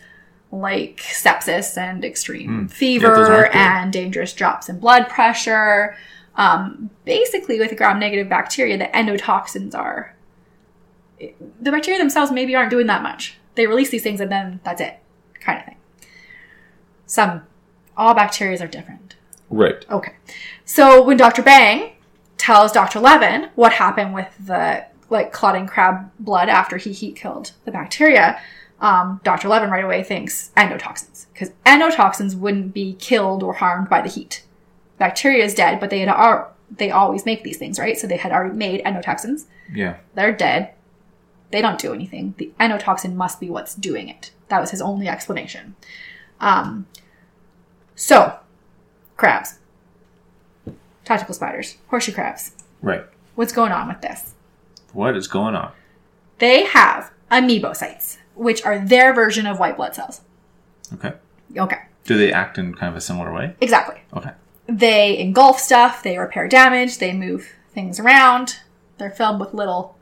like 0.51 0.97
sepsis 0.97 1.77
and 1.77 2.05
extreme 2.05 2.67
Mm. 2.67 2.71
Fever 2.71 3.47
aren't 3.47 3.55
and 3.55 3.91
dangerous 3.91 4.33
drops 4.33 4.69
in 4.69 4.79
blood 4.79 5.09
pressure. 5.09 5.95
Um, 6.35 6.89
basically, 7.05 7.59
with 7.59 7.75
gram 7.77 7.99
negative 7.99 8.29
bacteria, 8.29 8.77
the 8.77 8.85
endotoxins 8.85 9.73
are 9.73 10.15
the 11.19 11.71
bacteria 11.71 11.97
themselves 11.97 12.31
maybe 12.31 12.55
aren't 12.55 12.69
doing 12.69 12.87
that 12.87 13.01
much. 13.01 13.37
They 13.55 13.67
release 13.67 13.89
these 13.89 14.03
things 14.03 14.19
and 14.19 14.31
then 14.31 14.59
that's 14.63 14.81
it, 14.81 14.99
kind 15.39 15.59
of 15.59 15.65
thing. 15.65 15.77
Some, 17.05 17.43
all 17.95 18.13
bacteria 18.13 18.61
are 18.61 18.67
different. 18.67 19.15
Right. 19.49 19.85
Okay. 19.89 20.13
So 20.65 21.01
when 21.03 21.17
Dr. 21.17 21.41
Bang 21.41 21.94
tells 22.37 22.71
Dr. 22.71 22.99
Levin 22.99 23.49
what 23.55 23.73
happened 23.73 24.13
with 24.13 24.29
the 24.39 24.85
like 25.09 25.31
clotting 25.31 25.67
crab 25.67 26.11
blood 26.19 26.49
after 26.49 26.77
he 26.77 26.91
heat 26.91 27.15
killed 27.15 27.51
the 27.63 27.71
bacteria, 27.71 28.39
um, 28.81 29.21
Dr. 29.23 29.47
Levin 29.47 29.69
right 29.69 29.83
away 29.83 30.03
thinks 30.03 30.51
endotoxins 30.57 31.27
because 31.33 31.51
endotoxins 31.65 32.35
wouldn't 32.35 32.73
be 32.73 32.93
killed 32.95 33.43
or 33.43 33.53
harmed 33.53 33.89
by 33.89 34.01
the 34.01 34.09
heat. 34.09 34.43
Bacteria 34.97 35.43
is 35.43 35.53
dead, 35.53 35.79
but 35.79 35.89
they 35.89 35.99
had 35.99 36.09
ar- 36.09 36.51
they 36.69 36.91
always 36.91 37.25
make 37.25 37.43
these 37.43 37.57
things, 37.57 37.79
right? 37.79 37.97
So 37.97 38.07
they 38.07 38.17
had 38.17 38.31
already 38.31 38.55
made 38.55 38.83
endotoxins. 38.83 39.45
Yeah. 39.73 39.97
They're 40.13 40.33
dead. 40.33 40.73
They 41.51 41.61
don't 41.61 41.79
do 41.79 41.93
anything. 41.93 42.33
The 42.37 42.51
endotoxin 42.59 43.13
must 43.13 43.39
be 43.39 43.49
what's 43.49 43.75
doing 43.75 44.09
it. 44.09 44.31
That 44.49 44.59
was 44.59 44.71
his 44.71 44.81
only 44.81 45.07
explanation. 45.07 45.75
Um, 46.39 46.87
so, 47.95 48.39
crabs, 49.15 49.59
tactical 51.05 51.33
spiders, 51.33 51.77
horseshoe 51.87 52.11
crabs. 52.11 52.51
Right. 52.81 53.05
What's 53.35 53.53
going 53.53 53.71
on 53.71 53.87
with 53.87 54.01
this? 54.01 54.33
What 54.93 55.15
is 55.15 55.27
going 55.27 55.55
on? 55.55 55.71
They 56.39 56.65
have 56.65 57.11
amoebocytes, 57.31 58.17
which 58.35 58.63
are 58.65 58.79
their 58.79 59.13
version 59.13 59.45
of 59.45 59.59
white 59.59 59.77
blood 59.77 59.95
cells. 59.95 60.21
Okay. 60.93 61.13
Okay, 61.57 61.77
Do 62.03 62.17
they 62.17 62.33
act 62.33 62.57
in 62.57 62.73
kind 62.73 62.89
of 62.91 62.97
a 62.97 63.01
similar 63.01 63.31
way? 63.33 63.55
exactly. 63.61 64.01
Okay. 64.13 64.31
They 64.67 65.17
engulf 65.17 65.59
stuff, 65.59 66.03
they 66.03 66.17
repair 66.17 66.47
damage, 66.49 66.97
they 66.97 67.13
move 67.13 67.47
things 67.73 67.99
around. 67.99 68.57
They're 68.97 69.11
filled 69.11 69.39
with 69.39 69.53
little 69.53 69.95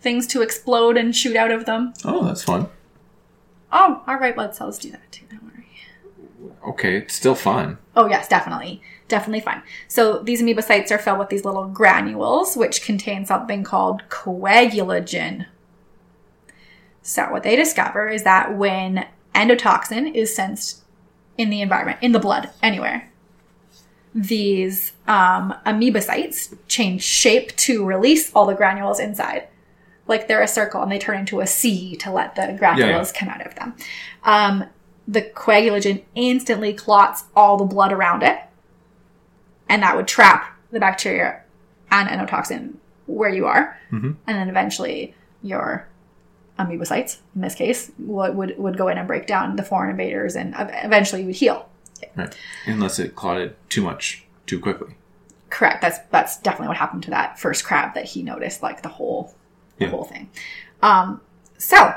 things 0.00 0.26
to 0.28 0.42
explode 0.42 0.96
and 0.96 1.14
shoot 1.16 1.34
out 1.36 1.50
of 1.50 1.64
them. 1.64 1.94
Oh, 2.04 2.24
that's 2.24 2.42
fun. 2.44 2.68
Oh, 3.72 4.02
our 4.06 4.18
white 4.20 4.34
blood 4.34 4.54
cells 4.54 4.78
do 4.78 4.90
that 4.90 5.10
too. 5.10 5.24
Don't 5.30 5.42
worry. 5.44 5.66
Okay, 6.68 6.96
it's 6.98 7.14
still 7.14 7.34
fun. 7.34 7.78
Oh 7.96 8.06
yes, 8.08 8.28
definitely, 8.28 8.82
definitely 9.12 9.40
fine. 9.40 9.62
So 9.88 10.18
these 10.20 10.42
amoebocytes 10.42 10.90
are 10.90 10.98
filled 10.98 11.18
with 11.18 11.28
these 11.28 11.44
little 11.44 11.68
granules, 11.68 12.56
which 12.56 12.82
contain 12.82 13.26
something 13.26 13.62
called 13.62 14.02
coagulogen. 14.08 15.46
So 17.02 17.30
what 17.30 17.42
they 17.42 17.54
discover 17.54 18.08
is 18.08 18.22
that 18.22 18.56
when 18.56 19.06
endotoxin 19.34 20.14
is 20.14 20.34
sensed 20.34 20.82
in 21.36 21.50
the 21.50 21.60
environment, 21.60 21.98
in 22.00 22.12
the 22.12 22.18
blood, 22.18 22.48
anywhere, 22.62 23.10
these 24.14 24.92
um, 25.06 25.54
amoebocytes 25.66 26.56
change 26.68 27.02
shape 27.02 27.54
to 27.56 27.84
release 27.84 28.32
all 28.34 28.46
the 28.46 28.54
granules 28.54 28.98
inside. 28.98 29.46
Like 30.08 30.26
they're 30.26 30.42
a 30.42 30.48
circle 30.48 30.82
and 30.82 30.90
they 30.90 30.98
turn 30.98 31.18
into 31.18 31.40
a 31.40 31.46
C 31.46 31.96
to 31.96 32.10
let 32.10 32.34
the 32.34 32.56
granules 32.58 33.12
come 33.12 33.28
out 33.28 33.46
of 33.46 33.54
them. 33.56 33.74
Um, 34.24 34.64
the 35.06 35.22
coagulogen 35.22 36.02
instantly 36.14 36.72
clots 36.72 37.24
all 37.36 37.58
the 37.58 37.64
blood 37.64 37.92
around 37.92 38.22
it, 38.22 38.38
and 39.72 39.82
that 39.82 39.96
would 39.96 40.06
trap 40.06 40.54
the 40.70 40.78
bacteria 40.78 41.40
and 41.90 42.08
endotoxin 42.08 42.74
where 43.06 43.30
you 43.30 43.46
are, 43.46 43.76
Mhm. 43.90 44.16
and 44.26 44.36
then 44.38 44.48
eventually 44.48 45.14
your 45.42 45.86
amoebocytes, 46.58 47.18
in 47.34 47.40
this 47.40 47.54
case, 47.54 47.90
would, 47.98 48.36
would 48.36 48.58
would 48.58 48.76
go 48.76 48.88
in 48.88 48.98
and 48.98 49.06
break 49.08 49.26
down 49.26 49.56
the 49.56 49.62
foreign 49.62 49.90
invaders, 49.90 50.36
and 50.36 50.54
eventually 50.58 51.22
you 51.22 51.26
would 51.28 51.36
heal. 51.36 51.68
Right. 52.16 52.36
Unless 52.66 52.98
it 52.98 53.16
clotted 53.16 53.56
too 53.68 53.82
much 53.82 54.24
too 54.46 54.60
quickly. 54.60 54.94
Correct. 55.50 55.80
That's 55.82 55.98
that's 56.10 56.36
definitely 56.38 56.68
what 56.68 56.76
happened 56.76 57.02
to 57.04 57.10
that 57.10 57.38
first 57.38 57.64
crab 57.64 57.94
that 57.94 58.04
he 58.04 58.22
noticed, 58.22 58.62
like 58.62 58.82
the 58.82 58.88
whole 58.90 59.34
the 59.78 59.86
Yeah. 59.86 59.90
whole 59.90 60.04
thing. 60.04 60.28
Um, 60.82 61.20
so 61.58 61.94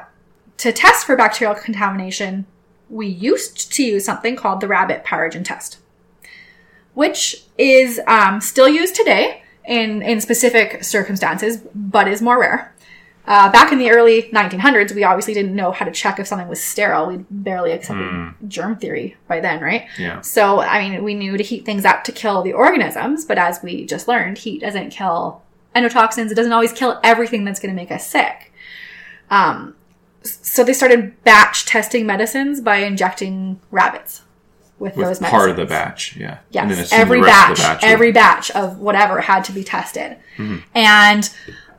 to 0.58 0.72
test 0.72 1.06
for 1.06 1.16
bacterial 1.18 1.56
contamination, 1.56 2.46
we 2.90 3.08
used 3.08 3.74
to 3.74 3.84
use 3.84 4.06
something 4.06 4.36
called 4.38 4.62
the 4.62 4.68
rabbit 4.68 5.04
pyrogen 5.04 5.44
test, 5.44 5.78
which 6.96 7.44
is 7.58 8.02
um, 8.08 8.42
still 8.42 8.68
used 8.68 8.96
today 8.96 9.44
in 9.66 10.02
in 10.02 10.20
specific 10.20 10.84
circumstances, 10.84 11.58
but 11.76 12.08
is 12.08 12.22
more 12.22 12.40
rare. 12.40 12.76
Uh, 13.28 13.52
back 13.52 13.72
in 13.72 13.80
the 13.80 13.90
early 13.90 14.24
1900s, 14.34 14.94
we 14.94 15.04
obviously 15.04 15.34
didn't 15.34 15.56
know 15.56 15.72
how 15.72 15.84
to 15.84 15.92
check 15.92 16.20
if 16.20 16.28
something 16.28 16.48
was 16.48 16.62
sterile. 16.62 17.08
We 17.08 17.26
barely 17.32 17.72
accepted 17.72 18.36
germ 18.48 18.76
theory 18.76 19.18
by 19.28 19.40
then, 19.40 19.62
right? 19.62 19.88
Yeah. 19.98 20.22
So, 20.22 20.62
I 20.62 20.88
mean, 20.88 21.04
we 21.04 21.16
knew 21.16 21.36
to 21.36 21.44
heat 21.44 21.66
things 21.66 21.86
up 21.86 22.04
to 22.04 22.12
kill 22.12 22.44
the 22.44 22.54
organisms, 22.54 23.26
but 23.26 23.40
as 23.40 23.64
we 23.64 23.84
just 23.88 24.08
learned, 24.08 24.38
heat 24.38 24.62
doesn't 24.62 24.92
kill 24.92 25.42
endotoxins. 25.76 26.30
It 26.30 26.36
doesn't 26.36 26.54
always 26.54 26.72
kill 26.72 27.00
everything 27.04 27.46
that's 27.46 27.60
going 27.60 27.74
to 27.74 27.76
make 27.76 27.92
us 27.92 28.06
sick. 28.06 28.54
Um, 29.32 29.76
so 30.22 30.64
they 30.64 30.74
started 30.74 31.24
batch 31.24 31.66
testing 31.66 32.06
medicines 32.06 32.62
by 32.62 32.78
injecting 32.78 33.60
rabbits 33.72 34.22
with, 34.86 34.96
With 34.96 35.08
those 35.08 35.20
medicines. 35.22 35.30
part 35.38 35.50
of 35.50 35.58
the 35.58 35.66
batch, 35.66 36.16
yeah. 36.16 36.38
And 36.54 36.72
then 36.72 36.78
Yes, 36.78 36.94
every 36.94 37.20
batch, 37.22 37.58
batch 37.58 37.82
would- 37.82 37.90
every 37.90 38.12
batch 38.14 38.52
of 38.52 38.80
whatever 38.80 39.20
had 39.20 39.44
to 39.46 39.52
be 39.52 39.64
tested. 39.64 40.18
Mm-hmm. 40.38 40.58
And 40.74 41.30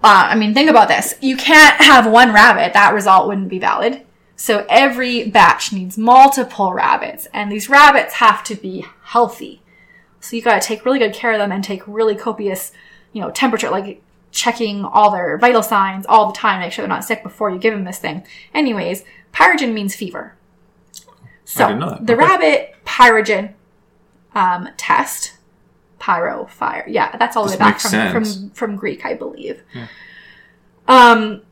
uh, 0.05 0.29
I 0.31 0.35
mean, 0.35 0.53
think 0.53 0.69
about 0.69 0.89
this: 0.89 1.15
you 1.23 1.37
can't 1.37 1.81
have 1.81 2.07
one 2.11 2.33
rabbit; 2.35 2.75
that 2.75 2.93
result 2.93 3.27
wouldn't 3.29 3.49
be 3.49 3.59
valid. 3.59 4.03
So 4.39 4.67
every 4.69 5.31
batch 5.31 5.73
needs 5.73 5.97
multiple 5.97 6.75
rabbits, 6.75 7.27
and 7.33 7.51
these 7.51 7.71
rabbits 7.71 8.15
have 8.15 8.45
to 8.45 8.55
be 8.55 8.85
healthy. 9.05 9.63
So 10.21 10.37
you 10.37 10.43
got 10.43 10.61
to 10.61 10.67
take 10.69 10.85
really 10.85 10.99
good 10.99 11.15
care 11.15 11.33
of 11.33 11.39
them 11.39 11.53
and 11.53 11.65
take 11.65 11.83
really 11.87 12.15
copious, 12.15 12.73
you 13.13 13.23
know, 13.23 13.31
temperature, 13.31 13.71
like 13.71 14.03
checking 14.33 14.85
all 14.85 15.11
their 15.11 15.39
vital 15.39 15.63
signs 15.63 16.05
all 16.07 16.27
the 16.27 16.37
time, 16.37 16.61
make 16.61 16.73
sure 16.73 16.83
they're 16.83 16.89
not 16.89 17.05
sick 17.05 17.23
before 17.23 17.49
you 17.51 17.59
give 17.59 17.73
them 17.73 17.85
this 17.85 17.99
thing. 17.99 18.27
Anyways, 18.53 19.05
pyrogen 19.33 19.73
means 19.73 19.95
fever. 19.97 20.35
So 21.49 21.69
the 22.03 22.13
Okay. 22.13 22.15
rabbit 22.15 22.75
pyrogen 22.85 23.53
um, 24.35 24.69
test, 24.77 25.35
pyro 25.99 26.45
fire, 26.47 26.85
yeah, 26.89 27.17
that's 27.17 27.37
all 27.37 27.45
the 27.45 27.53
way 27.53 27.57
back 27.57 27.81
from, 27.81 27.91
sense. 27.91 28.13
from 28.37 28.51
from 28.51 28.77
Greek, 28.77 29.07
I 29.07 29.15
believe. 29.15 29.63
Um, 30.89 31.43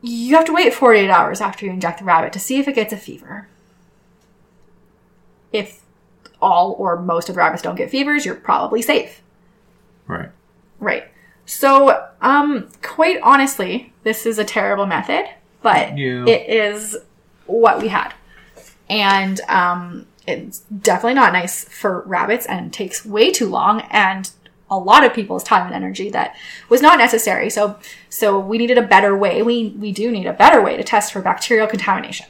you 0.00 0.36
have 0.36 0.44
to 0.46 0.52
wait 0.52 0.72
48 0.72 1.10
hours 1.10 1.40
after 1.40 1.66
you 1.66 1.72
inject 1.72 1.98
the 1.98 2.04
rabbit 2.04 2.32
to 2.34 2.38
see 2.38 2.58
if 2.58 2.68
it 2.68 2.74
gets 2.74 2.92
a 2.92 2.96
fever. 2.96 3.48
If 5.52 5.82
all 6.40 6.72
or 6.78 6.96
most 7.00 7.28
of 7.28 7.34
the 7.34 7.38
rabbits 7.38 7.62
don't 7.62 7.76
get 7.76 7.90
fevers, 7.90 8.24
you're 8.24 8.34
probably 8.36 8.80
safe. 8.82 9.22
Right. 10.06 10.30
Right. 10.78 11.04
So, 11.46 12.06
um, 12.20 12.68
quite 12.82 13.20
honestly, 13.22 13.92
this 14.04 14.26
is 14.26 14.38
a 14.38 14.44
terrible 14.44 14.86
method, 14.86 15.26
but 15.62 15.96
Yeah. 15.98 16.26
it 16.26 16.48
is 16.48 16.96
what 17.46 17.80
we 17.80 17.88
had. 17.88 18.12
And, 18.88 19.40
um, 19.48 20.06
it's 20.26 20.60
definitely 20.60 21.14
not 21.14 21.32
nice 21.32 21.64
for 21.64 22.02
rabbits 22.02 22.46
and 22.46 22.72
takes 22.72 23.06
way 23.06 23.30
too 23.30 23.48
long 23.48 23.82
and 23.90 24.30
a 24.68 24.78
lot 24.78 25.04
of 25.04 25.14
people's 25.14 25.44
time 25.44 25.66
and 25.66 25.74
energy 25.74 26.10
that 26.10 26.34
was 26.68 26.82
not 26.82 26.98
necessary. 26.98 27.48
So, 27.50 27.78
so 28.08 28.38
we 28.38 28.58
needed 28.58 28.78
a 28.78 28.82
better 28.82 29.16
way. 29.16 29.42
We, 29.42 29.68
we 29.78 29.92
do 29.92 30.10
need 30.10 30.26
a 30.26 30.32
better 30.32 30.60
way 30.60 30.76
to 30.76 30.82
test 30.82 31.12
for 31.12 31.22
bacterial 31.22 31.68
contamination. 31.68 32.26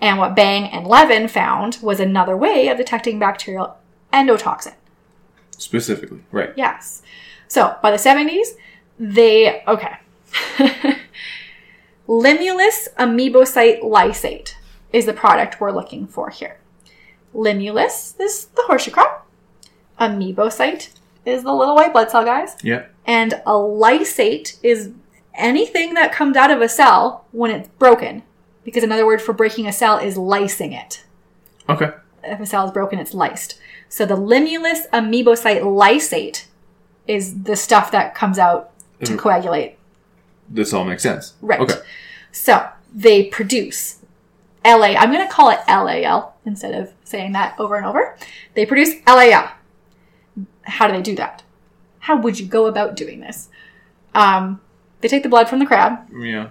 And 0.00 0.18
what 0.18 0.34
Bang 0.34 0.64
and 0.64 0.86
Levin 0.86 1.28
found 1.28 1.78
was 1.82 2.00
another 2.00 2.36
way 2.36 2.68
of 2.68 2.78
detecting 2.78 3.18
bacterial 3.18 3.76
endotoxin. 4.12 4.74
Specifically. 5.56 6.24
Right. 6.32 6.52
Yes. 6.56 7.02
So 7.46 7.76
by 7.82 7.90
the 7.90 7.96
70s, 7.96 8.48
they, 8.98 9.62
okay. 9.68 9.98
Limulus 12.08 12.88
amoebocyte 12.98 13.82
lysate 13.82 14.54
is 14.92 15.06
the 15.06 15.12
product 15.12 15.60
we're 15.60 15.72
looking 15.72 16.06
for 16.06 16.30
here. 16.30 16.58
Limulus 17.34 18.14
is 18.20 18.46
the 18.56 18.62
horseshoe 18.66 18.90
crab. 18.90 19.20
Amoebocyte 20.00 20.90
is 21.24 21.42
the 21.42 21.52
little 21.52 21.74
white 21.74 21.92
blood 21.92 22.10
cell 22.10 22.24
guys. 22.24 22.56
Yeah. 22.62 22.86
And 23.06 23.34
a 23.46 23.52
lysate 23.52 24.58
is 24.62 24.90
anything 25.34 25.94
that 25.94 26.12
comes 26.12 26.36
out 26.36 26.50
of 26.50 26.60
a 26.60 26.68
cell 26.68 27.24
when 27.32 27.50
it's 27.50 27.68
broken. 27.78 28.22
Because 28.64 28.82
another 28.82 29.06
word 29.06 29.22
for 29.22 29.32
breaking 29.32 29.66
a 29.66 29.72
cell 29.72 29.98
is 29.98 30.16
lysing 30.16 30.72
it 30.78 31.04
Okay. 31.68 31.90
if 32.24 32.40
a 32.40 32.46
cell 32.46 32.66
is 32.66 32.72
broken, 32.72 32.98
it's 32.98 33.14
lysed. 33.14 33.58
So 33.88 34.04
the 34.04 34.16
limulus 34.16 34.88
amoebocyte 34.92 35.62
lysate 35.62 36.44
is 37.06 37.42
the 37.44 37.56
stuff 37.56 37.90
that 37.92 38.14
comes 38.14 38.38
out 38.38 38.70
to 39.04 39.12
Mm. 39.14 39.18
coagulate. 39.18 39.78
This 40.48 40.72
all 40.72 40.84
makes 40.84 41.02
sense. 41.02 41.34
Right. 41.40 41.60
Okay. 41.60 41.76
So 42.32 42.68
they 42.94 43.24
produce 43.24 43.96
LA. 44.64 44.94
I'm 44.98 45.12
going 45.12 45.26
to 45.26 45.32
call 45.32 45.50
it 45.50 45.60
LAL 45.68 46.36
instead 46.44 46.74
of 46.74 46.92
saying 47.04 47.32
that 47.32 47.58
over 47.58 47.76
and 47.76 47.86
over. 47.86 48.16
They 48.54 48.66
produce 48.66 48.90
LAL. 49.06 49.50
how 50.64 50.86
do 50.86 50.92
they 50.94 51.02
do 51.02 51.14
that? 51.16 51.42
How 52.00 52.16
would 52.18 52.38
you 52.40 52.46
go 52.46 52.66
about 52.66 52.96
doing 52.96 53.20
this? 53.20 53.48
Um, 54.14 54.60
they 55.00 55.08
take 55.08 55.22
the 55.22 55.28
blood 55.28 55.48
from 55.48 55.58
the 55.58 55.66
crab. 55.66 56.08
Yeah. 56.14 56.48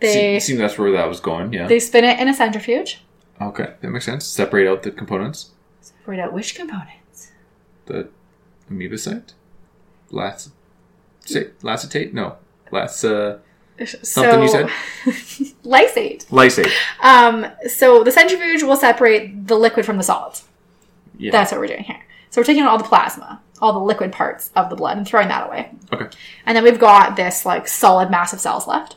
They 0.00 0.38
Se- 0.38 0.40
seemed 0.40 0.60
that's 0.60 0.78
where 0.78 0.92
that 0.92 1.08
was 1.08 1.20
going. 1.20 1.52
Yeah. 1.52 1.66
they 1.66 1.80
spin 1.80 2.04
it 2.04 2.20
in 2.20 2.28
a 2.28 2.34
centrifuge. 2.34 3.02
okay, 3.40 3.74
that 3.80 3.90
makes 3.90 4.04
sense. 4.04 4.24
Separate 4.26 4.68
out 4.68 4.82
the 4.82 4.90
components. 4.90 5.50
Separate 5.80 6.20
out 6.20 6.32
which 6.32 6.54
components. 6.54 7.32
The 7.86 8.08
amoebocyte. 8.70 9.32
Lac- 10.10 10.40
say, 11.24 11.48
lacetate? 11.62 12.12
No. 12.12 12.36
Lac- 12.70 13.04
uh, 13.04 13.38
Something 13.86 14.42
you 14.42 14.48
said? 14.48 14.66
lysate. 15.64 16.26
lysate. 16.28 16.72
Um, 17.00 17.46
so 17.68 18.02
the 18.02 18.10
centrifuge 18.10 18.62
will 18.62 18.76
separate 18.76 19.46
the 19.46 19.56
liquid 19.56 19.86
from 19.86 19.96
the 19.96 20.02
solids. 20.02 20.44
Yeah. 21.16 21.30
That's 21.32 21.52
what 21.52 21.60
we're 21.60 21.68
doing 21.68 21.84
here. 21.84 22.00
So 22.30 22.40
we're 22.40 22.44
taking 22.46 22.64
all 22.64 22.78
the 22.78 22.84
plasma, 22.84 23.40
all 23.60 23.72
the 23.72 23.78
liquid 23.78 24.12
parts 24.12 24.50
of 24.54 24.68
the 24.70 24.76
blood, 24.76 24.96
and 24.98 25.06
throwing 25.06 25.28
that 25.28 25.46
away. 25.46 25.70
okay. 25.92 26.08
And 26.46 26.56
then 26.56 26.64
we've 26.64 26.78
got 26.78 27.16
this 27.16 27.46
like 27.46 27.66
solid 27.68 28.10
mass 28.10 28.32
of 28.32 28.40
cells 28.40 28.66
left. 28.66 28.96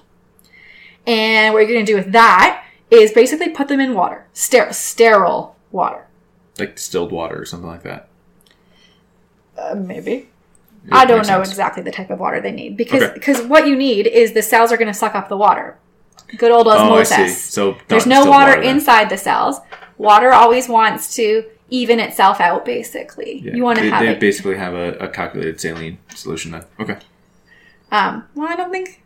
And 1.08 1.54
what 1.54 1.60
you're 1.60 1.72
going 1.74 1.86
to 1.86 1.92
do 1.92 1.98
with 1.98 2.12
that 2.12 2.64
is 2.90 3.12
basically 3.12 3.50
put 3.50 3.68
them 3.68 3.80
in 3.80 3.94
water, 3.94 4.28
Ster- 4.34 4.74
sterile 4.74 5.56
water. 5.72 6.08
Like 6.60 6.76
distilled 6.76 7.12
water 7.12 7.40
or 7.40 7.46
something 7.46 7.70
like 7.70 7.84
that. 7.84 8.10
Uh, 9.58 9.76
maybe. 9.76 10.30
I 10.92 11.06
don't 11.06 11.28
know 11.28 11.44
sense. 11.44 11.50
exactly 11.50 11.84
the 11.84 11.92
type 11.92 12.10
of 12.10 12.20
water 12.20 12.40
they 12.42 12.52
need 12.52 12.76
because 12.78 13.04
Okay. 13.04 13.14
because 13.14 13.42
what 13.42 13.68
you 13.68 13.76
need 13.76 14.08
is 14.08 14.34
the 14.34 14.42
cells 14.42 14.72
are 14.72 14.78
going 14.78 14.88
to 14.88 14.94
suck 14.94 15.14
up 15.16 15.30
the 15.30 15.38
water. 15.38 15.78
Good 16.38 16.52
old 16.52 16.68
Oh, 16.68 16.72
osmosis. 16.72 17.16
see. 17.44 17.52
So 17.52 17.78
There's 17.88 18.06
no 18.06 18.16
distilled 18.24 18.30
water, 18.30 18.62
inside 18.62 19.10
the 19.10 19.18
cells. 19.18 19.60
Water 19.98 20.32
always 20.32 20.68
wants 20.70 21.14
to 21.16 21.44
even 21.70 22.00
itself 22.00 22.40
out. 22.40 22.66
Basically, 22.66 23.42
Yeah. 23.44 23.54
you 23.56 23.64
want 23.64 23.80
to 23.80 23.90
have 23.90 24.02
they 24.02 24.10
it. 24.14 24.20
basically 24.20 24.56
have 24.58 24.74
a, 24.74 24.94
a 24.94 25.08
calculated 25.08 25.60
saline 25.62 25.98
solution 26.16 26.52
then. 26.52 26.64
Okay. 26.80 26.98
Um, 27.92 28.24
well, 28.36 28.48
I 28.48 28.56
don't 28.56 28.72
think 28.72 29.04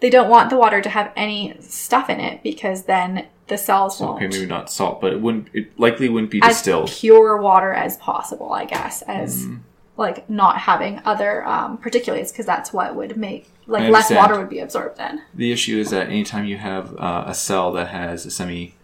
they 0.00 0.10
don't 0.10 0.28
want 0.28 0.50
the 0.50 0.56
water 0.56 0.80
to 0.82 0.88
have 0.90 1.12
any 1.16 1.54
stuff 1.60 2.10
in 2.10 2.20
it 2.20 2.42
because 2.42 2.82
then 2.84 3.26
the 3.46 3.56
cells 3.56 4.00
won't. 4.00 4.16
okay, 4.16 4.26
maybe 4.26 4.46
not 4.46 4.70
salt, 4.70 5.00
but 5.00 5.12
it 5.12 5.20
wouldn't. 5.20 5.48
It 5.54 5.78
likely 5.78 6.08
wouldn't 6.08 6.32
be 6.32 6.42
as 6.42 6.56
distilled. 6.56 6.90
pure 6.90 7.36
water 7.40 7.72
as 7.72 7.96
possible, 7.98 8.52
I 8.52 8.64
guess, 8.64 9.02
as 9.02 9.46
Mm. 9.46 9.60
Like 9.96 10.28
not 10.28 10.58
having 10.58 11.00
other 11.04 11.44
um, 11.46 11.78
particulates 11.78 12.30
because 12.30 12.46
that's 12.46 12.72
what 12.72 12.94
would 12.94 13.16
make 13.16 13.48
like 13.66 13.88
less 13.90 14.10
water 14.10 14.38
would 14.38 14.48
be 14.50 14.58
absorbed 14.60 14.96
then. 14.98 15.22
The 15.34 15.50
issue 15.52 15.78
is 15.78 15.90
that 15.90 16.08
anytime 16.08 16.44
you 16.44 16.56
have 16.58 16.94
uh, 16.98 17.24
a 17.26 17.34
cell 17.34 17.72
that 17.72 17.88
has 17.88 18.26
a 18.26 18.30
semi 18.30 18.74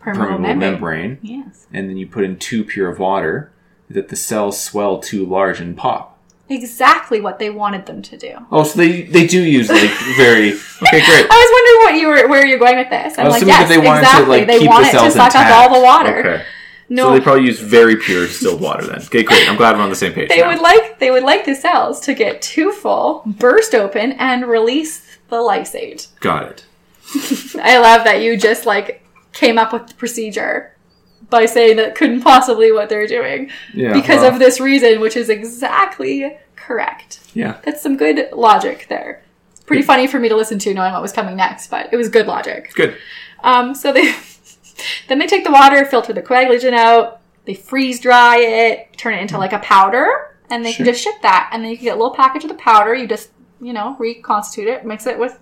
Permeable 0.00 0.38
membrane. 0.38 0.58
membrane, 0.58 1.18
Yes, 1.22 1.66
and 1.72 1.88
then 1.88 1.96
you 1.96 2.06
put 2.08 2.24
in 2.24 2.36
too 2.38 2.64
pure 2.64 2.88
of 2.90 2.98
water, 2.98 3.52
that 3.88 4.08
the 4.08 4.16
cells 4.16 4.60
swell 4.60 4.98
too 4.98 5.24
large 5.24 5.60
and 5.60 5.76
pop. 5.76 6.18
exactly 6.48 7.20
what 7.20 7.38
they 7.38 7.50
wanted 7.50 7.86
them 7.86 8.02
to 8.02 8.16
do. 8.16 8.34
Oh, 8.50 8.64
so 8.64 8.78
they 8.78 9.02
they 9.02 9.28
do 9.28 9.40
use 9.40 9.68
like 9.68 9.90
very 10.16 10.52
okay, 10.54 10.58
great. 10.90 11.26
I 11.30 11.36
was 11.38 11.50
wondering 11.52 11.78
what 11.84 11.94
you 12.00 12.08
were 12.08 12.28
where 12.28 12.44
you're 12.44 12.58
going 12.58 12.78
with 12.78 12.90
this. 12.90 13.16
I'm 13.16 13.26
I 13.26 13.28
was 13.28 13.38
like, 13.38 13.46
yes, 13.46 13.68
that 13.68 13.68
they 13.68 13.78
wanted 13.78 14.00
exactly. 14.00 14.24
to 14.24 14.30
like 14.30 14.46
they 14.48 14.58
keep 14.58 14.70
want 14.70 14.82
the 14.84 14.98
it 14.98 15.02
to 15.04 15.10
suck 15.12 15.26
intact. 15.34 15.52
up 15.52 15.70
all 15.70 15.74
the 15.78 15.84
water. 15.84 16.18
Okay. 16.18 16.44
No, 16.92 17.06
So 17.08 17.12
they 17.14 17.20
probably 17.20 17.46
use 17.46 17.58
very 17.58 17.96
pure 17.96 18.26
distilled 18.26 18.60
water 18.60 18.84
then. 18.86 18.98
Okay, 19.02 19.22
great. 19.22 19.48
I'm 19.48 19.56
glad 19.56 19.76
we're 19.76 19.82
on 19.82 19.88
the 19.88 19.96
same 19.96 20.12
page. 20.12 20.28
They 20.28 20.40
now. 20.42 20.48
would 20.48 20.60
like 20.60 20.98
they 20.98 21.10
would 21.10 21.22
like 21.22 21.46
the 21.46 21.54
cells 21.54 22.00
to 22.00 22.12
get 22.12 22.42
too 22.42 22.70
full, 22.70 23.22
burst 23.24 23.74
open, 23.74 24.12
and 24.12 24.46
release 24.46 25.16
the 25.28 25.36
lysate. 25.36 26.08
Got 26.20 26.44
it. 26.50 26.66
I 27.62 27.78
love 27.78 28.04
that 28.04 28.20
you 28.20 28.36
just 28.36 28.66
like 28.66 29.02
came 29.32 29.56
up 29.56 29.72
with 29.72 29.86
the 29.86 29.94
procedure 29.94 30.76
by 31.30 31.46
saying 31.46 31.76
that 31.78 31.94
couldn't 31.94 32.20
possibly 32.20 32.72
what 32.72 32.90
they're 32.90 33.06
doing 33.06 33.50
Yeah. 33.72 33.94
because 33.94 34.20
well, 34.20 34.34
of 34.34 34.38
this 34.38 34.60
reason, 34.60 35.00
which 35.00 35.16
is 35.16 35.30
exactly 35.30 36.36
correct. 36.56 37.20
yeah. 37.32 37.58
That's 37.64 37.80
some 37.80 37.96
good 37.96 38.28
logic 38.34 38.86
there. 38.90 39.22
Pretty 39.64 39.82
funny 39.82 40.06
for 40.06 40.18
me 40.18 40.28
to 40.28 40.36
listen 40.36 40.58
to, 40.58 40.74
knowing 40.74 40.92
what 40.92 41.00
was 41.00 41.12
coming 41.12 41.36
next, 41.36 41.68
but 41.68 41.88
it 41.90 41.96
was 41.96 42.10
good 42.10 42.26
logic. 42.26 42.74
Good. 42.74 42.98
Um, 43.42 43.74
so 43.74 43.92
they 43.92 44.12
then 45.08 45.18
they 45.18 45.26
take 45.26 45.44
the 45.44 45.50
water, 45.52 45.84
filter 45.84 46.12
the 46.12 46.22
coagulation 46.22 46.74
out, 46.74 47.20
they 47.44 47.54
freeze 47.54 48.00
dry 48.00 48.36
it, 48.38 48.96
turn 48.96 49.14
it 49.14 49.20
into 49.22 49.38
like 49.38 49.52
a 49.52 49.58
powder, 49.60 50.36
and 50.50 50.64
they 50.64 50.70
Sure. 50.72 50.84
can 50.84 50.92
just 50.92 51.02
ship 51.04 51.14
that. 51.22 51.50
And 51.52 51.62
then 51.64 51.70
you 51.70 51.76
can 51.76 51.84
get 51.84 51.94
a 51.94 52.00
little 52.00 52.14
package 52.14 52.44
of 52.44 52.48
the 52.48 52.54
powder. 52.56 52.94
You 52.94 53.06
just 53.06 53.30
you 53.60 53.72
know 53.72 53.96
reconstitute 53.98 54.68
it, 54.68 54.84
mix 54.84 55.06
it 55.06 55.18
with 55.18 55.38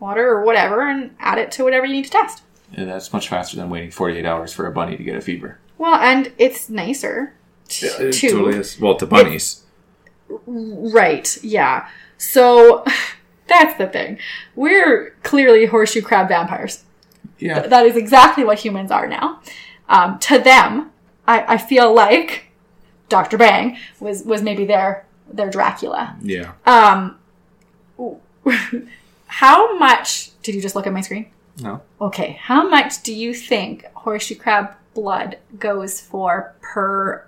water 0.00 0.28
or 0.28 0.44
whatever, 0.44 0.82
and 0.88 1.14
add 1.20 1.38
it 1.38 1.50
to 1.52 1.64
whatever 1.64 1.86
you 1.86 1.92
need 1.92 2.04
to 2.04 2.10
test. 2.10 2.42
And 2.76 2.88
that's 2.88 3.12
much 3.12 3.28
faster 3.28 3.56
than 3.56 3.70
waiting 3.70 3.90
48 3.90 4.24
hours 4.26 4.52
for 4.52 4.66
a 4.66 4.72
bunny 4.72 4.96
to 4.96 5.02
get 5.04 5.16
a 5.16 5.20
fever. 5.20 5.58
Well, 5.78 5.94
and 5.94 6.32
it's 6.38 6.68
nicer 6.68 7.34
t- 7.68 7.86
It 7.86 8.12
too. 8.12 8.30
totally 8.30 8.56
is. 8.58 8.80
Well, 8.80 8.96
to 8.96 9.06
bunnies. 9.06 9.62
Right, 10.46 11.36
yeah. 11.42 11.88
So 12.18 12.84
that's 13.46 13.76
the 13.78 13.86
thing. 13.86 14.18
We're 14.56 15.10
clearly 15.22 15.66
horseshoe 15.66 16.02
crab 16.02 16.28
vampires. 16.28 16.84
Yeah. 17.44 17.60
That 17.66 17.84
is 17.84 17.96
exactly 17.96 18.42
what 18.42 18.58
humans 18.58 18.90
are 18.90 19.06
now. 19.06 19.40
Um, 19.88 20.18
to 20.20 20.38
them, 20.38 20.90
I, 21.26 21.54
I 21.54 21.58
feel 21.58 21.92
like 21.92 22.46
Dr. 23.10 23.36
Bang 23.36 23.76
was, 24.00 24.24
was 24.24 24.42
maybe 24.42 24.64
their 24.64 25.06
their 25.30 25.50
Dracula. 25.50 26.16
Yeah. 26.22 26.52
Um, 26.64 27.18
how 29.26 29.76
much 29.78 30.30
did 30.42 30.54
you 30.54 30.62
just 30.62 30.74
look 30.74 30.86
at 30.86 30.92
my 30.92 31.00
screen? 31.02 31.26
No. 31.60 31.82
Okay, 32.00 32.38
how 32.40 32.68
much 32.68 33.02
do 33.02 33.14
you 33.14 33.34
think 33.34 33.84
horseshoe 33.94 34.36
crab 34.36 34.74
blood 34.94 35.38
goes 35.58 36.00
for 36.00 36.54
per? 36.62 37.26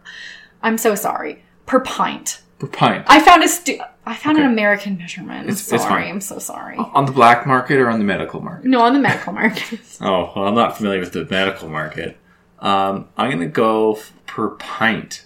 I'm 0.62 0.78
so 0.78 0.94
sorry, 0.94 1.42
per 1.66 1.80
pint. 1.80 2.40
Per 2.58 2.66
pint. 2.68 3.04
I 3.06 3.20
found 3.20 3.44
a 3.44 3.48
stu- 3.48 3.80
I 4.08 4.14
found 4.14 4.38
an 4.38 4.44
American 4.46 4.96
measurement. 4.98 5.48
It's- 5.48 5.72
it's 5.72 5.82
sorry. 5.82 6.04
fine. 6.04 6.10
I'm 6.12 6.20
so 6.20 6.38
sorry. 6.38 6.76
On 6.78 7.04
the 7.06 7.12
black 7.12 7.44
market 7.46 7.78
or 7.78 7.88
on 7.90 7.98
the 7.98 8.04
medical 8.04 8.40
market? 8.40 8.66
No, 8.66 8.80
on 8.82 8.92
the 8.92 9.00
medical 9.00 9.32
market. 9.32 9.80
Oh, 10.00 10.32
well, 10.36 10.46
I'm 10.46 10.54
not 10.54 10.76
familiar 10.76 11.00
with 11.00 11.12
the 11.12 11.26
medical 11.28 11.68
market. 11.68 12.16
Um, 12.60 13.08
I'm 13.16 13.28
going 13.30 13.40
to 13.40 13.46
go 13.46 13.94
f- 13.94 14.12
per 14.26 14.50
pint. 14.50 15.24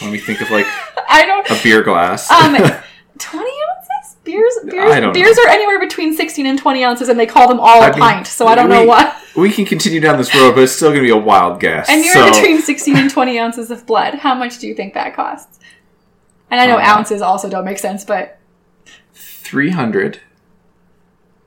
Let 0.00 0.10
me 0.12 0.18
think 0.18 0.40
of 0.40 0.50
like 0.50 0.66
I 1.08 1.26
don't. 1.26 1.48
a 1.50 1.62
beer 1.62 1.82
glass. 1.82 2.30
Um, 2.30 2.54
twenty 3.18 3.50
ounces 3.50 4.16
beers. 4.24 4.54
Beers. 4.66 4.92
I 4.92 5.00
don't 5.00 5.12
beers 5.12 5.38
are 5.38 5.48
anywhere 5.48 5.78
between 5.80 6.14
sixteen 6.16 6.46
and 6.46 6.58
twenty 6.58 6.84
ounces, 6.84 7.08
and 7.08 7.18
they 7.18 7.26
call 7.26 7.48
them 7.48 7.60
all 7.60 7.82
a 7.82 7.86
I 7.86 7.90
mean, 7.90 8.00
pint. 8.00 8.26
So 8.26 8.46
I 8.46 8.54
don't 8.54 8.68
know 8.68 8.84
what. 8.84 9.14
we 9.36 9.50
can 9.52 9.64
continue 9.64 10.00
down 10.00 10.18
this 10.18 10.34
road, 10.34 10.54
but 10.54 10.62
it's 10.64 10.72
still 10.72 10.88
going 10.90 11.00
to 11.02 11.06
be 11.06 11.10
a 11.10 11.16
wild 11.16 11.60
guess. 11.60 11.88
And 11.88 12.04
you're 12.04 12.14
so, 12.14 12.30
between 12.30 12.60
sixteen 12.62 12.96
and 12.96 13.10
twenty 13.10 13.38
ounces 13.38 13.70
of 13.70 13.86
blood. 13.86 14.14
How 14.16 14.34
much 14.34 14.58
do 14.58 14.66
you 14.66 14.74
think 14.74 14.94
that 14.94 15.14
costs? 15.14 15.58
And 16.50 16.60
I 16.60 16.66
know 16.66 16.76
Uh, 16.78 16.82
ounces 16.82 17.22
also 17.22 17.48
don't 17.48 17.64
make 17.64 17.78
sense, 17.78 18.04
but 18.04 18.38
three 19.14 19.70
hundred 19.70 20.20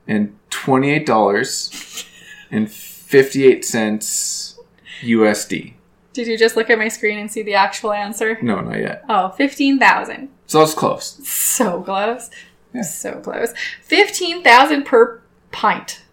and 0.08 0.38
twenty-eight 0.50 1.06
dollars 1.06 2.06
and 2.52 2.72
fifty-eight 2.72 3.64
cents 3.66 4.58
USD. 5.02 5.74
did 6.14 6.28
you 6.28 6.38
just 6.38 6.56
look 6.56 6.70
at 6.70 6.78
my 6.78 6.88
screen 6.88 7.20
and 7.20 7.32
see 7.32 7.42
the 7.42 7.56
actual 7.56 7.92
answer? 7.92 8.38
No, 8.42 8.62
not 8.62 8.78
yet. 8.78 9.04
Oh, 9.10 9.30
15,000. 9.30 10.30
So 10.46 10.62
it's 10.62 10.74
close. 10.76 11.20
So 11.28 11.82
close. 11.82 12.30
Yeah. 12.74 12.84
So 12.84 13.14
close. 13.20 13.54
15,000 13.82 14.84
per 14.86 15.22
pint. 15.52 16.04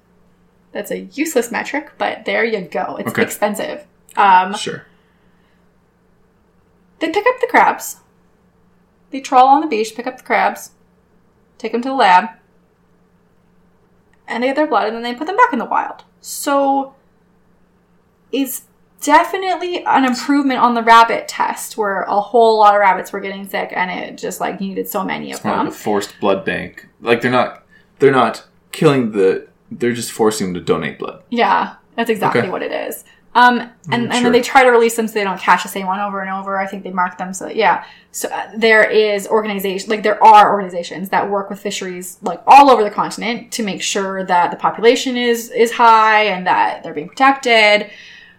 That's 0.72 0.91
a 0.91 1.01
useless 1.01 1.53
metric, 1.53 1.91
but 1.99 2.24
there 2.24 2.45
you 2.45 2.61
go. 2.62 2.97
It's 2.99 3.11
Okay. 3.11 3.22
expensive. 3.22 3.84
Um, 4.16 4.55
Sure. 4.55 4.86
they 7.01 7.09
pick 7.11 7.26
up 7.26 7.41
the 7.41 7.47
crabs. 7.49 7.97
They 9.11 9.21
trawl 9.21 9.49
on 9.49 9.61
the 9.61 9.67
beach, 9.67 9.95
pick 9.95 10.07
up 10.07 10.17
the 10.19 10.23
crabs, 10.25 10.71
take 11.59 11.73
them 11.73 11.83
to 11.83 11.89
the 11.89 11.95
lab, 11.95 12.29
and 14.29 14.43
they 14.43 14.49
get 14.49 14.57
their 14.57 14.67
blood, 14.67 14.87
and 14.87 14.95
then 14.97 15.03
they 15.03 15.15
put 15.15 15.27
them 15.27 15.37
back 15.37 15.53
in 15.53 15.59
the 15.59 15.65
wild. 15.65 16.05
So, 16.21 16.95
it's 18.31 18.63
definitely 19.01 19.85
an 19.85 20.05
improvement 20.05 20.61
on 20.61 20.75
the 20.75 20.83
rabbit 20.83 21.27
test, 21.27 21.77
where 21.77 22.03
a 22.03 22.21
whole 22.21 22.59
lot 22.59 22.75
of 22.75 22.81
rabbits 22.81 23.13
were 23.13 23.21
getting 23.21 23.49
sick, 23.49 23.73
and 23.75 23.91
it 23.91 24.17
just 24.19 24.41
like 24.41 24.61
needed 24.61 24.87
so 24.89 25.03
many 25.05 25.31
of 25.33 25.37
It's 25.37 25.45
more 25.45 25.57
them. 25.57 25.67
like 25.67 25.75
a 25.75 25.77
forced 25.77 26.15
blood 26.21 26.45
bank. 26.45 26.87
Like 27.01 27.21
they're 27.23 27.31
not 27.31 27.65
they're 27.99 28.13
not 28.13 28.47
killing 28.73 29.11
the 29.13 29.49
they're 29.71 29.93
just 29.93 30.13
forcing 30.13 30.49
them 30.49 30.55
to 30.55 30.61
donate 30.61 30.99
blood. 30.99 31.23
Yeah, 31.31 31.77
that's 31.97 32.11
exactly 32.11 32.43
Okay. 32.43 32.51
what 32.51 32.63
it 32.63 32.73
is. 32.73 33.05
Um, 33.33 33.61
and, 33.61 34.09
Mm, 34.09 34.12
and 34.14 34.24
then 34.26 34.33
they 34.33 34.41
try 34.43 34.64
to 34.64 34.70
release 34.70 34.97
them 34.97 35.07
so 35.07 35.14
they 35.14 35.22
don't 35.22 35.39
catch 35.41 35.62
the 35.62 35.68
same 35.68 35.87
one 35.87 36.01
over 36.01 36.20
and 36.20 36.31
over. 36.31 36.59
I 36.59 36.66
think 36.66 36.83
they 36.83 36.91
mark 36.91 37.16
them 37.16 37.33
so 37.33 37.47
yeah. 37.49 37.85
So 38.11 38.28
uh, 38.28 38.51
there 38.57 38.83
is 38.91 39.28
organization, 39.28 39.89
like 39.89 40.03
there 40.03 40.22
are 40.22 40.51
organizations 40.53 41.11
that 41.11 41.31
work 41.31 41.49
with 41.49 41.61
fisheries 41.61 42.18
like 42.22 42.43
all 42.47 42.70
over 42.70 42.83
the 42.83 42.91
continent 42.91 43.53
to 43.53 43.62
make 43.62 43.83
sure 43.83 44.24
that 44.24 44.51
the 44.51 44.57
population 44.57 45.16
is 45.16 45.49
is 45.51 45.70
high 45.72 46.24
and 46.24 46.45
that 46.49 46.83
they're 46.83 46.93
being 46.95 47.09
protected. 47.09 47.91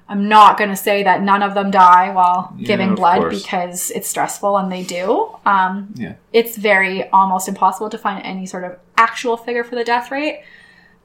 I'm 0.09 0.27
not 0.27 0.57
going 0.57 0.69
to 0.71 0.75
say 0.75 1.03
that 1.03 1.21
none 1.21 1.41
of 1.41 1.53
them 1.53 1.71
die 1.71 2.11
while 2.11 2.53
Yeah, 2.57 2.67
giving 2.67 2.95
blood 2.95 3.19
course. 3.19 3.41
because 3.43 3.91
it's 3.91 4.09
stressful 4.09 4.57
and 4.57 4.69
they 4.69 4.83
do. 4.83 5.29
Um, 5.45 5.93
Yeah. 5.95 6.15
it's 6.33 6.57
very 6.57 7.07
almost 7.11 7.47
impossible 7.47 7.89
to 7.91 7.97
find 7.97 8.21
any 8.25 8.45
sort 8.45 8.65
of 8.65 8.77
actual 8.97 9.37
figure 9.37 9.63
for 9.63 9.75
the 9.75 9.85
death 9.85 10.11
rate. 10.11 10.43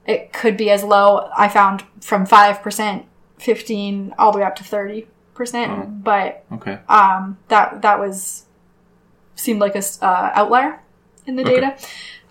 It 0.07 0.33
could 0.33 0.57
be 0.57 0.71
as 0.73 0.83
low, 0.83 1.31
I 1.37 1.47
found 1.49 1.85
from 2.01 2.27
5%, 2.27 3.05
15, 3.39 4.15
all 4.19 4.33
the 4.33 4.39
way 4.39 4.45
up 4.45 4.57
to 4.57 4.65
30 4.65 5.07
percent, 5.35 5.71
Oh. 5.73 5.83
but 5.87 6.45
Okay. 6.53 6.79
um, 6.89 7.37
that 7.49 7.83
that 7.83 7.99
was 8.01 8.45
seemed 9.35 9.61
like 9.61 9.75
a 9.77 9.83
uh, 10.03 10.31
outlier 10.35 10.81
in 11.27 11.37
the 11.37 11.43
Okay. 11.43 11.61
data. 11.61 11.77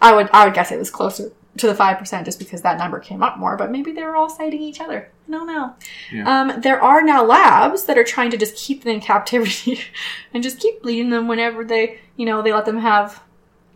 I 0.01 0.14
would 0.14 0.30
I 0.34 0.45
would 0.45 0.53
guess 0.56 0.72
it 0.72 0.78
was 0.80 0.89
closer 0.89 1.32
to 1.58 1.68
the 1.68 1.76
five 1.76 1.99
percent 1.99 2.26
just 2.26 2.39
because 2.39 2.64
that 2.64 2.78
number 2.80 2.99
came 2.99 3.22
up 3.24 3.38
more. 3.38 3.56
But 3.58 3.72
maybe 3.72 3.91
they 3.91 4.01
were 4.03 4.16
all 4.16 4.30
citing 4.30 4.62
each 4.62 4.82
other. 4.82 5.10
I 5.28 5.32
don't 5.32 5.47
know. 5.47 5.74
Yeah. 6.12 6.41
Um, 6.41 6.62
there 6.62 6.82
are 6.82 7.01
now 7.03 7.24
labs 7.24 7.86
that 7.86 7.97
are 7.97 8.03
trying 8.03 8.32
to 8.32 8.38
just 8.38 8.56
keep 8.56 8.84
them 8.84 8.95
in 8.95 9.01
captivity 9.01 9.80
and 10.34 10.41
just 10.43 10.60
keep 10.60 10.82
bleeding 10.82 11.12
them 11.12 11.28
whenever 11.28 11.64
they 11.64 11.99
you 12.18 12.26
know 12.26 12.41
they 12.41 12.51
let 12.53 12.66
them 12.66 12.80
have 12.80 13.22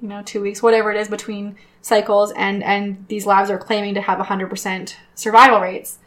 you 0.02 0.08
know 0.08 0.22
two 0.24 0.42
weeks 0.42 0.64
whatever 0.64 0.92
it 0.92 0.98
is 0.98 1.08
between 1.08 1.56
cycles 1.82 2.32
and 2.34 2.64
and 2.64 3.06
these 3.10 3.26
labs 3.26 3.50
are 3.50 3.58
claiming 3.58 3.94
to 3.94 4.02
have 4.02 4.18
100% 4.20 4.96
survival 5.16 5.60
rates 5.62 6.00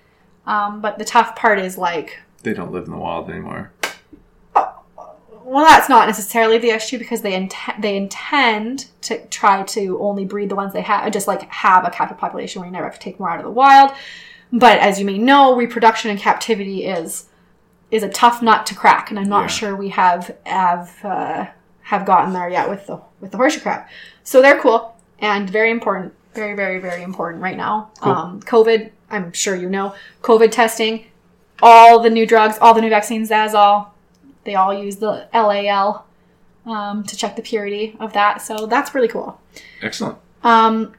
um, 0.47 0.81
but 0.81 0.99
the 0.99 1.05
tough 1.05 1.37
part 1.37 1.59
is 1.59 1.79
like 1.79 2.19
They 2.43 2.53
don't 2.55 2.73
live 2.73 2.85
in 2.87 2.91
the 2.93 2.99
wild 2.99 3.31
anymore. 3.31 3.73
well, 5.45 5.65
that's 5.67 5.89
not 5.89 6.07
necessarily 6.07 6.59
the 6.59 6.71
issue 6.71 6.99
because 6.99 7.23
they 7.23 7.35
intend 7.35 7.83
they 7.83 7.97
intend 7.97 8.87
to 9.03 9.25
try 9.27 9.63
to 9.65 9.99
only 10.01 10.25
breed 10.25 10.49
the 10.49 10.55
ones 10.55 10.73
they 10.73 10.83
have, 10.83 11.11
just 11.13 11.27
like 11.27 11.43
have 11.51 11.85
a 11.87 11.91
captive 11.91 12.19
population 12.19 12.61
where 12.61 12.67
you 12.67 12.73
never 12.73 12.85
have 12.87 12.95
to 12.95 13.01
take 13.01 13.19
more 13.19 13.31
out 13.31 13.39
of 13.39 13.45
the 13.45 13.51
wild. 13.51 13.91
But 14.53 14.79
as 14.79 14.99
you 15.01 15.05
may 15.07 15.19
know, 15.19 15.57
reproduction 15.57 16.11
in 16.11 16.17
captivity 16.19 16.85
is 16.87 17.27
is 17.91 18.03
a 18.03 18.09
tough 18.09 18.41
nut 18.41 18.65
to 18.67 18.75
crack, 18.75 19.11
and 19.11 19.19
I'm 19.19 19.29
not 19.29 19.43
Yeah. 19.43 19.47
sure 19.49 19.77
we 19.77 19.91
have 19.91 20.35
have 20.47 21.05
uh, 21.05 21.47
have 21.83 22.07
gotten 22.07 22.33
there 22.33 22.49
yet 22.49 22.69
with 22.71 22.87
the 22.87 23.01
with 23.21 23.33
the 23.33 23.37
horseshoe 23.37 23.61
crab. 23.61 23.87
So 24.23 24.41
they're 24.41 24.61
cool 24.61 24.95
and 25.19 25.49
very 25.51 25.71
important, 25.71 26.15
very 26.35 26.55
very 26.55 26.79
very 26.79 27.03
important 27.03 27.43
right 27.43 27.57
now. 27.57 27.91
Cool. 28.01 28.13
Um, 28.13 28.41
COVID, 28.43 28.91
I'm 29.11 29.33
sure 29.33 29.55
you 29.55 29.69
know, 29.69 29.95
COVID 30.23 30.51
testing, 30.51 31.07
all 31.63 32.01
the 32.01 32.11
new 32.11 32.27
drugs, 32.27 32.59
all 32.61 32.75
the 32.75 32.81
new 32.81 32.91
vaccines, 32.91 33.31
Zazol, 33.31 33.89
they 34.45 34.55
all 34.55 34.75
use 34.75 34.97
the 34.97 35.29
LAL 35.33 36.07
um, 36.67 37.05
to 37.05 37.17
check 37.17 37.37
the 37.37 37.43
purity 37.43 37.97
of 38.01 38.13
that. 38.13 38.43
So 38.43 38.67
that's 38.67 38.95
really 38.95 39.09
cool. 39.09 39.41
Excellent. 39.81 40.19
Um, 40.43 40.95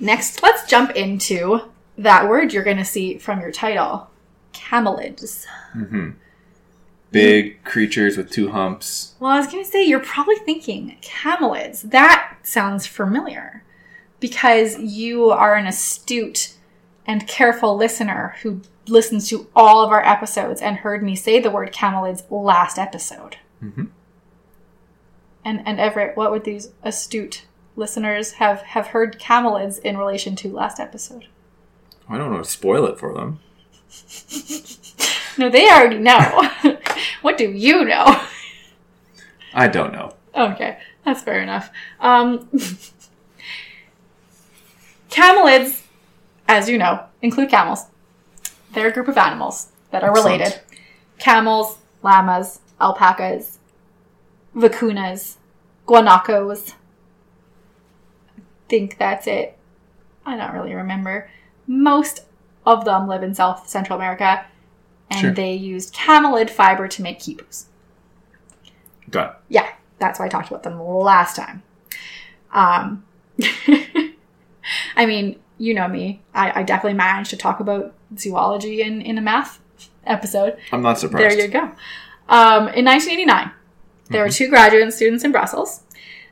next, 0.00 0.42
let's 0.42 0.68
jump 0.68 0.90
into 0.92 1.60
that 1.96 2.28
word 2.28 2.52
you're 2.52 2.64
going 2.64 2.76
to 2.76 2.84
see 2.84 3.18
from 3.18 3.40
your 3.40 3.52
title 3.52 4.08
camelids. 4.52 5.46
hmm 5.72 6.10
Big 7.10 7.64
creatures 7.64 8.18
with 8.18 8.30
two 8.30 8.50
humps. 8.50 9.14
Well, 9.18 9.30
I 9.30 9.38
was 9.38 9.46
going 9.46 9.64
to 9.64 9.70
say, 9.70 9.82
you're 9.82 9.98
probably 9.98 10.36
thinking 10.36 10.98
camelids. 11.00 11.80
That 11.90 12.36
sounds 12.42 12.86
familiar 12.86 13.64
because 14.20 14.78
you 14.78 15.30
are 15.30 15.54
an 15.54 15.66
astute 15.66 16.54
and 17.06 17.26
careful 17.26 17.76
listener 17.76 18.36
who 18.42 18.60
listens 18.86 19.28
to 19.28 19.46
all 19.54 19.84
of 19.84 19.90
our 19.90 20.04
episodes 20.04 20.60
and 20.60 20.78
heard 20.78 21.02
me 21.02 21.14
say 21.14 21.38
the 21.40 21.50
word 21.50 21.72
camelids 21.72 22.22
last 22.30 22.78
episode. 22.78 23.36
Mhm. 23.62 23.88
And 25.44 25.62
and 25.66 25.78
Everett, 25.80 26.16
what 26.16 26.30
would 26.30 26.44
these 26.44 26.70
astute 26.82 27.44
listeners 27.76 28.32
have 28.32 28.60
have 28.62 28.88
heard 28.88 29.18
camelids 29.20 29.78
in 29.78 29.96
relation 29.96 30.36
to 30.36 30.48
last 30.52 30.80
episode? 30.80 31.26
I 32.08 32.18
don't 32.18 32.32
want 32.32 32.44
to 32.44 32.50
spoil 32.50 32.84
it 32.86 32.98
for 32.98 33.14
them. 33.14 33.40
No, 35.38 35.48
they 35.48 35.70
already 35.70 35.98
know. 35.98 36.50
what 37.22 37.38
do 37.38 37.48
you 37.48 37.84
know? 37.84 38.20
I 39.54 39.68
don't 39.68 39.92
know. 39.92 40.16
Okay, 40.34 40.78
that's 41.04 41.22
fair 41.22 41.40
enough. 41.40 41.70
Um, 42.00 42.48
camelids, 45.18 45.82
as 46.46 46.68
you 46.68 46.78
know, 46.78 47.04
include 47.22 47.50
camels. 47.50 47.86
They're 48.72 48.88
a 48.88 48.92
group 48.92 49.08
of 49.08 49.16
animals 49.18 49.68
that 49.90 50.02
are 50.04 50.10
Excellent. 50.10 50.40
related. 50.40 50.60
Camels, 51.18 51.78
llamas, 52.02 52.60
alpacas, 52.80 53.58
vicunas, 54.54 55.36
guanacos. 55.86 56.74
I 58.36 58.42
think 58.68 58.98
that's 58.98 59.26
it. 59.26 59.56
I 60.26 60.36
don't 60.36 60.52
really 60.52 60.74
remember. 60.74 61.30
Most 61.66 62.24
of 62.66 62.84
them 62.84 63.08
live 63.08 63.22
in 63.22 63.34
South 63.34 63.68
Central 63.68 63.98
America, 63.98 64.44
and 65.10 65.20
Sure. 65.20 65.30
they 65.32 65.54
used 65.54 65.94
camelid 65.94 66.50
fiber 66.50 66.86
to 66.86 67.02
make 67.02 67.18
quipus. 67.20 67.64
Got 69.10 69.30
it. 69.30 69.36
Yeah, 69.48 69.68
that's 69.98 70.18
why 70.20 70.26
I 70.26 70.28
talked 70.28 70.48
about 70.48 70.62
them 70.62 70.78
last 70.80 71.34
time. 71.36 71.62
Um, 72.52 73.04
I 74.96 75.06
mean, 75.06 75.38
you 75.58 75.74
know 75.74 75.88
me. 75.88 76.22
I, 76.34 76.60
I 76.60 76.62
definitely 76.62 76.96
managed 76.96 77.30
to 77.30 77.36
talk 77.36 77.60
about 77.60 77.94
zoology 78.16 78.82
in, 78.82 79.02
in 79.02 79.18
a 79.18 79.20
math 79.20 79.60
episode. 80.04 80.56
I'm 80.72 80.82
not 80.82 80.98
surprised. 80.98 81.38
There 81.38 81.46
you 81.46 81.50
go. 81.50 81.60
Um, 82.28 82.68
in 82.68 82.84
1989, 82.84 83.50
there 84.10 84.22
were 84.22 84.30
two 84.30 84.48
graduate 84.48 84.92
students 84.92 85.24
in 85.24 85.32
Brussels 85.32 85.82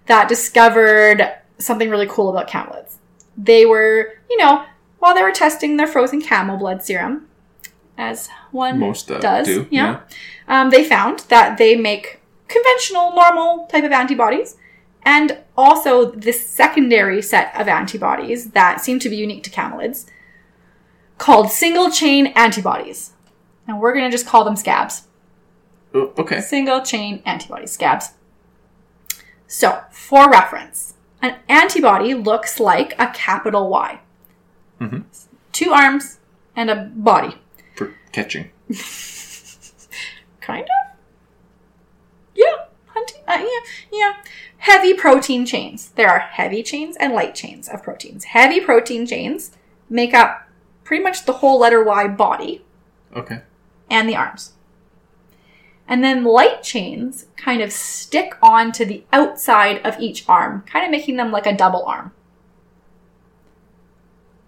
that 0.07 0.29
discovered 0.29 1.35
something 1.59 1.91
really 1.91 2.07
cool 2.07 2.29
about 2.31 2.49
camelids. 2.49 2.97
They 3.37 3.67
were, 3.67 4.15
you 4.31 4.37
know, 4.39 4.65
while 4.99 5.15
they 5.15 5.23
were 5.23 5.33
testing 5.33 5.77
their 5.77 5.87
frozen 5.87 6.21
camel 6.23 6.57
blood 6.57 6.83
serum, 6.83 7.29
as 7.99 8.29
one 8.51 8.79
Most 8.79 9.11
uh, 9.11 9.19
does, 9.19 9.47
do. 9.47 9.67
yeah. 9.71 10.01
Um, 10.49 10.71
they 10.71 10.85
found 10.85 11.21
that 11.29 11.59
they 11.59 11.77
make 11.77 12.21
conventional, 12.49 13.15
normal 13.15 13.67
type 13.67 13.85
of 13.85 13.93
antibodies, 13.93 14.57
and 15.07 15.39
also 15.57 16.11
this 16.11 16.45
secondary 16.47 17.23
set 17.23 17.55
of 17.59 17.69
antibodies 17.69 18.51
that 18.51 18.81
seem 18.81 18.99
to 18.99 19.09
be 19.09 19.17
unique 19.17 19.45
to 19.45 19.51
camelids, 19.51 20.07
called 21.17 21.51
single 21.51 21.91
chain 21.91 22.27
antibodies. 22.35 23.13
And 23.69 23.81
we're 23.81 23.95
going 23.95 24.05
to 24.05 24.11
just 24.11 24.27
call 24.27 24.45
them 24.45 24.57
scabs. 24.57 25.07
Oh, 25.95 26.13
okay. 26.19 26.41
Single 26.41 26.83
chain 26.83 27.23
antibodies, 27.25 27.71
scabs. 27.71 28.15
So, 29.47 29.85
for 29.93 30.29
reference, 30.29 30.95
an 31.23 31.37
antibody 31.49 32.13
looks 32.13 32.59
like 32.59 32.95
a 32.99 33.07
capital 33.07 33.69
Y. 33.69 34.01
Mhm. 34.81 35.05
Two 35.53 35.73
arms 35.73 36.19
and 36.57 36.69
a 36.69 36.75
body. 36.95 37.37
For 37.77 37.95
catching. 38.11 38.51
Kind 40.41 40.65
of. 40.65 40.86
Yeah. 43.27 43.35
Uh, 43.35 43.39
yeah, 43.39 43.61
yeah. 43.93 44.13
Heavy 44.59 44.95
protein 44.95 45.45
chains. 45.47 45.91
There 45.91 46.09
are 46.09 46.19
heavy 46.19 46.63
chains 46.63 46.97
and 46.99 47.13
light 47.13 47.35
chains 47.35 47.69
of 47.69 47.83
proteins. 47.83 48.25
Heavy 48.25 48.61
protein 48.61 49.07
chains 49.07 49.51
make 49.89 50.15
up 50.15 50.49
pretty 50.85 51.03
much 51.03 51.25
the 51.25 51.35
whole 51.35 51.59
letter 51.61 51.83
Y 51.83 52.09
body 52.09 52.65
Okay. 53.15 53.41
and 53.91 54.09
the 54.09 54.17
arms. 54.17 54.53
And 55.89 56.03
then 56.03 56.25
light 56.25 56.63
chains 56.63 57.27
kind 57.37 57.63
of 57.63 57.71
stick 57.73 58.37
onto 58.43 58.85
the 58.85 59.05
outside 59.13 59.85
of 59.87 60.01
each 60.01 60.29
arm, 60.29 60.63
kind 60.67 60.85
of 60.85 60.91
making 60.91 61.17
them 61.17 61.31
like 61.31 61.47
a 61.47 61.57
double 61.57 61.85
arm. 61.85 62.13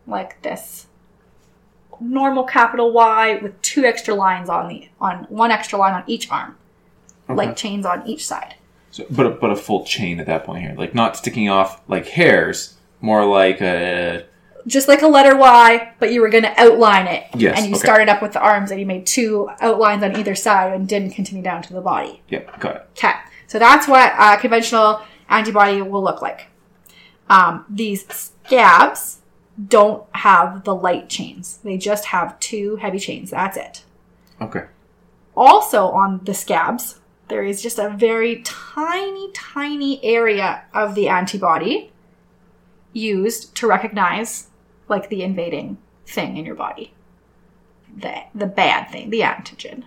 Like 0.07 0.41
this. 0.43 0.87
Normal 2.01 2.45
capital 2.45 2.93
Y 2.93 3.37
with 3.43 3.61
two 3.61 3.85
extra 3.85 4.15
lines 4.15 4.49
on 4.49 4.69
the 4.69 4.89
on 5.01 5.25
one 5.29 5.51
extra 5.51 5.79
line 5.79 5.95
on 5.95 6.05
each 6.07 6.31
arm. 6.31 6.57
Okay. 7.29 7.37
Light 7.37 7.57
chains 7.57 7.85
on 7.87 8.07
each 8.07 8.27
side. 8.27 8.55
So, 8.91 9.05
but 9.11 9.27
a, 9.27 9.31
but 9.31 9.51
a 9.51 9.57
full 9.57 9.85
chain 9.85 10.19
at 10.19 10.27
that 10.27 10.45
point 10.45 10.63
here, 10.63 10.75
like 10.77 10.95
not 10.95 11.17
sticking 11.17 11.49
off 11.49 11.83
like 11.89 12.07
hairs, 12.09 12.77
more 13.01 13.25
like 13.27 13.61
a 13.61 14.25
Just 14.67 14.89
like 14.89 15.03
a 15.03 15.07
letter 15.07 15.37
Y, 15.37 15.93
but 15.99 16.11
you 16.13 16.21
were 16.23 16.31
going 16.31 16.45
to 16.45 16.61
outline 16.61 17.07
it. 17.07 17.27
Yes, 17.37 17.59
And 17.59 17.67
you 17.69 17.75
okay. 17.77 17.85
started 17.85 18.09
up 18.09 18.23
with 18.23 18.33
the 18.33 18.41
arms 18.41 18.71
and 18.71 18.81
you 18.81 18.87
made 18.87 19.07
two 19.07 19.49
outlines 19.61 20.03
on 20.03 20.17
either 20.17 20.35
side 20.35 20.73
and 20.73 20.89
didn't 20.89 21.11
continue 21.11 21.43
down 21.43 21.63
to 21.63 21.73
the 21.75 21.81
body. 21.83 22.23
yeah, 22.31 22.41
got 22.59 22.77
it. 22.77 22.89
Okay, 22.93 23.13
so 23.47 23.59
that's 23.59 23.87
what 23.87 24.13
a 24.19 24.39
conventional 24.41 25.03
antibody 25.29 25.83
will 25.83 26.03
look 26.03 26.23
like. 26.23 26.47
Um, 27.29 27.67
these 27.69 28.07
scabs 28.11 29.19
don't 29.69 30.05
have 30.13 30.65
the 30.65 30.75
light 30.75 31.11
chains; 31.11 31.59
they 31.63 31.77
just 31.77 32.07
have 32.07 32.41
two 32.41 32.77
heavy 32.77 32.99
chains. 32.99 33.31
That's 33.31 33.59
it. 33.59 33.85
Okay. 34.41 34.65
Also, 35.37 35.89
on 35.89 36.21
the 36.25 36.33
scabs, 36.35 36.98
there 37.29 37.45
is 37.45 37.63
just 37.63 37.79
a 37.79 37.91
very 37.91 38.43
tiny, 38.43 39.31
tiny 39.33 40.03
area 40.05 40.65
of 40.73 40.95
the 40.95 41.09
antibody 41.09 41.93
used 42.93 43.55
to 43.57 43.67
recognize, 43.67 44.49
like, 44.89 45.09
the 45.09 45.23
invading 45.23 45.79
thing 46.07 46.37
in 46.37 46.45
your 46.45 46.55
body, 46.55 46.93
the 47.95 48.23
the 48.35 48.47
bad 48.47 48.91
thing, 48.91 49.11
the 49.11 49.21
antigen. 49.21 49.85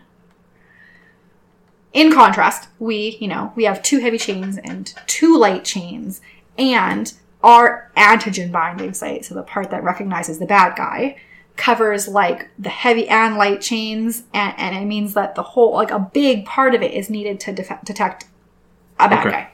In 1.94 2.14
contrast, 2.14 2.70
we, 2.80 3.18
you 3.20 3.28
know, 3.28 3.52
we 3.56 3.66
have 3.66 3.82
two 3.82 4.00
heavy 4.00 4.18
chains 4.18 4.58
and 4.58 4.94
two 5.08 5.38
light 5.38 5.66
chains, 5.66 6.22
and 6.58 7.14
our 7.44 7.92
antigen 7.98 8.52
binding 8.52 8.94
site, 8.94 9.26
so 9.26 9.34
the 9.34 9.42
part 9.42 9.72
that 9.72 9.84
recognizes 9.84 10.38
the 10.38 10.46
bad 10.46 10.78
guy, 10.78 11.18
covers 11.62 12.07
like 12.07 12.49
the 12.57 12.70
heavy 12.70 13.07
and 13.07 13.38
light 13.38 13.62
chains, 13.62 14.24
and, 14.34 14.53
and 14.57 14.76
it 14.76 14.86
means 14.86 15.14
that 15.14 15.36
the 15.36 15.43
whole, 15.43 15.74
like 15.74 15.91
a 15.91 15.99
big 15.99 16.45
part 16.45 16.74
of 16.76 16.82
it 16.82 16.91
is 16.93 17.09
needed 17.09 17.39
to 17.41 17.53
def- 17.53 17.82
detect 17.86 18.26
a 18.99 19.07
bad 19.07 19.26
Okay. 19.28 19.32
guy. 19.32 19.51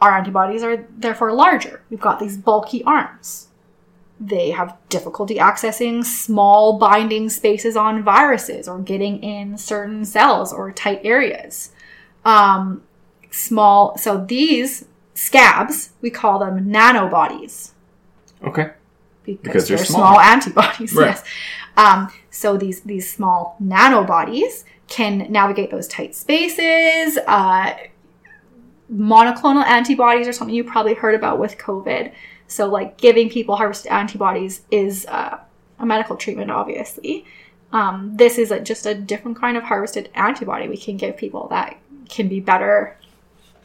Our 0.00 0.16
antibodies 0.16 0.62
are 0.62 0.86
therefore 0.96 1.32
larger. 1.32 1.82
We've 1.90 2.00
got 2.00 2.20
these 2.20 2.36
bulky 2.36 2.82
arms. 2.84 3.48
they 4.22 4.50
have 4.50 4.76
difficulty 4.90 5.36
accessing 5.36 6.04
small 6.04 6.78
binding 6.78 7.30
spaces 7.30 7.74
on 7.74 8.02
viruses 8.02 8.68
or 8.68 8.78
getting 8.78 9.22
in 9.22 9.56
certain 9.56 10.04
cells 10.04 10.52
or 10.52 10.70
tight 10.70 11.00
areas. 11.04 11.72
Um, 12.26 12.82
small, 13.30 13.96
so 13.96 14.22
these 14.22 14.84
scabs, 15.14 15.90
we 16.02 16.10
call 16.10 16.38
them 16.38 16.70
nanobodies 16.70 17.70
Okay. 18.44 18.70
Because, 19.24 19.42
Because 19.42 19.68
they're 19.68 19.76
they're, 19.76 19.86
small. 19.86 20.14
small. 20.14 20.20
antibodies. 20.20 20.92
Right. 20.96 21.06
Yes. 21.06 21.24
Um, 21.76 22.10
so 22.30 22.56
these 22.56 22.80
these 22.80 23.10
small 23.10 23.56
nanobodies 23.62 24.64
can 24.88 25.30
navigate 25.30 25.70
those 25.70 25.86
tight 25.88 26.14
spaces. 26.16 27.18
Uh, 27.26 27.74
monoclonal 28.92 29.64
antibodies 29.64 30.26
are 30.26 30.32
something 30.32 30.54
you 30.54 30.64
probably 30.64 30.94
heard 30.94 31.14
about 31.14 31.38
with 31.38 31.56
COVID. 31.58 32.12
So 32.48 32.66
like 32.66 32.98
giving 32.98 33.30
people 33.30 33.56
harvested 33.56 33.92
antibodies 33.92 34.62
is 34.70 35.06
uh, 35.06 35.38
a 35.78 35.86
medical 35.86 36.16
treatment, 36.16 36.50
obviously. 36.50 37.24
Um, 37.72 38.12
this 38.16 38.36
is 38.36 38.50
a, 38.50 38.58
just 38.58 38.84
a 38.86 38.94
different 38.94 39.38
kind 39.38 39.56
of 39.56 39.62
harvested 39.62 40.10
antibody 40.14 40.68
we 40.68 40.76
can 40.76 40.96
give 40.96 41.16
people 41.16 41.46
that 41.48 41.76
can 42.08 42.26
be 42.26 42.40
better 42.40 42.96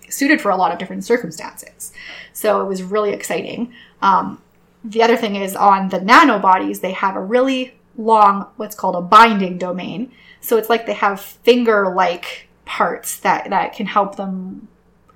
suited 0.10 0.40
for 0.40 0.52
a 0.52 0.56
lot 0.56 0.72
of 0.72 0.78
different 0.78 1.04
circumstances. 1.04 1.92
So 2.32 2.62
it 2.62 2.66
was 2.66 2.84
really 2.84 3.12
exciting. 3.12 3.74
Um, 4.04 4.40
the 4.86 5.04
other 5.04 5.18
thing 5.18 5.36
is 5.36 5.56
on 5.56 5.90
the 5.90 6.00
nanobodies, 6.00 6.82
they 6.82 6.92
have 6.94 7.16
a 7.16 7.22
really 7.22 7.76
long, 7.98 8.48
what's 8.58 8.76
called 8.76 8.96
a 8.96 9.02
binding 9.02 9.58
domain. 9.58 10.12
So 10.42 10.58
it's 10.58 10.70
like 10.70 10.86
they 10.86 10.94
have 10.94 11.20
finger 11.20 11.94
like 11.94 12.48
parts 12.66 13.18
that, 13.20 13.50
that 13.50 13.74
can 13.74 13.86
help 13.86 14.16
them 14.16 14.68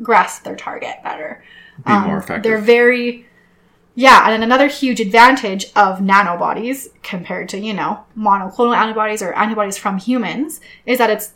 grasp 0.01 0.43
their 0.43 0.55
target 0.55 0.95
better. 1.03 1.43
Be 1.85 1.91
Um, 1.91 2.03
more 2.07 2.17
effective. 2.17 2.43
They're 2.43 2.57
very, 2.57 3.27
yeah, 3.95 4.29
and 4.29 4.43
another 4.43 4.67
huge 4.67 4.99
advantage 4.99 5.65
of 5.75 5.99
nanobodies 5.99 6.87
compared 7.03 7.49
to, 7.49 7.59
you 7.59 7.73
know, 7.73 8.05
monoclonal 8.17 8.75
antibodies 8.75 9.21
or 9.21 9.33
antibodies 9.33 9.77
from 9.77 9.97
humans 9.97 10.61
is 10.85 10.97
that 10.97 11.09
it's 11.09 11.33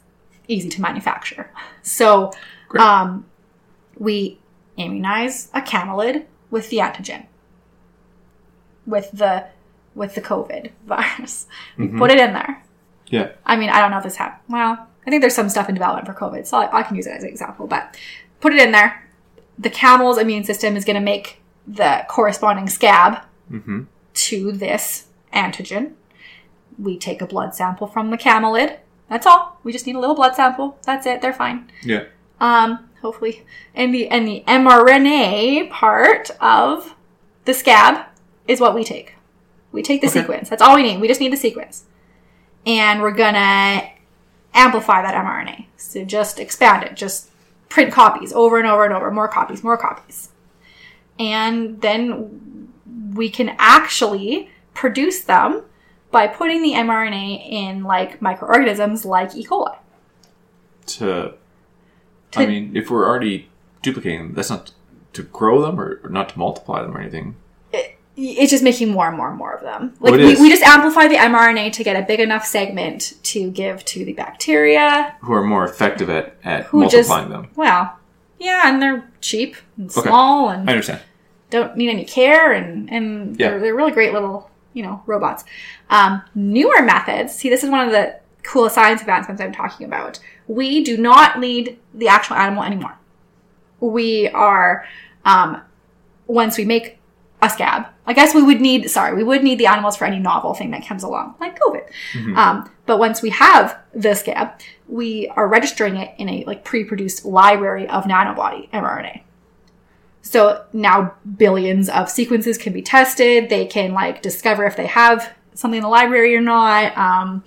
easy 0.48 0.70
to 0.70 0.82
manufacture. 0.82 1.52
So, 1.82 2.32
um, 2.78 3.26
we 3.98 4.40
immunize 4.78 5.50
a 5.54 5.62
camelid 5.62 6.26
with 6.50 6.70
the 6.70 6.78
antigen, 6.78 7.26
with 8.86 9.12
the 9.12 9.46
with 9.96 10.16
the 10.16 10.22
COVID 10.22 10.72
virus. 10.86 11.48
Mhm. 11.78 11.98
Put 11.98 12.12
it 12.12 12.20
in 12.20 12.34
there. 12.34 12.64
Yeah. 13.08 13.32
I 13.46 13.56
mean, 13.58 13.70
I 13.70 13.80
don't 13.82 13.92
know 13.92 13.98
if 13.98 14.04
this 14.04 14.16
happened. 14.16 14.42
Well, 14.50 14.88
I 15.06 15.10
think 15.10 15.22
there's 15.22 15.36
some 15.36 15.50
stuff 15.50 15.70
in 15.70 15.76
development 15.76 16.08
for 16.08 16.14
COVID, 16.14 16.48
so 16.48 16.58
I, 16.58 16.80
I 16.80 16.84
can 16.84 16.96
use 16.96 17.06
it 17.06 17.12
as 17.12 17.24
an 17.24 17.30
example. 17.30 17.68
But 17.68 17.96
put 18.42 18.54
it 18.54 18.62
in 18.62 18.72
there. 18.72 19.08
The 19.60 19.70
camel's 19.70 20.18
immune 20.18 20.44
system 20.46 20.76
is 20.76 20.84
going 20.86 20.96
to 20.96 21.02
make 21.02 21.42
the 21.68 22.06
corresponding 22.10 22.68
scab 22.68 23.24
Mm-hmm. 23.52 23.84
to 24.14 24.52
this 24.54 25.08
antigen. 25.34 25.94
We 26.80 26.98
take 26.98 27.22
a 27.22 27.28
blood 27.28 27.54
sample 27.54 27.86
from 27.88 28.10
the 28.10 28.18
camelid. 28.18 28.78
That's 29.10 29.28
all. 29.28 29.60
We 29.64 29.72
just 29.72 29.86
need 29.86 29.96
a 29.96 30.00
little 30.00 30.16
blood 30.16 30.34
sample. 30.36 30.78
That's 30.86 31.06
it. 31.06 31.22
They're 31.22 31.34
fine. 31.34 31.70
Yeah. 31.84 32.06
Um, 32.40 32.90
hopefully, 33.02 33.46
and 33.76 33.94
the 33.94 34.08
and 34.08 34.28
the 34.28 34.44
mRNA 34.48 35.70
part 35.70 36.32
of 36.42 36.96
the 37.46 37.54
scab 37.54 38.06
is 38.48 38.60
what 38.60 38.76
we 38.76 38.84
take. 38.84 39.16
We 39.72 39.82
take 39.82 40.02
the 40.02 40.08
Okay. 40.08 40.22
sequence. 40.22 40.50
That's 40.50 40.62
all 40.62 40.76
we 40.76 40.84
need. 40.84 41.00
We 41.02 41.08
just 41.08 41.20
need 41.20 41.32
the 41.32 41.38
sequence, 41.38 41.86
and 42.66 43.02
we're 43.02 43.12
gonna 43.12 43.90
amplify 44.54 45.02
that 45.02 45.16
mRNA. 45.16 45.66
So 45.78 46.04
just 46.06 46.40
expand 46.40 46.84
it. 46.84 46.96
Just 46.96 47.30
print 47.70 47.92
copies 47.92 48.32
over 48.34 48.58
and 48.60 48.68
over 48.68 48.86
and 48.86 48.94
over. 48.94 49.10
More 49.12 49.28
copies. 49.28 49.64
More 49.64 49.78
copies, 49.78 50.30
and 51.18 51.82
then 51.82 52.70
we 53.14 53.30
can 53.30 53.56
actually 53.60 54.50
produce 54.74 55.22
them 55.22 55.64
by 56.12 56.28
putting 56.28 56.62
the 56.62 56.74
mRNA 56.74 57.50
in 57.50 57.84
like 57.84 58.22
microorganisms 58.22 59.04
like 59.06 59.36
E. 59.36 59.44
coli. 59.44 59.76
To, 60.86 61.34
I 62.36 62.46
mean, 62.46 62.76
if 62.76 62.90
we're 62.92 63.08
already 63.08 63.50
duplicating 63.82 64.20
them, 64.20 64.34
that's 64.34 64.50
not 64.50 64.72
to 65.14 65.24
grow 65.24 65.62
them 65.62 65.80
or, 65.80 66.00
or 66.04 66.10
not 66.10 66.30
to 66.30 66.40
multiply 66.40 66.82
them 66.82 66.96
or 66.96 67.00
anything. 67.00 67.36
It's 68.16 68.52
just 68.52 68.64
making 68.64 68.90
more 68.92 69.08
and 69.08 69.18
more 69.18 69.30
and 69.30 69.38
more 69.38 69.54
of 69.54 69.62
them. 69.62 69.94
Oh, 70.02 70.06
Like 70.12 70.14
it 70.20 70.26
we, 70.38 70.42
we 70.42 70.50
just 70.50 70.62
amplify 70.64 71.08
the 71.08 71.16
mRNA 71.16 71.74
to 71.74 71.84
get 71.84 71.96
a 71.96 72.06
big 72.06 72.20
enough 72.20 72.46
segment 72.46 73.14
to 73.24 73.50
give 73.52 73.84
to 73.86 74.06
the 74.06 74.14
bacteria. 74.14 75.16
Who 75.22 75.34
are 75.34 75.44
more 75.44 75.66
effective 75.66 76.10
at, 76.10 76.36
at 76.44 76.66
Who 76.66 76.88
just- 76.90 77.10
multiplying 77.10 77.30
them. 77.30 77.52
Well, 77.56 77.98
yeah, 78.40 78.62
and 78.66 78.82
they're 78.82 79.10
cheap 79.22 79.56
and 79.78 79.90
Okay. 79.90 80.08
small 80.08 80.50
and 80.50 80.70
I 80.70 80.74
understand. 80.74 81.02
don't 81.50 81.76
need 81.78 81.90
any 81.90 82.04
care 82.06 82.52
and 82.52 82.90
and 82.92 83.40
Yeah. 83.40 83.50
they're, 83.52 83.60
they're 83.60 83.76
really 83.76 83.92
great 83.94 84.14
little 84.14 84.50
you 84.74 84.84
know 84.84 85.02
robots. 85.06 85.44
Um, 85.90 86.22
newer 86.36 86.82
methods. 86.82 87.34
See, 87.34 87.50
this 87.50 87.64
is 87.64 87.70
one 87.70 87.86
of 87.86 87.92
the 87.92 88.20
cool 88.44 88.70
science 88.70 89.02
advancements 89.02 89.42
I'm 89.42 89.54
talking 89.54 89.86
about. 89.88 90.20
We 90.48 90.84
do 90.84 90.98
not 90.98 91.40
need 91.40 91.80
the 91.94 92.10
actual 92.10 92.36
animal 92.36 92.64
anymore. 92.64 92.96
We 93.80 94.28
are 94.30 94.86
um, 95.26 95.62
once 96.28 96.58
we 96.58 96.66
make 96.66 97.00
a 97.46 97.50
scab. 97.50 97.88
I 98.06 98.14
guess 98.14 98.34
we 98.36 98.44
would 98.44 98.62
need 98.62 98.90
sorry, 98.90 99.16
we 99.16 99.24
would 99.24 99.44
need 99.44 99.60
the 99.60 99.68
animals 99.68 99.96
for 99.96 100.06
any 100.06 100.20
novel 100.20 100.54
thing 100.54 100.72
that 100.72 100.86
comes 100.86 101.04
along, 101.04 101.36
like 101.40 101.60
COVID. 101.60 101.84
Mhm. 102.14 102.38
Um, 102.38 102.72
but 102.86 103.00
once 103.00 103.22
we 103.22 103.30
have 103.32 103.78
the 103.94 104.14
scab, 104.14 104.60
we 104.88 105.28
are 105.36 105.48
registering 105.48 105.96
it 105.98 106.14
in 106.18 106.30
a 106.30 106.44
like 106.46 106.64
pre-produced 106.64 107.26
library 107.26 107.88
of 107.88 108.06
nanobody 108.06 108.70
mRNA. 108.72 109.22
So 110.22 110.64
now 110.72 111.14
billions 111.38 111.90
of 111.90 112.10
sequences 112.10 112.58
can 112.58 112.74
be 112.74 112.82
tested. 112.82 113.50
They 113.50 113.66
can 113.66 113.94
like 113.94 114.22
discover 114.22 114.66
if 114.66 114.76
they 114.76 114.88
have 114.88 115.34
something 115.54 115.78
in 115.78 115.84
the 115.84 115.90
library 115.90 116.36
or 116.36 116.42
not. 116.42 116.98
Um, 116.98 117.44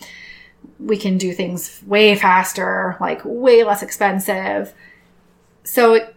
we 0.79 0.97
can 0.97 1.17
do 1.17 1.33
things 1.33 1.83
way 1.87 2.15
faster, 2.15 2.97
like 3.01 3.23
way 3.25 3.65
less 3.65 3.83
expensive. 3.83 4.75
So 5.65 6.09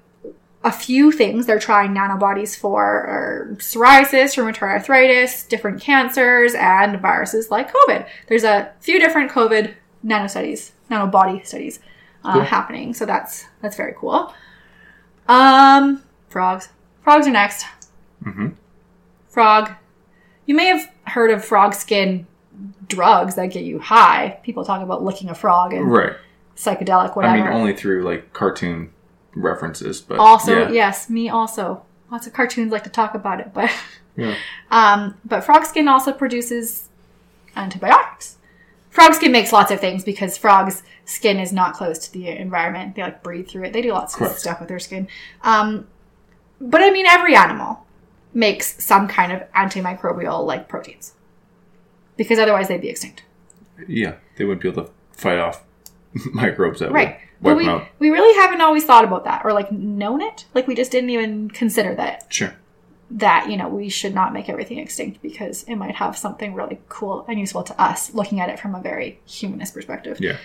a 0.64 0.72
few 0.72 1.12
things 1.12 1.46
they're 1.46 1.58
trying 1.60 1.94
nanobodies 1.94 2.58
for 2.58 2.84
are 2.84 3.48
psoriasis, 3.60 4.36
rheumatoid 4.38 4.62
arthritis, 4.64 5.44
different 5.44 5.82
cancers, 5.82 6.54
and 6.54 7.00
viruses 7.00 7.50
like 7.50 7.72
COVID. 7.74 8.08
There's 8.28 8.44
a 8.44 8.72
few 8.82 9.00
different 9.00 9.32
COVID 9.32 9.74
nano 10.04 10.28
studies, 10.28 10.74
nanobody 10.92 11.46
studies 11.46 11.80
uh, 12.26 12.34
Cool. 12.34 12.42
happening. 12.42 12.94
So 12.94 13.06
that's 13.06 13.46
that's 13.62 13.78
very 13.78 13.94
cool. 13.98 14.34
Um, 15.28 16.04
frogs. 16.28 16.70
Frogs 17.04 17.28
are 17.28 17.32
next. 17.32 17.66
hmm 18.24 18.50
Frog. 19.30 19.72
You 20.46 20.56
may 20.56 20.66
have 20.66 20.92
heard 21.04 21.32
of 21.32 21.46
frog 21.46 21.74
skin 21.76 22.26
drugs 22.88 23.36
that 23.36 23.48
get 23.52 23.64
you 23.64 23.80
high. 23.80 24.40
People 24.44 24.66
talk 24.66 24.82
about 24.82 25.04
licking 25.04 25.30
a 25.30 25.36
frog 25.36 25.72
and 25.74 25.90
Right. 25.90 26.14
psychedelic, 26.58 27.16
whatever. 27.16 27.36
I 27.36 27.38
mean, 27.44 27.48
only 27.54 27.74
through 27.76 28.04
like 28.04 28.34
cartoon 28.34 28.92
references, 29.40 30.02
but 30.02 30.20
also, 30.20 30.60
yeah. 30.64 30.72
yes, 30.72 31.10
me 31.10 31.30
also. 31.30 31.84
Lots 32.12 32.26
of 32.26 32.34
cartoons 32.34 32.72
like 32.72 32.84
to 32.86 32.90
talk 32.90 33.14
about 33.14 33.40
it, 33.40 33.54
but 33.54 33.72
Yeah. 34.16 34.36
um, 34.72 35.18
but 35.26 35.44
frog 35.44 35.66
skin 35.66 35.88
also 35.88 36.12
produces 36.12 36.90
antibiotics. 37.56 38.38
Frog 38.90 39.14
skin 39.14 39.32
makes 39.32 39.54
lots 39.54 39.72
of 39.72 39.80
things 39.80 40.04
because 40.04 40.38
frogs' 40.38 40.84
skin 41.06 41.40
is 41.40 41.54
not 41.54 41.74
close 41.74 42.00
to 42.00 42.12
the 42.12 42.28
environment. 42.28 42.96
They 42.96 43.04
like 43.04 43.22
breathe 43.22 43.48
through 43.48 43.66
it. 43.66 43.74
They 43.74 43.82
do 43.82 43.94
lots 43.94 44.20
of 44.20 44.32
stuff 44.32 44.60
with 44.60 44.70
their 44.70 44.80
skin. 44.80 45.08
Um, 45.44 45.88
but 46.60 46.82
I 46.82 46.90
mean, 46.90 47.06
every 47.06 47.36
animal 47.36 47.86
makes 48.34 48.84
some 48.84 49.08
kind 49.08 49.32
of 49.32 49.42
antimicrobial 49.54 50.46
like 50.46 50.68
proteins 50.68 51.14
because 52.18 52.40
otherwise 52.40 52.68
they'd 52.68 52.82
be 52.82 52.90
extinct. 52.90 53.24
Yeah, 53.88 54.16
they 54.36 54.46
wouldn't 54.46 54.62
be 54.62 54.70
able 54.70 54.86
to 54.86 54.92
fight 55.12 55.40
off 55.40 55.64
microbes 56.34 56.80
that 56.80 56.92
Right. 56.92 57.20
But 57.20 57.29
wipe 57.42 57.58
we, 57.58 57.68
out. 57.68 57.88
we 58.00 58.10
really 58.10 58.36
haven't 58.42 58.62
always 58.62 58.84
thought 58.86 59.04
about 59.04 59.24
that 59.26 59.44
or 59.46 59.54
like 59.54 59.72
known 59.72 60.22
it. 60.22 60.46
Like 60.54 60.68
we 60.68 60.76
just 60.76 60.92
didn't 60.92 61.10
even 61.12 61.50
consider 61.50 61.96
that 61.96 62.26
Sure. 62.30 62.54
that 63.12 63.50
you 63.50 63.58
know 63.58 63.68
we 63.70 63.90
should 63.90 64.14
not 64.14 64.34
make 64.34 64.50
everything 64.50 64.78
extinct 64.78 65.22
because 65.22 65.64
it 65.64 65.76
might 65.76 65.96
have 65.96 66.18
something 66.18 66.54
really 66.54 66.80
cool 66.90 67.26
and 67.28 67.40
useful 67.40 67.64
to 67.64 67.82
us 67.82 68.14
looking 68.14 68.40
at 68.40 68.50
it 68.50 68.60
from 68.60 68.76
a 68.76 68.82
very 68.82 69.20
humanist 69.26 69.74
perspective 69.74 70.18
Yeah. 70.22 70.38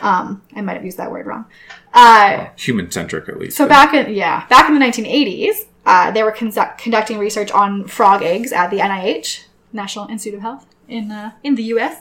um 0.00 0.40
i 0.54 0.60
might 0.60 0.74
have 0.74 0.84
used 0.84 0.98
that 0.98 1.10
word 1.10 1.26
wrong 1.26 1.46
uh 1.94 2.46
Human 2.56 2.90
centric, 2.92 3.28
at 3.28 3.38
least. 3.40 3.56
so 3.56 3.66
back 3.66 3.92
in 3.94 4.14
yeah 4.14 4.46
back 4.46 4.68
in 4.68 4.74
the 4.78 4.84
1980s 4.86 5.66
uh, 5.84 6.12
they 6.12 6.22
were 6.22 6.30
conduct- 6.30 6.78
conducting 6.80 7.18
research 7.18 7.50
on 7.50 7.88
frog 7.88 8.22
eggs 8.22 8.52
at 8.52 8.70
the 8.70 8.78
nih 8.78 9.44
national 9.72 10.06
institute 10.08 10.36
of 10.36 10.42
health 10.42 10.64
in 10.88 11.10
uh, 11.10 11.32
in 11.42 11.56
the 11.56 11.64
us 11.64 11.96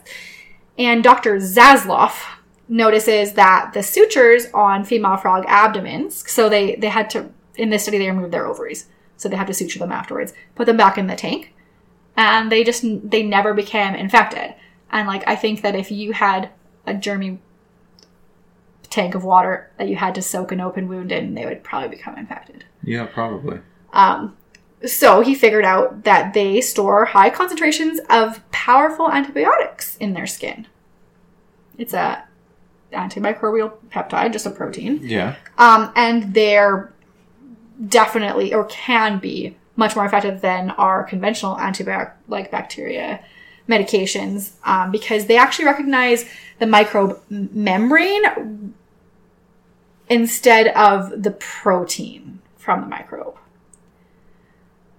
and 0.77 1.03
dr 1.03 1.37
zasloff 1.37 2.15
notices 2.71 3.33
that 3.33 3.71
the 3.73 3.83
sutures 3.83 4.47
on 4.53 4.85
female 4.85 5.17
frog 5.17 5.43
abdomens 5.47 6.29
so 6.31 6.47
they 6.47 6.75
they 6.77 6.87
had 6.87 7.09
to 7.09 7.29
in 7.55 7.69
this 7.69 7.83
study 7.83 7.97
they 7.97 8.09
removed 8.09 8.31
their 8.33 8.47
ovaries 8.47 8.87
so 9.17 9.27
they 9.27 9.35
had 9.35 9.45
to 9.47 9.53
suture 9.53 9.77
them 9.77 9.91
afterwards 9.91 10.33
put 10.55 10.65
them 10.65 10.77
back 10.77 10.97
in 10.97 11.07
the 11.07 11.15
tank 11.15 11.53
and 12.15 12.49
they 12.51 12.63
just 12.63 12.83
they 13.11 13.23
never 13.23 13.53
became 13.53 13.93
infected 13.93 14.53
and 14.89 15.05
like 15.05 15.21
i 15.27 15.35
think 15.35 15.61
that 15.61 15.75
if 15.75 15.91
you 15.91 16.13
had 16.13 16.49
a 16.87 16.93
germy 16.93 17.39
tank 18.89 19.15
of 19.15 19.23
water 19.25 19.69
that 19.77 19.89
you 19.89 19.97
had 19.97 20.15
to 20.15 20.21
soak 20.21 20.53
an 20.53 20.61
open 20.61 20.87
wound 20.87 21.11
in 21.11 21.33
they 21.33 21.45
would 21.45 21.63
probably 21.63 21.89
become 21.89 22.17
infected 22.17 22.63
Yeah, 22.83 23.05
probably. 23.05 23.59
um, 23.91 24.37
so 24.85 25.19
he 25.21 25.35
figured 25.35 25.65
out 25.65 26.05
that 26.05 26.33
they 26.33 26.59
store 26.61 27.03
high 27.05 27.29
concentrations 27.29 27.99
of 28.09 28.49
powerful 28.51 29.11
antibiotics 29.11 29.95
in 29.97 30.13
their 30.13 30.25
skin. 30.25 30.65
It's 31.77 31.93
a 31.93 32.23
antimicrobial 32.91 33.73
peptide, 33.89 34.33
just 34.33 34.45
a 34.45 34.51
protein. 34.51 34.99
Yeah. 35.01 35.35
Um, 35.57 35.91
and 35.95 36.33
they're 36.33 36.93
definitely 37.87 38.53
or 38.53 38.65
can 38.65 39.19
be 39.19 39.57
much 39.75 39.95
more 39.95 40.05
effective 40.05 40.41
than 40.41 40.71
our 40.71 41.03
conventional 41.03 41.55
antibiotic 41.55 42.11
like 42.27 42.51
bacteria 42.51 43.23
medications 43.67 44.53
um, 44.65 44.91
because 44.91 45.25
they 45.25 45.37
actually 45.37 45.65
recognize 45.65 46.25
the 46.59 46.67
microbe 46.67 47.19
membrane 47.29 48.73
instead 50.09 50.67
of 50.69 51.23
the 51.23 51.31
protein 51.31 52.39
from 52.57 52.81
the 52.81 52.87
microbe. 52.87 53.37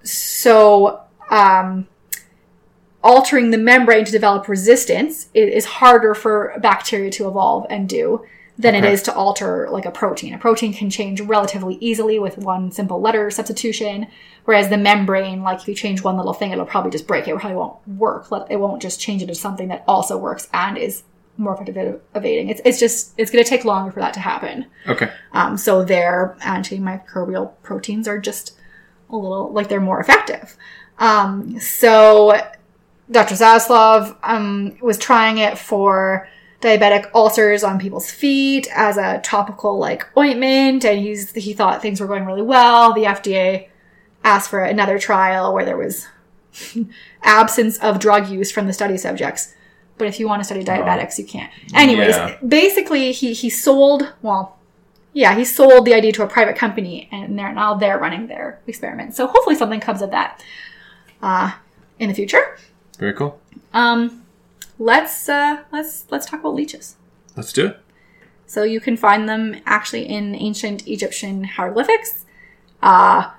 So, 0.03 1.03
um, 1.31 1.87
altering 3.03 3.51
the 3.51 3.59
membrane 3.59 4.05
to 4.05 4.13
develop 4.13 4.49
resistance 4.49 5.29
is 5.35 5.65
harder 5.65 6.15
for 6.15 6.55
bacteria 6.61 7.11
to 7.11 7.29
evolve 7.29 7.67
and 7.71 7.89
do 7.89 8.25
than 8.59 8.75
it 8.75 8.85
Okay. 8.85 8.93
is 8.93 9.03
to 9.03 9.15
alter 9.15 9.69
like 9.71 9.87
a 9.87 9.91
protein. 9.91 10.35
A 10.35 10.39
protein 10.39 10.73
can 10.73 10.91
change 10.91 11.21
relatively 11.21 11.77
easily 11.81 12.19
with 12.19 12.39
one 12.39 12.71
simple 12.71 13.01
letter 13.01 13.31
substitution, 13.31 14.07
whereas 14.45 14.69
the 14.69 14.77
membrane, 14.77 15.43
like 15.43 15.61
if 15.63 15.69
you 15.69 15.75
change 15.75 16.03
one 16.05 16.17
little 16.17 16.35
thing, 16.35 16.53
it'll 16.53 16.67
probably 16.67 16.91
just 16.91 17.07
break. 17.07 17.27
It 17.27 17.37
probably 17.39 17.57
won't 17.57 17.89
work. 17.89 18.27
It 18.51 18.57
won't 18.57 18.83
just 18.83 19.01
change 19.01 19.23
it 19.23 19.27
to 19.27 19.35
something 19.35 19.69
that 19.69 19.85
also 19.89 20.17
works 20.19 20.49
and 20.53 20.77
is 20.77 21.03
more 21.39 21.55
effective 21.55 21.79
at 21.79 22.01
evading. 22.15 22.51
It's, 22.51 22.61
it's 22.65 22.79
just, 22.79 23.15
it's 23.17 23.31
going 23.31 23.43
to 23.43 23.49
take 23.49 23.65
longer 23.65 23.91
for 23.91 24.01
that 24.01 24.13
to 24.15 24.21
happen. 24.21 24.67
Okay. 24.87 25.11
Um, 25.33 25.57
so 25.57 25.83
their 25.83 26.37
antimicrobial 26.43 27.53
proteins 27.63 28.07
are 28.07 28.19
just 28.19 28.57
a 29.09 29.17
little 29.17 29.51
like 29.51 29.69
they're 29.69 29.81
more 29.81 29.99
effective. 30.01 30.57
Um, 30.99 31.59
so 31.59 32.39
Dr. 33.13 33.35
Zasloff 33.35 34.17
um, 34.23 34.77
was 34.81 34.99
trying 34.99 35.39
it 35.39 35.59
for 35.59 36.29
diabetic 36.61 37.11
ulcers 37.15 37.63
on 37.65 37.79
people's 37.79 38.11
feet 38.11 38.69
as 38.75 38.97
a 38.97 39.21
topical 39.23 39.79
like 39.79 40.07
ointment, 40.17 40.85
and 40.85 40.99
he's 41.01 41.33
he 41.33 41.53
thought 41.53 41.83
things 41.83 42.01
were 42.01 42.07
going 42.07 42.25
really 42.25 42.43
well. 42.43 42.93
The 42.93 43.05
FDA 43.05 43.69
asked 44.25 44.49
for 44.51 44.63
another 44.63 44.99
trial 44.99 45.53
where 45.53 45.65
there 45.65 45.77
was 45.77 46.07
absence 47.23 47.79
of 47.79 47.99
drug 47.99 48.29
use 48.29 48.51
from 48.51 48.67
the 48.67 48.73
study 48.73 48.97
subjects. 48.97 49.55
But 49.99 50.09
if 50.09 50.19
you 50.19 50.27
want 50.27 50.41
to 50.41 50.45
study 50.45 50.65
diabetics, 50.65 51.19
you 51.19 51.25
can't. 51.25 51.53
Anyways, 51.75 52.17
Yeah. 52.17 52.37
basically 52.47 53.13
he 53.13 53.33
he 53.35 53.51
sold 53.51 54.13
well 54.23 54.59
yeah, 55.15 55.35
he 55.37 55.45
sold 55.45 55.85
the 55.85 55.93
idea 55.93 56.11
to 56.13 56.23
a 56.23 56.27
private 56.27 56.57
company, 56.57 57.07
and 57.13 57.39
they're 57.39 57.53
now 57.53 57.75
they're 57.75 57.99
running 57.99 58.29
their 58.29 58.61
experiment. 58.67 59.15
So 59.15 59.27
hopefully 59.27 59.57
something 59.57 59.79
comes 59.81 60.01
of 60.01 60.11
that 60.11 60.43
uh, 61.23 61.53
in 61.99 62.09
the 62.09 62.15
future. 62.15 62.57
Very 63.03 63.15
cool. 63.15 63.41
Um, 63.75 64.23
let's 64.79 65.29
uh, 65.29 65.65
let's 65.73 66.07
let's 66.13 66.25
talk 66.25 66.39
about 66.39 66.55
leeches. 66.55 66.95
Let's 67.37 67.53
do 67.53 67.67
it. 67.67 67.81
So 68.47 68.63
you 68.63 68.79
can 68.79 68.97
find 68.97 69.29
them 69.29 69.57
actually 69.67 70.09
in 70.09 70.37
ancient 70.37 70.87
Egyptian 70.87 71.43
hieroglyphics. 71.43 72.27
Uh, 72.81 73.33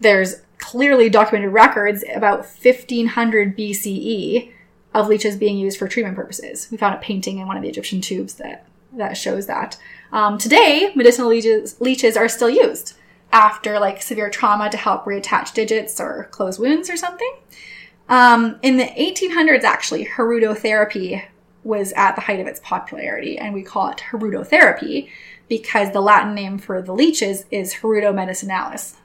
there's 0.00 0.42
clearly 0.58 1.08
documented 1.08 1.52
records 1.52 2.02
about 2.12 2.40
1500 2.40 3.56
BCE 3.56 4.50
of 4.92 5.06
leeches 5.06 5.36
being 5.36 5.56
used 5.56 5.78
for 5.78 5.86
treatment 5.86 6.16
purposes. 6.16 6.66
We 6.72 6.76
found 6.76 6.96
a 6.96 6.98
painting 6.98 7.38
in 7.38 7.46
one 7.46 7.56
of 7.56 7.62
the 7.62 7.68
Egyptian 7.68 8.00
tubes 8.00 8.34
that 8.34 8.66
that 8.94 9.16
shows 9.16 9.46
that. 9.46 9.78
Um, 10.10 10.36
today, 10.36 10.90
medicinal 10.96 11.30
leeches, 11.30 11.80
leeches 11.80 12.16
are 12.16 12.28
still 12.28 12.50
used 12.50 12.94
after 13.30 13.78
like 13.78 14.02
severe 14.02 14.30
trauma 14.30 14.68
to 14.68 14.76
help 14.76 15.04
reattach 15.04 15.54
digits 15.54 16.00
or 16.00 16.24
close 16.32 16.58
wounds 16.58 16.90
or 16.90 16.96
something. 16.96 17.34
Um, 18.08 18.58
in 18.62 18.76
the 18.76 18.84
1800s, 18.84 19.64
actually, 19.64 20.06
hirudotherapy 20.06 21.24
was 21.64 21.92
at 21.94 22.14
the 22.14 22.20
height 22.22 22.40
of 22.40 22.46
its 22.46 22.60
popularity, 22.60 23.38
and 23.38 23.52
we 23.52 23.62
call 23.62 23.90
it 23.90 23.98
hirudotherapy 24.10 25.08
because 25.48 25.92
the 25.92 26.00
Latin 26.00 26.34
name 26.34 26.58
for 26.58 26.80
the 26.82 26.92
leeches 26.92 27.44
is 27.50 27.74
Hirudo 27.74 28.12
medicinalis. 28.12 28.96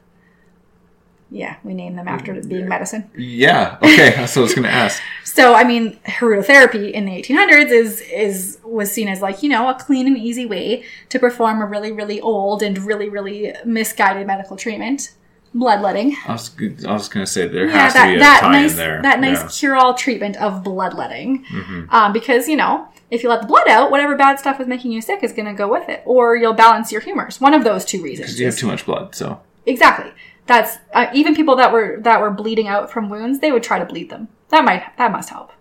Yeah, 1.34 1.56
we 1.64 1.74
name 1.74 1.96
them 1.96 2.10
after 2.10 2.34
being 2.42 2.68
medicine. 2.68 3.10
Yeah. 3.16 3.78
Okay. 3.82 4.10
That's 4.16 4.36
what 4.36 4.42
I 4.42 4.44
was 4.44 4.54
going 4.54 4.68
to 4.68 4.74
ask. 4.74 5.02
So, 5.24 5.54
I 5.54 5.64
mean, 5.64 5.98
hirudotherapy 6.06 6.92
in 6.92 7.06
the 7.06 7.12
1800s 7.14 7.70
is 7.70 8.02
is 8.02 8.60
was 8.66 8.92
seen 8.92 9.08
as 9.08 9.22
like 9.22 9.42
you 9.42 9.48
know 9.48 9.70
a 9.70 9.76
clean 9.76 10.06
and 10.06 10.18
easy 10.18 10.46
way 10.46 10.84
to 11.08 11.20
perform 11.20 11.62
a 11.62 11.66
really 11.66 11.94
really 11.94 12.20
old 12.20 12.62
and 12.62 12.78
really 12.80 13.08
really 13.08 13.54
misguided 13.64 14.28
medical 14.28 14.58
treatment, 14.58 15.14
bloodletting. 15.54 16.16
I 16.28 16.32
was, 16.34 16.52
I 16.88 16.94
was 16.94 17.10
going 17.10 17.26
to 17.26 17.32
say 17.32 17.48
there 17.48 17.68
Yeah, 17.68 17.78
has 17.78 17.94
to 17.94 18.00
that 18.00 18.08
be 18.10 18.16
a 18.16 18.20
that 18.20 18.40
tie 18.42 18.52
nice 18.52 18.72
in 18.72 18.78
there. 18.78 19.02
that 19.02 19.20
nice 19.20 19.42
Yeah. 19.42 19.48
cure-all 19.50 19.94
treatment 19.94 20.38
of 20.38 20.64
bloodletting, 20.64 21.46
Mhm. 21.52 21.92
um, 21.92 22.14
because 22.14 22.48
you 22.48 22.56
know 22.56 22.88
if 23.10 23.24
you 23.24 23.30
let 23.30 23.42
the 23.42 23.48
blood 23.48 23.68
out, 23.68 23.92
whatever 23.92 24.16
bad 24.16 24.40
stuff 24.40 24.60
is 24.62 24.68
making 24.68 24.92
you 24.94 25.02
sick 25.02 25.22
is 25.24 25.34
going 25.34 25.46
to 25.48 25.54
go 25.54 25.68
with 25.68 25.90
it, 25.90 26.02
or 26.06 26.36
you'll 26.38 26.54
balance 26.54 26.92
your 26.92 27.02
humors. 27.02 27.42
One 27.42 27.54
of 27.54 27.64
those 27.66 27.84
two 27.84 28.02
reasons. 28.02 28.28
Because 28.28 28.40
you 28.40 28.46
have 28.46 28.56
too 28.58 28.68
much 28.68 28.86
blood. 28.86 29.14
So 29.16 29.40
Exactly. 29.66 30.12
That's 30.48 30.78
uh, 30.94 31.08
even 31.14 31.36
people 31.36 31.56
that 31.58 31.72
were 31.72 32.00
that 32.02 32.20
were 32.22 32.32
bleeding 32.32 32.68
out 32.68 32.90
from 32.92 33.10
wounds. 33.10 33.40
They 33.40 33.52
would 33.52 33.64
try 33.64 33.78
to 33.80 33.86
bleed 33.86 34.10
them. 34.10 34.28
That 34.50 34.66
might 34.66 34.84
that 34.98 35.12
must 35.12 35.30
help. 35.30 35.52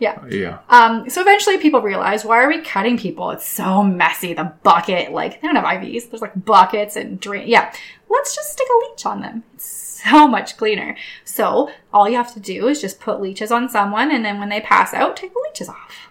Yeah. 0.00 0.24
yeah. 0.28 0.58
Um, 0.68 1.10
so 1.10 1.20
eventually 1.20 1.58
people 1.58 1.80
realize, 1.82 2.24
why 2.24 2.38
are 2.42 2.48
we 2.48 2.60
cutting 2.62 2.96
people? 2.98 3.30
It's 3.32 3.46
so 3.46 3.82
messy. 3.82 4.32
The 4.32 4.52
bucket, 4.62 5.10
like, 5.12 5.40
they 5.40 5.48
don't 5.48 5.56
have 5.56 5.64
IVs. 5.64 6.08
There's 6.10 6.22
like 6.22 6.44
buckets 6.44 6.94
and 6.96 7.18
drain. 7.18 7.48
Yeah. 7.48 7.72
Let's 8.08 8.34
just 8.34 8.52
stick 8.52 8.66
a 8.68 8.88
leech 8.90 9.04
on 9.06 9.20
them. 9.20 9.42
It's 9.54 10.00
so 10.04 10.28
much 10.28 10.56
cleaner. 10.56 10.96
So 11.24 11.70
all 11.92 12.08
you 12.08 12.16
have 12.16 12.32
to 12.34 12.40
do 12.40 12.68
is 12.68 12.80
just 12.80 13.00
put 13.00 13.20
leeches 13.20 13.50
on 13.50 13.68
someone 13.68 14.10
and 14.12 14.24
then 14.24 14.38
when 14.38 14.48
they 14.50 14.60
pass 14.60 14.94
out, 14.94 15.16
take 15.16 15.32
the 15.34 15.44
leeches 15.48 15.68
off. 15.68 16.10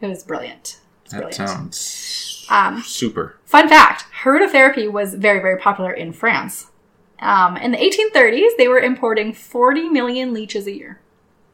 It 0.00 0.06
was 0.06 0.22
brilliant. 0.22 0.80
It's 1.04 1.12
That 1.12 1.22
brilliant. 1.22 1.34
sounds 1.74 2.46
Um, 2.50 2.80
super. 2.82 3.36
Fun 3.44 3.68
fact 3.68 4.04
hirudotherapy 4.22 4.90
was 4.90 5.14
very, 5.14 5.40
very 5.40 5.58
popular 5.58 5.92
in 5.92 6.12
France. 6.12 6.70
Um, 7.18 7.56
in 7.56 7.70
the 7.72 7.78
1830s, 7.78 8.50
they 8.58 8.68
were 8.68 8.78
importing 8.78 9.32
40 9.32 9.88
million 9.88 10.32
leeches 10.32 10.66
a 10.66 10.72
year. 10.72 11.00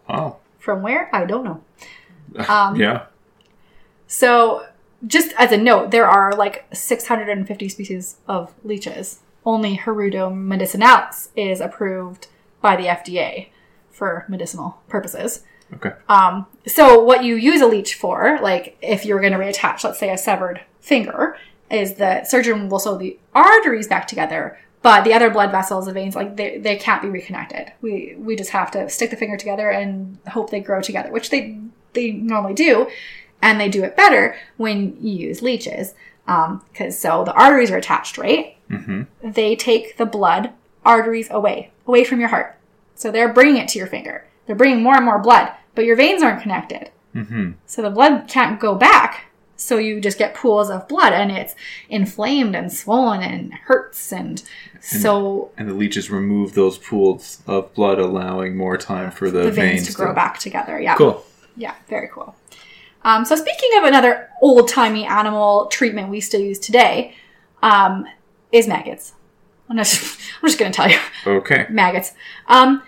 Wow. 0.09 0.39
From 0.61 0.83
where? 0.83 1.11
I 1.15 1.25
don't 1.25 1.45
know. 1.45 1.65
Um, 2.49 2.77
yeah. 2.77 3.07
So, 4.07 4.67
just 5.05 5.33
as 5.37 5.51
a 5.51 5.57
note, 5.57 5.91
there 5.91 6.07
are 6.07 6.33
like 6.37 6.65
650 6.73 7.69
species 7.69 8.19
of 8.29 8.55
leeches. 8.63 9.19
Only 9.45 9.77
Hirudo 9.77 10.33
medicinalis 10.33 11.31
is 11.35 11.61
approved 11.61 12.29
by 12.61 12.77
the 12.77 12.85
FDA 12.85 13.49
for 13.91 14.27
medicinal 14.29 14.81
purposes. 14.89 15.43
Okay. 15.75 15.91
Um, 16.09 16.47
so, 16.69 17.03
what 17.03 17.25
you 17.25 17.35
use 17.35 17.61
a 17.61 17.67
leech 17.67 17.97
for, 17.97 18.39
like 18.41 18.77
if 18.81 19.05
you're 19.05 19.21
going 19.21 19.33
to 19.33 19.39
reattach, 19.39 19.83
let's 19.83 19.99
say, 19.99 20.13
a 20.13 20.19
severed 20.19 20.61
finger, 20.81 21.37
is 21.71 21.95
the 21.95 22.25
surgeon 22.25 22.69
will 22.69 22.79
sew 22.79 22.97
the 22.97 23.19
arteries 23.35 23.89
back 23.89 24.07
together, 24.07 24.59
but 24.83 25.05
the 25.05 25.13
other 25.15 25.31
blood 25.31 25.51
vessels, 25.51 25.87
the 25.87 25.93
veins, 25.93 26.15
like 26.17 26.37
they, 26.37 26.59
they 26.59 26.77
can't 26.77 27.03
be 27.03 27.09
reconnected. 27.09 27.73
We 27.83 28.15
we 28.19 28.37
just 28.37 28.51
have 28.51 28.71
to 28.73 28.89
stick 28.89 29.11
the 29.11 29.17
finger 29.17 29.37
together 29.37 29.71
and 29.71 30.19
hope 30.29 30.51
they 30.51 30.61
grow 30.61 30.81
together, 30.81 31.11
which 31.11 31.31
they 31.31 31.59
they 31.93 32.13
normally 32.13 32.55
do, 32.55 32.89
and 33.43 33.61
they 33.61 33.69
do 33.69 33.85
it 33.85 33.97
better 33.97 34.37
when 34.57 34.97
you 35.01 35.13
use 35.29 35.43
leeches, 35.43 35.95
because 36.27 36.99
so 36.99 37.25
the 37.25 37.33
arteries 37.35 37.71
are 37.71 37.77
attached, 37.79 38.17
right? 38.19 38.57
hmm 38.69 39.03
they 39.23 39.57
take 39.57 39.97
the 39.97 40.07
blood 40.07 40.51
arteries 40.85 41.29
away, 41.31 41.71
away 41.87 42.05
from 42.05 42.21
your 42.21 42.29
heart. 42.29 42.57
So 42.95 43.11
they're 43.11 43.33
bringing 43.33 43.57
it 43.57 43.69
to 43.71 43.79
your 43.79 43.89
finger. 43.89 44.27
They're 44.47 44.57
bringing 44.57 44.83
more 44.83 44.97
and 44.97 45.05
more 45.05 45.19
blood, 45.19 45.53
but 45.75 45.85
your 45.85 45.97
veins 45.97 46.23
aren't 46.23 46.43
connected. 46.43 46.91
hmm 47.13 47.53
So 47.67 47.83
the 47.83 47.91
blood 47.91 48.29
can't 48.29 48.61
go 48.61 48.75
back. 48.75 49.30
So 49.61 49.77
you 49.77 50.01
just 50.01 50.19
get 50.19 50.35
pools 50.35 50.71
of 50.71 50.89
blood 50.89 51.13
and 51.13 51.31
it's 51.31 51.55
inflamed 51.89 52.57
and 52.57 52.73
swollen 52.73 53.23
and 53.23 53.53
hurts. 53.53 54.13
And 54.13 54.43
so 54.81 55.51
And 55.57 55.69
the 55.69 55.75
leeches 55.75 56.11
remove 56.11 56.55
those 56.55 56.79
pools 56.79 57.43
of 57.47 57.73
blood, 57.75 57.99
allowing 57.99 58.57
more 58.57 58.77
time 58.77 59.11
for 59.11 59.31
the, 59.31 59.45
the 59.45 59.51
veins 59.51 59.87
to 59.89 59.93
grow 59.93 60.15
back 60.15 60.39
together. 60.39 60.81
Yeah. 60.81 60.97
Cool. 60.97 61.25
Yeah, 61.57 61.75
very 61.89 62.09
cool. 62.09 62.35
Um, 63.03 63.25
so 63.25 63.37
speaking 63.37 63.71
of 63.79 63.85
another 63.85 64.29
old 64.43 64.69
timey 64.69 65.05
animal 65.07 65.67
treatment 65.67 66.09
we 66.09 66.21
still 66.21 66.41
use 66.41 66.59
today, 66.59 67.15
um, 67.63 68.07
is 68.53 68.67
maggots. 68.67 69.15
I'm 69.69 69.77
just, 69.77 70.21
I'm 70.43 70.49
just 70.49 70.59
going 70.59 70.73
to 70.73 70.77
tell 70.77 70.91
you. 70.91 70.99
Okay. 71.27 71.67
maggots. 71.71 72.13
Um, 72.47 72.83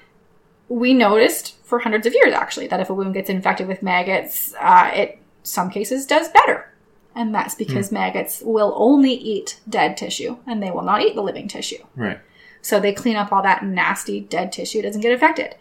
we 0.68 0.94
noticed 0.94 1.56
for 1.64 1.78
hundreds 1.78 2.06
of 2.06 2.14
years 2.14 2.32
actually 2.32 2.66
that 2.68 2.80
if 2.80 2.90
a 2.90 2.94
wound 2.94 3.14
gets 3.14 3.28
infected 3.30 3.68
with 3.68 3.82
maggots, 3.82 4.54
uh, 4.60 4.90
it 4.94 5.21
some 5.42 5.70
cases 5.70 6.06
does 6.06 6.28
better, 6.28 6.72
and 7.14 7.34
that's 7.34 7.54
because 7.54 7.92
maggots 7.92 8.42
will 8.44 8.72
only 8.76 9.12
eat 9.12 9.60
dead 9.68 9.96
tissue 9.96 10.38
and 10.46 10.62
they 10.62 10.70
will 10.70 10.82
not 10.82 11.02
eat 11.02 11.14
the 11.14 11.22
living 11.22 11.48
tissue. 11.48 11.84
Right. 11.96 12.20
So 12.60 12.78
they 12.78 12.92
clean 12.92 13.16
up 13.16 13.32
all 13.32 13.42
that 13.42 13.64
nasty 13.64 14.20
dead 14.20 14.52
tissue; 14.52 14.78
it 14.78 14.82
doesn't 14.82 15.00
get 15.00 15.12
infected. 15.12 15.56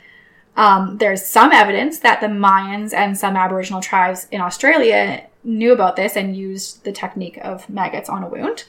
Um, 0.55 0.97
there's 0.97 1.25
some 1.25 1.51
evidence 1.51 1.99
that 1.99 2.19
the 2.19 2.27
Mayans 2.27 2.93
and 2.93 3.17
some 3.17 3.35
Aboriginal 3.35 3.81
tribes 3.81 4.27
in 4.31 4.41
Australia 4.41 5.25
knew 5.43 5.71
about 5.71 5.95
this 5.95 6.15
and 6.15 6.35
used 6.35 6.83
the 6.83 6.91
technique 6.91 7.39
of 7.41 7.69
maggots 7.69 8.09
on 8.09 8.23
a 8.23 8.27
wound. 8.27 8.65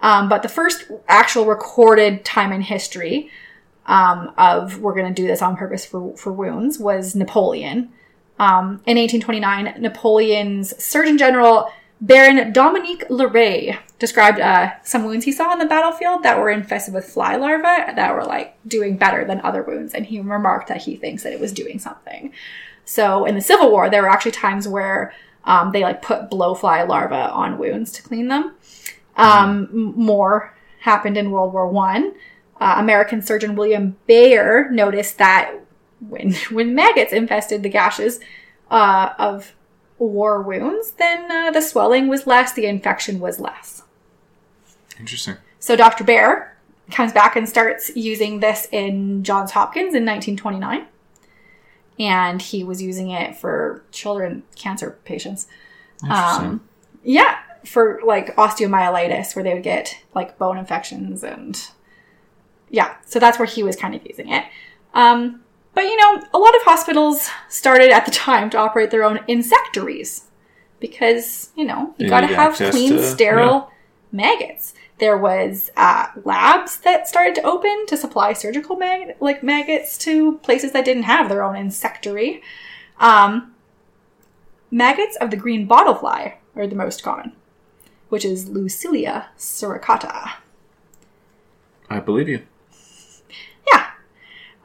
Um, 0.00 0.28
but 0.28 0.42
the 0.42 0.48
first 0.48 0.90
actual 1.08 1.46
recorded 1.46 2.24
time 2.24 2.52
in 2.52 2.60
history 2.60 3.30
um, 3.86 4.32
of 4.36 4.80
we're 4.80 4.94
going 4.94 5.12
to 5.12 5.22
do 5.22 5.28
this 5.28 5.42
on 5.42 5.56
purpose 5.56 5.84
for, 5.84 6.16
for 6.16 6.32
wounds 6.32 6.78
was 6.78 7.14
Napoleon. 7.14 7.92
Um, 8.42 8.82
in 8.86 8.98
1829, 8.98 9.80
Napoleon's 9.80 10.76
Surgeon 10.82 11.16
General 11.16 11.70
Baron 12.00 12.52
Dominique 12.52 13.06
Larrey 13.08 13.78
described 14.00 14.40
uh, 14.40 14.72
some 14.82 15.04
wounds 15.04 15.24
he 15.24 15.30
saw 15.30 15.50
on 15.50 15.60
the 15.60 15.64
battlefield 15.64 16.24
that 16.24 16.36
were 16.36 16.50
infested 16.50 16.92
with 16.92 17.04
fly 17.04 17.36
larvae 17.36 17.94
that 17.94 18.12
were 18.12 18.24
like 18.24 18.56
doing 18.66 18.96
better 18.96 19.24
than 19.24 19.40
other 19.42 19.62
wounds, 19.62 19.94
and 19.94 20.06
he 20.06 20.18
remarked 20.18 20.66
that 20.66 20.82
he 20.82 20.96
thinks 20.96 21.22
that 21.22 21.32
it 21.32 21.38
was 21.38 21.52
doing 21.52 21.78
something. 21.78 22.32
So 22.84 23.26
in 23.26 23.36
the 23.36 23.40
Civil 23.40 23.70
War, 23.70 23.88
there 23.88 24.02
were 24.02 24.10
actually 24.10 24.32
times 24.32 24.66
where 24.66 25.14
um, 25.44 25.70
they 25.70 25.84
like 25.84 26.02
put 26.02 26.28
blowfly 26.28 26.88
larvae 26.88 27.14
on 27.14 27.58
wounds 27.58 27.92
to 27.92 28.02
clean 28.02 28.26
them. 28.26 28.56
Um, 29.16 29.68
m- 29.70 29.94
more 29.96 30.52
happened 30.80 31.16
in 31.16 31.30
World 31.30 31.52
War 31.52 31.68
One. 31.68 32.12
Uh, 32.60 32.74
American 32.78 33.22
surgeon 33.22 33.54
William 33.54 33.96
Baer 34.08 34.68
noticed 34.72 35.18
that 35.18 35.61
when 36.08 36.34
when 36.50 36.74
maggots 36.74 37.12
infested 37.12 37.62
the 37.62 37.68
gashes 37.68 38.20
uh, 38.70 39.10
of 39.18 39.54
war 39.98 40.42
wounds, 40.42 40.92
then 40.92 41.30
uh, 41.30 41.50
the 41.50 41.60
swelling 41.60 42.08
was 42.08 42.26
less, 42.26 42.52
the 42.52 42.66
infection 42.66 43.20
was 43.20 43.38
less. 43.38 43.82
Interesting. 44.98 45.36
So 45.58 45.76
Dr. 45.76 46.04
Baer 46.04 46.56
comes 46.90 47.12
back 47.12 47.36
and 47.36 47.48
starts 47.48 47.94
using 47.94 48.40
this 48.40 48.66
in 48.72 49.22
Johns 49.22 49.52
Hopkins 49.52 49.94
in 49.94 50.04
1929. 50.04 50.86
And 51.98 52.42
he 52.42 52.64
was 52.64 52.82
using 52.82 53.10
it 53.10 53.36
for 53.36 53.84
children 53.92 54.42
cancer 54.56 54.98
patients. 55.04 55.46
Interesting. 56.02 56.46
Um, 56.46 56.68
yeah, 57.04 57.38
for 57.64 58.00
like 58.04 58.34
osteomyelitis, 58.36 59.36
where 59.36 59.42
they 59.42 59.54
would 59.54 59.62
get 59.62 59.96
like 60.14 60.38
bone 60.38 60.58
infections 60.58 61.22
and 61.22 61.60
yeah, 62.70 62.96
so 63.04 63.18
that's 63.18 63.38
where 63.38 63.46
he 63.46 63.62
was 63.62 63.76
kind 63.76 63.94
of 63.94 64.04
using 64.06 64.32
it. 64.32 64.44
Um, 64.94 65.41
but 65.74 65.84
you 65.84 65.96
know, 65.96 66.22
a 66.34 66.38
lot 66.38 66.54
of 66.56 66.62
hospitals 66.62 67.28
started 67.48 67.90
at 67.90 68.04
the 68.04 68.10
time 68.12 68.50
to 68.50 68.58
operate 68.58 68.90
their 68.90 69.04
own 69.04 69.20
insectaries 69.26 70.24
because 70.80 71.50
you 71.56 71.64
know 71.64 71.94
you 71.98 72.04
You 72.06 72.10
got 72.10 72.22
to 72.22 72.26
have 72.28 72.54
clean, 72.56 72.92
to- 72.92 73.02
sterile 73.02 73.70
maggots. 74.10 74.74
There 74.98 75.16
was 75.16 75.70
uh, 75.76 76.06
labs 76.24 76.76
that 76.78 77.08
started 77.08 77.34
to 77.36 77.42
open 77.42 77.86
to 77.86 77.96
supply 77.96 78.34
surgical 78.34 78.76
mag- 78.76 79.16
like 79.20 79.42
maggots 79.42 79.98
to 79.98 80.38
places 80.38 80.72
that 80.72 80.84
didn't 80.84 81.04
have 81.04 81.28
their 81.28 81.42
own 81.42 81.56
insectary. 81.56 82.42
Um, 83.00 83.54
maggots 84.70 85.16
of 85.16 85.30
the 85.30 85.36
green 85.36 85.66
bottlefly 85.66 86.34
are 86.54 86.66
the 86.68 86.76
most 86.76 87.02
common, 87.02 87.32
which 88.10 88.24
is 88.24 88.48
Lucilia 88.50 89.26
sericata. 89.36 90.34
I 91.90 91.98
believe 92.00 92.28
you. 92.28 92.42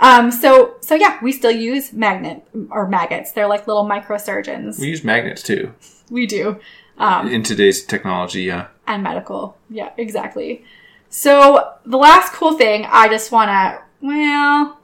Yeah. 0.01 0.17
Um, 0.17 0.31
so 0.31 0.75
so 0.81 0.95
yeah, 0.95 1.17
we 1.21 1.31
still 1.31 1.51
use 1.51 1.93
magnet 1.93 2.47
or 2.69 2.87
maggots. 2.87 3.31
They're 3.31 3.47
like 3.47 3.67
little 3.67 3.85
microsurgeons. 3.85 4.79
We 4.79 4.87
use 4.87 5.03
magnets 5.03 5.41
too 5.41 5.73
We 6.09 6.25
do. 6.25 6.59
Um, 6.97 7.27
in 7.27 7.43
today's 7.43 7.83
technology. 7.83 8.43
Yeah. 8.43 8.67
and 8.87 9.03
medical. 9.03 9.57
Yeah, 9.69 9.91
exactly. 9.97 10.63
So 11.09 11.73
the 11.85 11.97
last 11.97 12.33
cool 12.33 12.57
thing 12.57 12.85
I 12.89 13.07
just 13.07 13.31
want 13.31 13.49
to 13.49 13.81
well, 14.01 14.79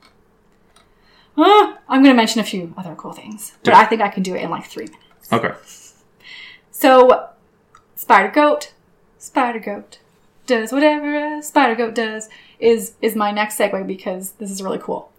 uh, 1.38 1.76
I'm 1.88 2.04
going 2.04 2.14
to 2.14 2.18
mention 2.18 2.42
a 2.42 2.44
few 2.44 2.74
other 2.78 2.96
cool 2.96 3.14
things, 3.14 3.54
but 3.64 3.74
it. 3.74 3.78
I 3.78 3.86
think 3.86 4.02
I 4.02 4.10
can 4.10 4.24
do 4.24 4.36
it 4.36 4.42
in 4.42 4.50
like 4.50 4.66
three 4.66 4.86
minutes. 4.86 5.32
Okay. 5.32 5.54
So, 6.72 7.30
spider 7.96 8.30
goat, 8.30 8.74
spider 9.18 9.60
goat 9.60 10.00
does 10.46 10.72
whatever 10.72 11.16
a 11.38 11.42
spider 11.42 11.76
goat 11.76 11.96
does 11.96 12.30
is 12.60 12.94
is 13.02 13.16
my 13.16 13.32
next 13.32 13.58
segue 13.58 13.86
because 13.88 14.32
this 14.34 14.52
is 14.52 14.62
really 14.62 14.80
cool. 14.80 15.12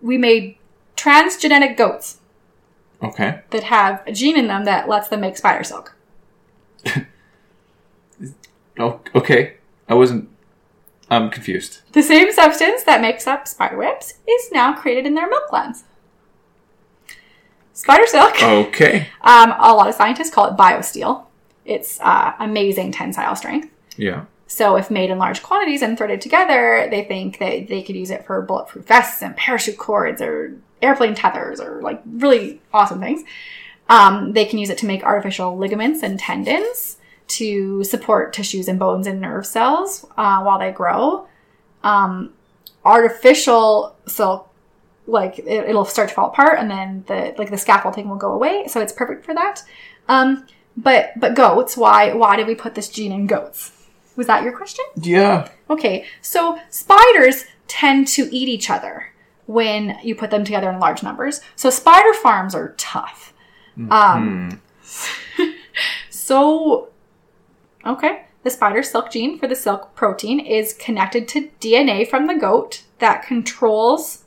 We 0.00 0.18
made 0.18 0.56
transgenic 0.96 1.76
goats 1.76 2.18
Okay. 3.02 3.40
that 3.50 3.64
have 3.64 4.02
a 4.06 4.12
gene 4.12 4.36
in 4.38 4.46
them 4.46 4.64
that 4.64 4.88
lets 4.88 5.08
them 5.08 5.20
make 5.20 5.36
spider 5.36 5.64
silk. 5.64 5.94
Oh, 8.78 9.00
okay. 9.14 9.54
I 9.88 9.94
wasn't. 9.94 10.28
I'm 11.10 11.30
confused. 11.30 11.80
The 11.92 12.02
same 12.02 12.32
substance 12.32 12.82
that 12.82 13.00
makes 13.00 13.26
up 13.26 13.46
spider 13.46 13.76
webs 13.78 14.14
is 14.28 14.50
now 14.52 14.74
created 14.74 15.06
in 15.06 15.14
their 15.14 15.28
milk 15.28 15.48
glands. 15.48 15.84
Spider 17.72 18.06
silk. 18.06 18.42
Okay. 18.42 19.08
Um, 19.22 19.54
a 19.58 19.72
lot 19.74 19.88
of 19.88 19.94
scientists 19.94 20.30
call 20.30 20.46
it 20.46 20.56
biosteel. 20.56 21.24
It's 21.64 22.00
uh, 22.00 22.32
amazing 22.40 22.92
tensile 22.92 23.36
strength. 23.36 23.70
Yeah. 23.96 24.24
So, 24.48 24.76
if 24.76 24.90
made 24.90 25.10
in 25.10 25.18
large 25.18 25.42
quantities 25.42 25.82
and 25.82 25.98
threaded 25.98 26.20
together, 26.20 26.86
they 26.90 27.04
think 27.04 27.38
that 27.38 27.66
they 27.66 27.82
could 27.82 27.96
use 27.96 28.10
it 28.10 28.24
for 28.24 28.40
bulletproof 28.42 28.86
vests 28.86 29.22
and 29.22 29.36
parachute 29.36 29.76
cords 29.76 30.22
or 30.22 30.56
airplane 30.80 31.14
tethers 31.14 31.60
or 31.60 31.80
like 31.82 32.00
really 32.06 32.60
awesome 32.72 33.00
things. 33.00 33.24
Um, 33.88 34.32
they 34.32 34.44
can 34.44 34.58
use 34.58 34.70
it 34.70 34.78
to 34.78 34.86
make 34.86 35.02
artificial 35.02 35.56
ligaments 35.56 36.02
and 36.02 36.18
tendons 36.18 36.98
to 37.28 37.82
support 37.84 38.32
tissues 38.32 38.68
and 38.68 38.78
bones 38.78 39.06
and 39.06 39.20
nerve 39.20 39.46
cells 39.46 40.04
uh, 40.16 40.42
while 40.42 40.58
they 40.58 40.70
grow. 40.70 41.26
Um, 41.82 42.32
artificial 42.84 43.96
silk, 44.06 44.52
like 45.06 45.38
it, 45.38 45.68
it'll 45.68 45.84
start 45.84 46.08
to 46.08 46.14
fall 46.14 46.28
apart, 46.28 46.58
and 46.58 46.70
then 46.70 47.04
the 47.06 47.34
like 47.38 47.50
the 47.50 47.58
scaffolding 47.58 48.08
will 48.08 48.16
go 48.16 48.32
away. 48.32 48.66
So 48.68 48.80
it's 48.80 48.92
perfect 48.92 49.24
for 49.24 49.34
that. 49.34 49.62
Um, 50.08 50.46
but 50.76 51.12
but 51.16 51.34
goats, 51.34 51.76
why 51.76 52.12
why 52.12 52.36
did 52.36 52.46
we 52.46 52.54
put 52.54 52.74
this 52.74 52.88
gene 52.88 53.12
in 53.12 53.26
goats? 53.26 53.72
Was 54.16 54.26
that 54.26 54.42
your 54.42 54.56
question? 54.56 54.84
Yeah. 54.96 55.48
Okay, 55.70 56.06
so 56.20 56.58
spiders 56.70 57.44
tend 57.68 58.08
to 58.08 58.22
eat 58.34 58.48
each 58.48 58.70
other 58.70 59.12
when 59.46 59.98
you 60.02 60.14
put 60.14 60.30
them 60.30 60.44
together 60.44 60.70
in 60.70 60.80
large 60.80 61.02
numbers. 61.02 61.40
So 61.54 61.70
spider 61.70 62.14
farms 62.14 62.54
are 62.54 62.74
tough. 62.76 63.32
Um, 63.90 64.60
so, 66.10 66.88
okay, 67.84 68.24
the 68.42 68.50
spider 68.50 68.82
silk 68.82 69.10
gene 69.10 69.38
for 69.38 69.46
the 69.46 69.54
silk 69.54 69.94
protein 69.94 70.40
is 70.40 70.72
connected 70.72 71.28
to 71.28 71.50
DNA 71.60 72.08
from 72.08 72.26
the 72.26 72.34
goat 72.34 72.82
that 72.98 73.26
controls 73.26 74.24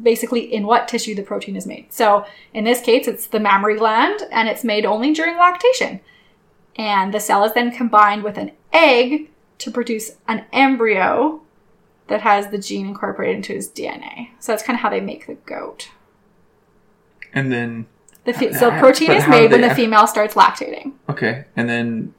basically 0.00 0.52
in 0.52 0.66
what 0.66 0.86
tissue 0.86 1.14
the 1.14 1.22
protein 1.22 1.56
is 1.56 1.66
made. 1.66 1.92
So, 1.92 2.26
in 2.52 2.64
this 2.64 2.80
case, 2.80 3.08
it's 3.08 3.26
the 3.26 3.40
mammary 3.40 3.78
gland 3.78 4.20
and 4.30 4.48
it's 4.48 4.64
made 4.64 4.84
only 4.84 5.12
during 5.12 5.36
lactation. 5.36 6.00
And 6.78 7.12
the 7.12 7.20
cell 7.20 7.44
is 7.44 7.52
then 7.54 7.70
combined 7.72 8.22
with 8.22 8.38
an 8.38 8.52
egg 8.72 9.30
to 9.58 9.70
produce 9.70 10.12
an 10.28 10.44
embryo 10.52 11.42
that 12.06 12.20
has 12.22 12.48
the 12.48 12.58
gene 12.58 12.86
incorporated 12.86 13.36
into 13.36 13.52
his 13.52 13.68
DNA. 13.68 14.30
So 14.38 14.52
that's 14.52 14.62
kind 14.62 14.76
of 14.76 14.80
how 14.82 14.88
they 14.88 15.00
make 15.00 15.26
the 15.26 15.34
goat. 15.34 15.90
And 17.34 17.52
then 17.52 17.86
The 18.24 18.32
fe- 18.32 18.52
so 18.52 18.70
protein 18.78 19.10
is 19.10 19.26
made 19.28 19.50
when 19.50 19.60
the 19.60 19.74
female 19.74 20.06
starts 20.06 20.34
lactating. 20.34 20.92
okay, 21.08 21.44
and 21.56 21.68
then 21.68 22.14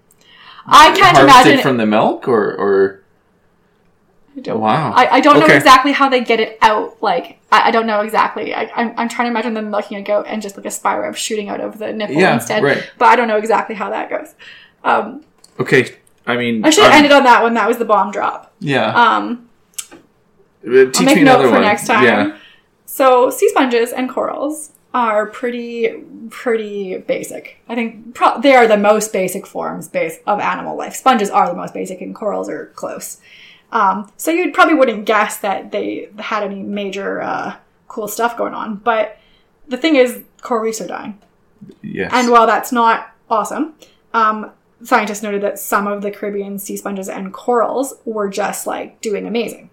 I 0.67 0.91
can't 0.95 1.17
imagine. 1.17 1.61
from 1.61 1.77
the 1.77 1.85
milk 1.87 2.27
or 2.27 2.53
or 2.53 2.98
I 4.39 4.41
don't, 4.41 4.59
wow. 4.61 4.91
I, 4.93 5.07
I 5.17 5.19
don't 5.21 5.39
know 5.39 5.45
exactly 5.47 5.91
how 5.91 6.09
they 6.09 6.21
get 6.23 6.39
it 6.39 6.57
out. 6.61 7.01
Like 7.01 7.39
I, 7.51 7.67
I 7.69 7.71
don't 7.71 7.87
know 7.87 8.01
exactly. 8.01 8.53
I, 8.53 8.63
I'm, 8.75 8.93
I'm 8.97 9.09
trying 9.09 9.25
to 9.27 9.31
imagine 9.31 9.53
them 9.53 9.69
milking 9.69 9.97
a 9.97 10.01
goat 10.01 10.25
and 10.27 10.41
just 10.41 10.57
like 10.57 10.65
a 10.65 10.99
web 11.01 11.15
shooting 11.15 11.49
out 11.49 11.61
of 11.61 11.77
the 11.77 11.93
nipple 11.93 12.15
Yeah, 12.15 12.35
instead. 12.35 12.63
right. 12.63 12.89
But 12.97 13.05
I 13.05 13.15
don't 13.15 13.27
know 13.27 13.37
exactly 13.37 13.75
how 13.75 13.89
that 13.89 14.09
goes. 14.09 14.33
Um, 14.83 15.23
okay. 15.59 15.95
I 16.25 16.37
mean, 16.37 16.63
I 16.63 16.69
should 16.69 16.83
have 16.83 16.91
um, 16.93 16.97
ended 16.97 17.11
on 17.11 17.23
that 17.23 17.41
one. 17.43 17.53
That 17.55 17.67
was 17.67 17.77
the 17.77 17.85
bomb 17.85 18.11
drop. 18.11 18.53
Yeah. 18.59 18.93
Um, 18.93 19.49
Uh, 19.91 20.91
I'll 20.95 21.03
make 21.03 21.15
me 21.15 21.23
note 21.23 21.35
another 21.39 21.47
for 21.47 21.51
one. 21.53 21.61
next 21.61 21.87
time. 21.87 22.03
Yeah. 22.03 22.37
So 22.85 23.29
sea 23.29 23.49
sponges 23.49 23.91
and 23.93 24.09
corals 24.09 24.71
are 24.93 25.27
pretty 25.27 26.03
pretty 26.29 26.97
basic. 26.97 27.59
I 27.69 27.75
think 27.75 28.13
pro- 28.15 28.41
they 28.41 28.55
are 28.55 28.67
the 28.67 28.77
most 28.77 29.13
basic 29.13 29.45
forms 29.47 29.87
base 29.87 30.17
of 30.27 30.39
animal 30.39 30.75
life. 30.75 30.95
Sponges 30.95 31.29
are 31.29 31.47
the 31.47 31.55
most 31.55 31.73
basic, 31.73 32.01
and 32.01 32.13
corals 32.13 32.49
are 32.49 32.67
close. 32.75 33.17
Um, 33.71 34.11
so 34.17 34.31
you 34.31 34.51
probably 34.51 34.75
wouldn't 34.75 35.05
guess 35.05 35.37
that 35.37 35.71
they 35.71 36.09
had 36.17 36.43
any 36.43 36.63
major 36.63 37.21
uh, 37.21 37.55
cool 37.87 38.07
stuff 38.07 38.37
going 38.37 38.53
on. 38.53 38.77
But 38.77 39.17
the 39.67 39.77
thing 39.77 39.95
is, 39.95 40.23
coral 40.41 40.63
reefs 40.63 40.81
are 40.81 40.87
dying. 40.87 41.19
Yes. 41.81 42.11
And 42.13 42.31
while 42.31 42.47
that's 42.47 42.71
not 42.71 43.11
awesome, 43.29 43.75
um, 44.13 44.51
scientists 44.83 45.21
noted 45.21 45.41
that 45.41 45.59
some 45.59 45.87
of 45.87 46.01
the 46.01 46.11
Caribbean 46.11 46.57
sea 46.57 46.77
sponges 46.77 47.09
and 47.09 47.33
corals 47.33 47.93
were 48.05 48.29
just 48.29 48.65
like 48.65 48.99
doing 49.01 49.27
amazing. 49.27 49.69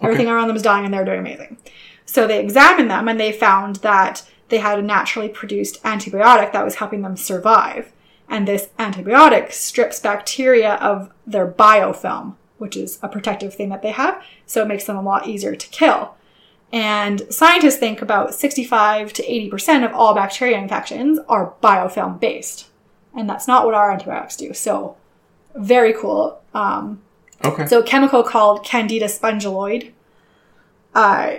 Everything 0.00 0.28
around 0.28 0.48
them 0.48 0.56
is 0.56 0.62
dying 0.62 0.84
and 0.84 0.94
they're 0.94 1.04
doing 1.04 1.20
amazing. 1.20 1.58
So 2.06 2.26
they 2.26 2.40
examined 2.40 2.90
them 2.90 3.08
and 3.08 3.20
they 3.20 3.32
found 3.32 3.76
that 3.76 4.28
they 4.48 4.58
had 4.58 4.78
a 4.78 4.82
naturally 4.82 5.28
produced 5.28 5.82
antibiotic 5.82 6.52
that 6.52 6.64
was 6.64 6.76
helping 6.76 7.02
them 7.02 7.16
survive. 7.16 7.92
And 8.28 8.46
this 8.46 8.68
antibiotic 8.78 9.52
strips 9.52 10.00
bacteria 10.00 10.74
of 10.74 11.12
their 11.26 11.46
biofilm, 11.46 12.36
which 12.60 12.76
is 12.76 12.98
a 13.02 13.08
protective 13.08 13.54
thing 13.54 13.68
that 13.70 13.82
they 13.82 13.90
have. 13.90 14.22
So 14.46 14.62
it 14.62 14.68
makes 14.68 14.84
them 14.84 14.96
a 14.96 15.02
lot 15.02 15.26
easier 15.26 15.56
to 15.56 15.68
kill. 15.68 16.14
And 16.72 17.22
scientists 17.30 17.78
think 17.78 18.00
about 18.00 18.34
65 18.34 19.12
to 19.14 19.22
80% 19.22 19.84
of 19.84 19.92
all 19.92 20.14
bacteria 20.14 20.58
infections 20.58 21.18
are 21.28 21.54
biofilm 21.62 22.20
based. 22.20 22.68
And 23.16 23.28
that's 23.28 23.48
not 23.48 23.64
what 23.64 23.74
our 23.74 23.90
antibiotics 23.90 24.36
do. 24.36 24.54
So, 24.54 24.96
very 25.56 25.92
cool. 25.92 26.40
Um, 26.54 27.02
okay. 27.44 27.66
so, 27.66 27.80
a 27.80 27.82
chemical 27.82 28.22
called 28.22 28.64
Candida 28.64 29.06
spongiolide 29.06 29.90
uh, 30.94 31.38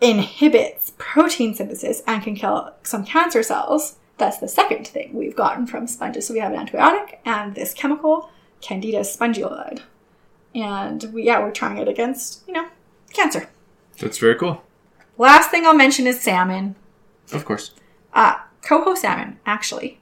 inhibits 0.00 0.92
protein 0.98 1.54
synthesis 1.54 2.02
and 2.06 2.22
can 2.22 2.34
kill 2.34 2.72
some 2.82 3.04
cancer 3.04 3.42
cells. 3.42 3.96
That's 4.16 4.38
the 4.38 4.48
second 4.48 4.86
thing 4.86 5.14
we've 5.14 5.36
gotten 5.36 5.66
from 5.66 5.86
sponges. 5.86 6.26
So 6.26 6.34
we 6.34 6.40
have 6.40 6.52
an 6.52 6.66
antibiotic 6.66 7.18
and 7.24 7.54
this 7.54 7.72
chemical, 7.72 8.30
Candida 8.60 9.00
spongiolide. 9.00 9.82
And 10.54 11.02
we, 11.12 11.24
yeah, 11.24 11.40
we're 11.40 11.50
trying 11.52 11.78
it 11.78 11.88
against, 11.88 12.42
you 12.46 12.54
know, 12.54 12.68
cancer. 13.12 13.48
That's 13.98 14.18
very 14.18 14.34
cool. 14.34 14.62
Last 15.18 15.50
thing 15.50 15.66
I'll 15.66 15.74
mention 15.74 16.06
is 16.06 16.20
salmon. 16.20 16.74
Of 17.32 17.44
course. 17.44 17.72
Uh, 18.14 18.36
coho 18.62 18.94
salmon, 18.94 19.38
actually. 19.46 20.00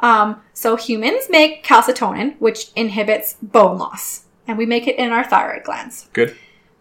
Um, 0.00 0.40
so 0.54 0.76
humans 0.76 1.24
make 1.28 1.64
calcitonin, 1.64 2.36
which 2.40 2.70
inhibits 2.76 3.34
bone 3.42 3.78
loss, 3.78 4.24
and 4.46 4.56
we 4.56 4.64
make 4.66 4.86
it 4.86 4.96
in 4.96 5.10
our 5.12 5.24
thyroid 5.24 5.64
glands. 5.64 6.08
Good. 6.12 6.36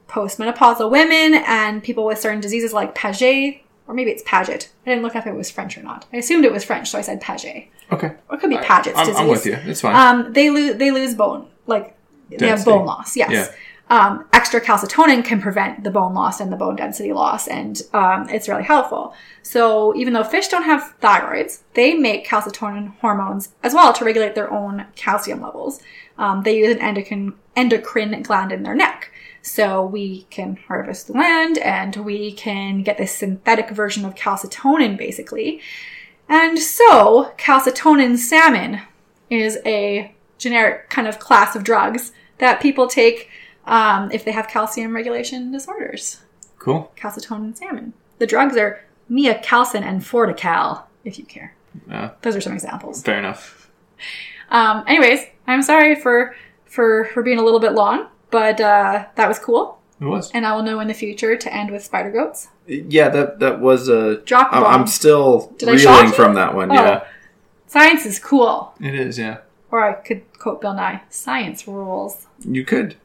Postmenopausal 0.07 0.89
women 0.89 1.43
and 1.45 1.83
people 1.83 2.05
with 2.05 2.19
certain 2.19 2.39
diseases 2.39 2.73
like 2.73 2.95
Paget, 2.95 3.61
or 3.87 3.93
maybe 3.93 4.11
it's 4.11 4.23
Paget. 4.25 4.69
I 4.85 4.89
didn't 4.89 5.03
look 5.03 5.15
up 5.15 5.25
if 5.25 5.33
it 5.33 5.35
was 5.37 5.51
French 5.51 5.77
or 5.77 5.83
not. 5.83 6.05
I 6.13 6.17
assumed 6.17 6.45
it 6.45 6.51
was 6.51 6.63
French, 6.63 6.89
so 6.89 6.97
I 6.97 7.01
said 7.01 7.19
Paget. 7.21 7.67
Okay. 7.91 8.11
Or 8.29 8.35
it 8.35 8.39
could 8.39 8.49
be 8.49 8.57
I- 8.57 8.63
Paget's 8.63 8.97
I'm, 8.97 9.05
disease. 9.05 9.19
I'm 9.19 9.27
with 9.27 9.45
you. 9.45 9.57
It's 9.65 9.81
fine. 9.81 9.95
Um, 9.95 10.33
they 10.33 10.49
lose 10.49 10.77
they 10.77 10.91
lose 10.91 11.13
bone, 11.15 11.47
like 11.67 11.95
they 12.37 12.47
have 12.47 12.65
bone 12.65 12.85
loss. 12.85 13.15
Yes. 13.15 13.31
Yeah. 13.31 13.55
Um, 13.91 14.25
extra 14.33 14.61
calcitonin 14.61 15.25
can 15.25 15.41
prevent 15.41 15.83
the 15.83 15.89
bone 15.89 16.13
loss 16.13 16.39
and 16.39 16.51
the 16.51 16.57
bone 16.57 16.75
density 16.75 17.11
loss, 17.11 17.47
and 17.47 17.81
um, 17.93 18.29
it's 18.29 18.47
really 18.47 18.63
helpful. 18.63 19.15
So 19.41 19.95
even 19.95 20.13
though 20.13 20.23
fish 20.23 20.47
don't 20.47 20.63
have 20.63 20.93
thyroids, 21.01 21.61
they 21.73 21.95
make 21.95 22.27
calcitonin 22.27 22.95
hormones 22.99 23.49
as 23.63 23.73
well 23.73 23.91
to 23.93 24.05
regulate 24.05 24.35
their 24.35 24.53
own 24.53 24.85
calcium 24.95 25.41
levels. 25.41 25.81
Um, 26.19 26.43
they 26.43 26.57
use 26.57 26.75
an 26.75 26.81
endocrine 26.81 27.33
endocrine 27.55 28.21
gland 28.21 28.51
in 28.51 28.63
their 28.63 28.75
neck. 28.75 29.11
So 29.41 29.85
we 29.85 30.23
can 30.29 30.57
harvest 30.67 31.07
the 31.07 31.13
land 31.13 31.57
and 31.59 31.95
we 31.95 32.33
can 32.33 32.83
get 32.83 32.97
this 32.97 33.15
synthetic 33.15 33.69
version 33.69 34.05
of 34.05 34.15
calcitonin 34.15 34.97
basically. 34.97 35.61
And 36.27 36.59
so 36.59 37.33
calcitonin 37.37 38.17
salmon 38.17 38.81
is 39.29 39.57
a 39.65 40.13
generic 40.37 40.89
kind 40.89 41.07
of 41.07 41.19
class 41.19 41.55
of 41.55 41.63
drugs 41.63 42.11
that 42.39 42.59
people 42.61 42.87
take 42.87 43.29
um, 43.65 44.11
if 44.11 44.25
they 44.25 44.31
have 44.31 44.47
calcium 44.47 44.95
regulation 44.95 45.51
disorders. 45.51 46.21
cool. 46.57 46.91
Calcitonin 46.97 47.55
salmon. 47.55 47.93
The 48.17 48.27
drugs 48.27 48.57
are 48.57 48.81
miacalcin 49.09 49.81
and 49.81 50.05
fortical, 50.05 50.83
if 51.05 51.17
you 51.19 51.25
care. 51.25 51.55
Uh, 51.89 52.09
Those 52.21 52.35
are 52.35 52.41
some 52.41 52.53
examples. 52.53 53.01
fair 53.03 53.19
enough. 53.19 53.69
Um, 54.49 54.83
anyways, 54.87 55.21
I'm 55.47 55.61
sorry 55.61 55.95
for 55.95 56.35
for 56.65 57.05
for 57.13 57.21
being 57.23 57.37
a 57.39 57.43
little 57.43 57.59
bit 57.59 57.73
long, 57.73 58.07
but 58.31 58.59
uh, 58.59 59.05
that 59.15 59.27
was 59.27 59.37
cool, 59.39 59.79
It 60.01 60.05
was. 60.05 60.31
and 60.31 60.45
I 60.45 60.55
will 60.55 60.63
know 60.63 60.79
in 60.79 60.87
the 60.87 60.93
future 60.93 61.35
to 61.37 61.53
end 61.53 61.71
with 61.71 61.83
spider 61.83 62.11
goats. 62.11 62.47
Yeah, 62.67 63.09
that 63.09 63.39
that 63.39 63.59
was 63.59 63.87
a. 63.89 64.17
Drop 64.21 64.49
I'm, 64.51 64.87
still 64.87 65.53
Did 65.57 65.69
reeling 65.69 66.11
from 66.11 66.33
that 66.35 66.55
one. 66.55 66.71
Oh. 66.71 66.75
Yeah, 66.75 67.03
Science 67.67 68.05
is 68.07 68.17
cool, 68.19 68.73
it 68.81 68.95
is. 68.95 69.19
Yeah, 69.19 69.37
or 69.71 69.83
I 69.83 69.93
could 69.93 70.21
quote 70.37 70.61
Bill 70.61 70.73
Nye: 70.73 71.01
"Science 71.09 71.67
rules." 71.67 72.27
you 72.45 72.63
could. 72.65 72.95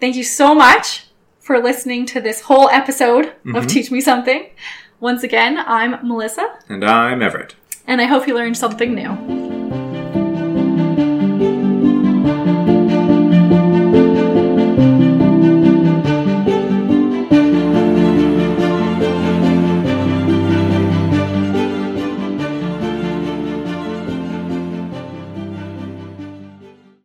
Thank 0.00 0.14
you 0.16 0.24
so 0.24 0.54
much 0.54 1.06
for 1.40 1.58
listening 1.62 2.04
to 2.06 2.20
this 2.20 2.42
whole 2.42 2.68
episode 2.70 3.26
of 3.54 3.64
Mhm. 3.64 3.68
Teach 3.68 3.90
Me 3.90 4.00
Something. 4.00 4.46
Once 5.00 5.22
again, 5.22 5.58
I'm 5.66 6.06
Melissa, 6.06 6.46
And 6.68 6.84
I'm 6.84 7.22
Everett. 7.22 7.54
and 7.86 8.00
I 8.00 8.04
hope 8.04 8.26
you 8.26 8.34
learned 8.34 8.56
something 8.56 8.94
new. 8.94 9.55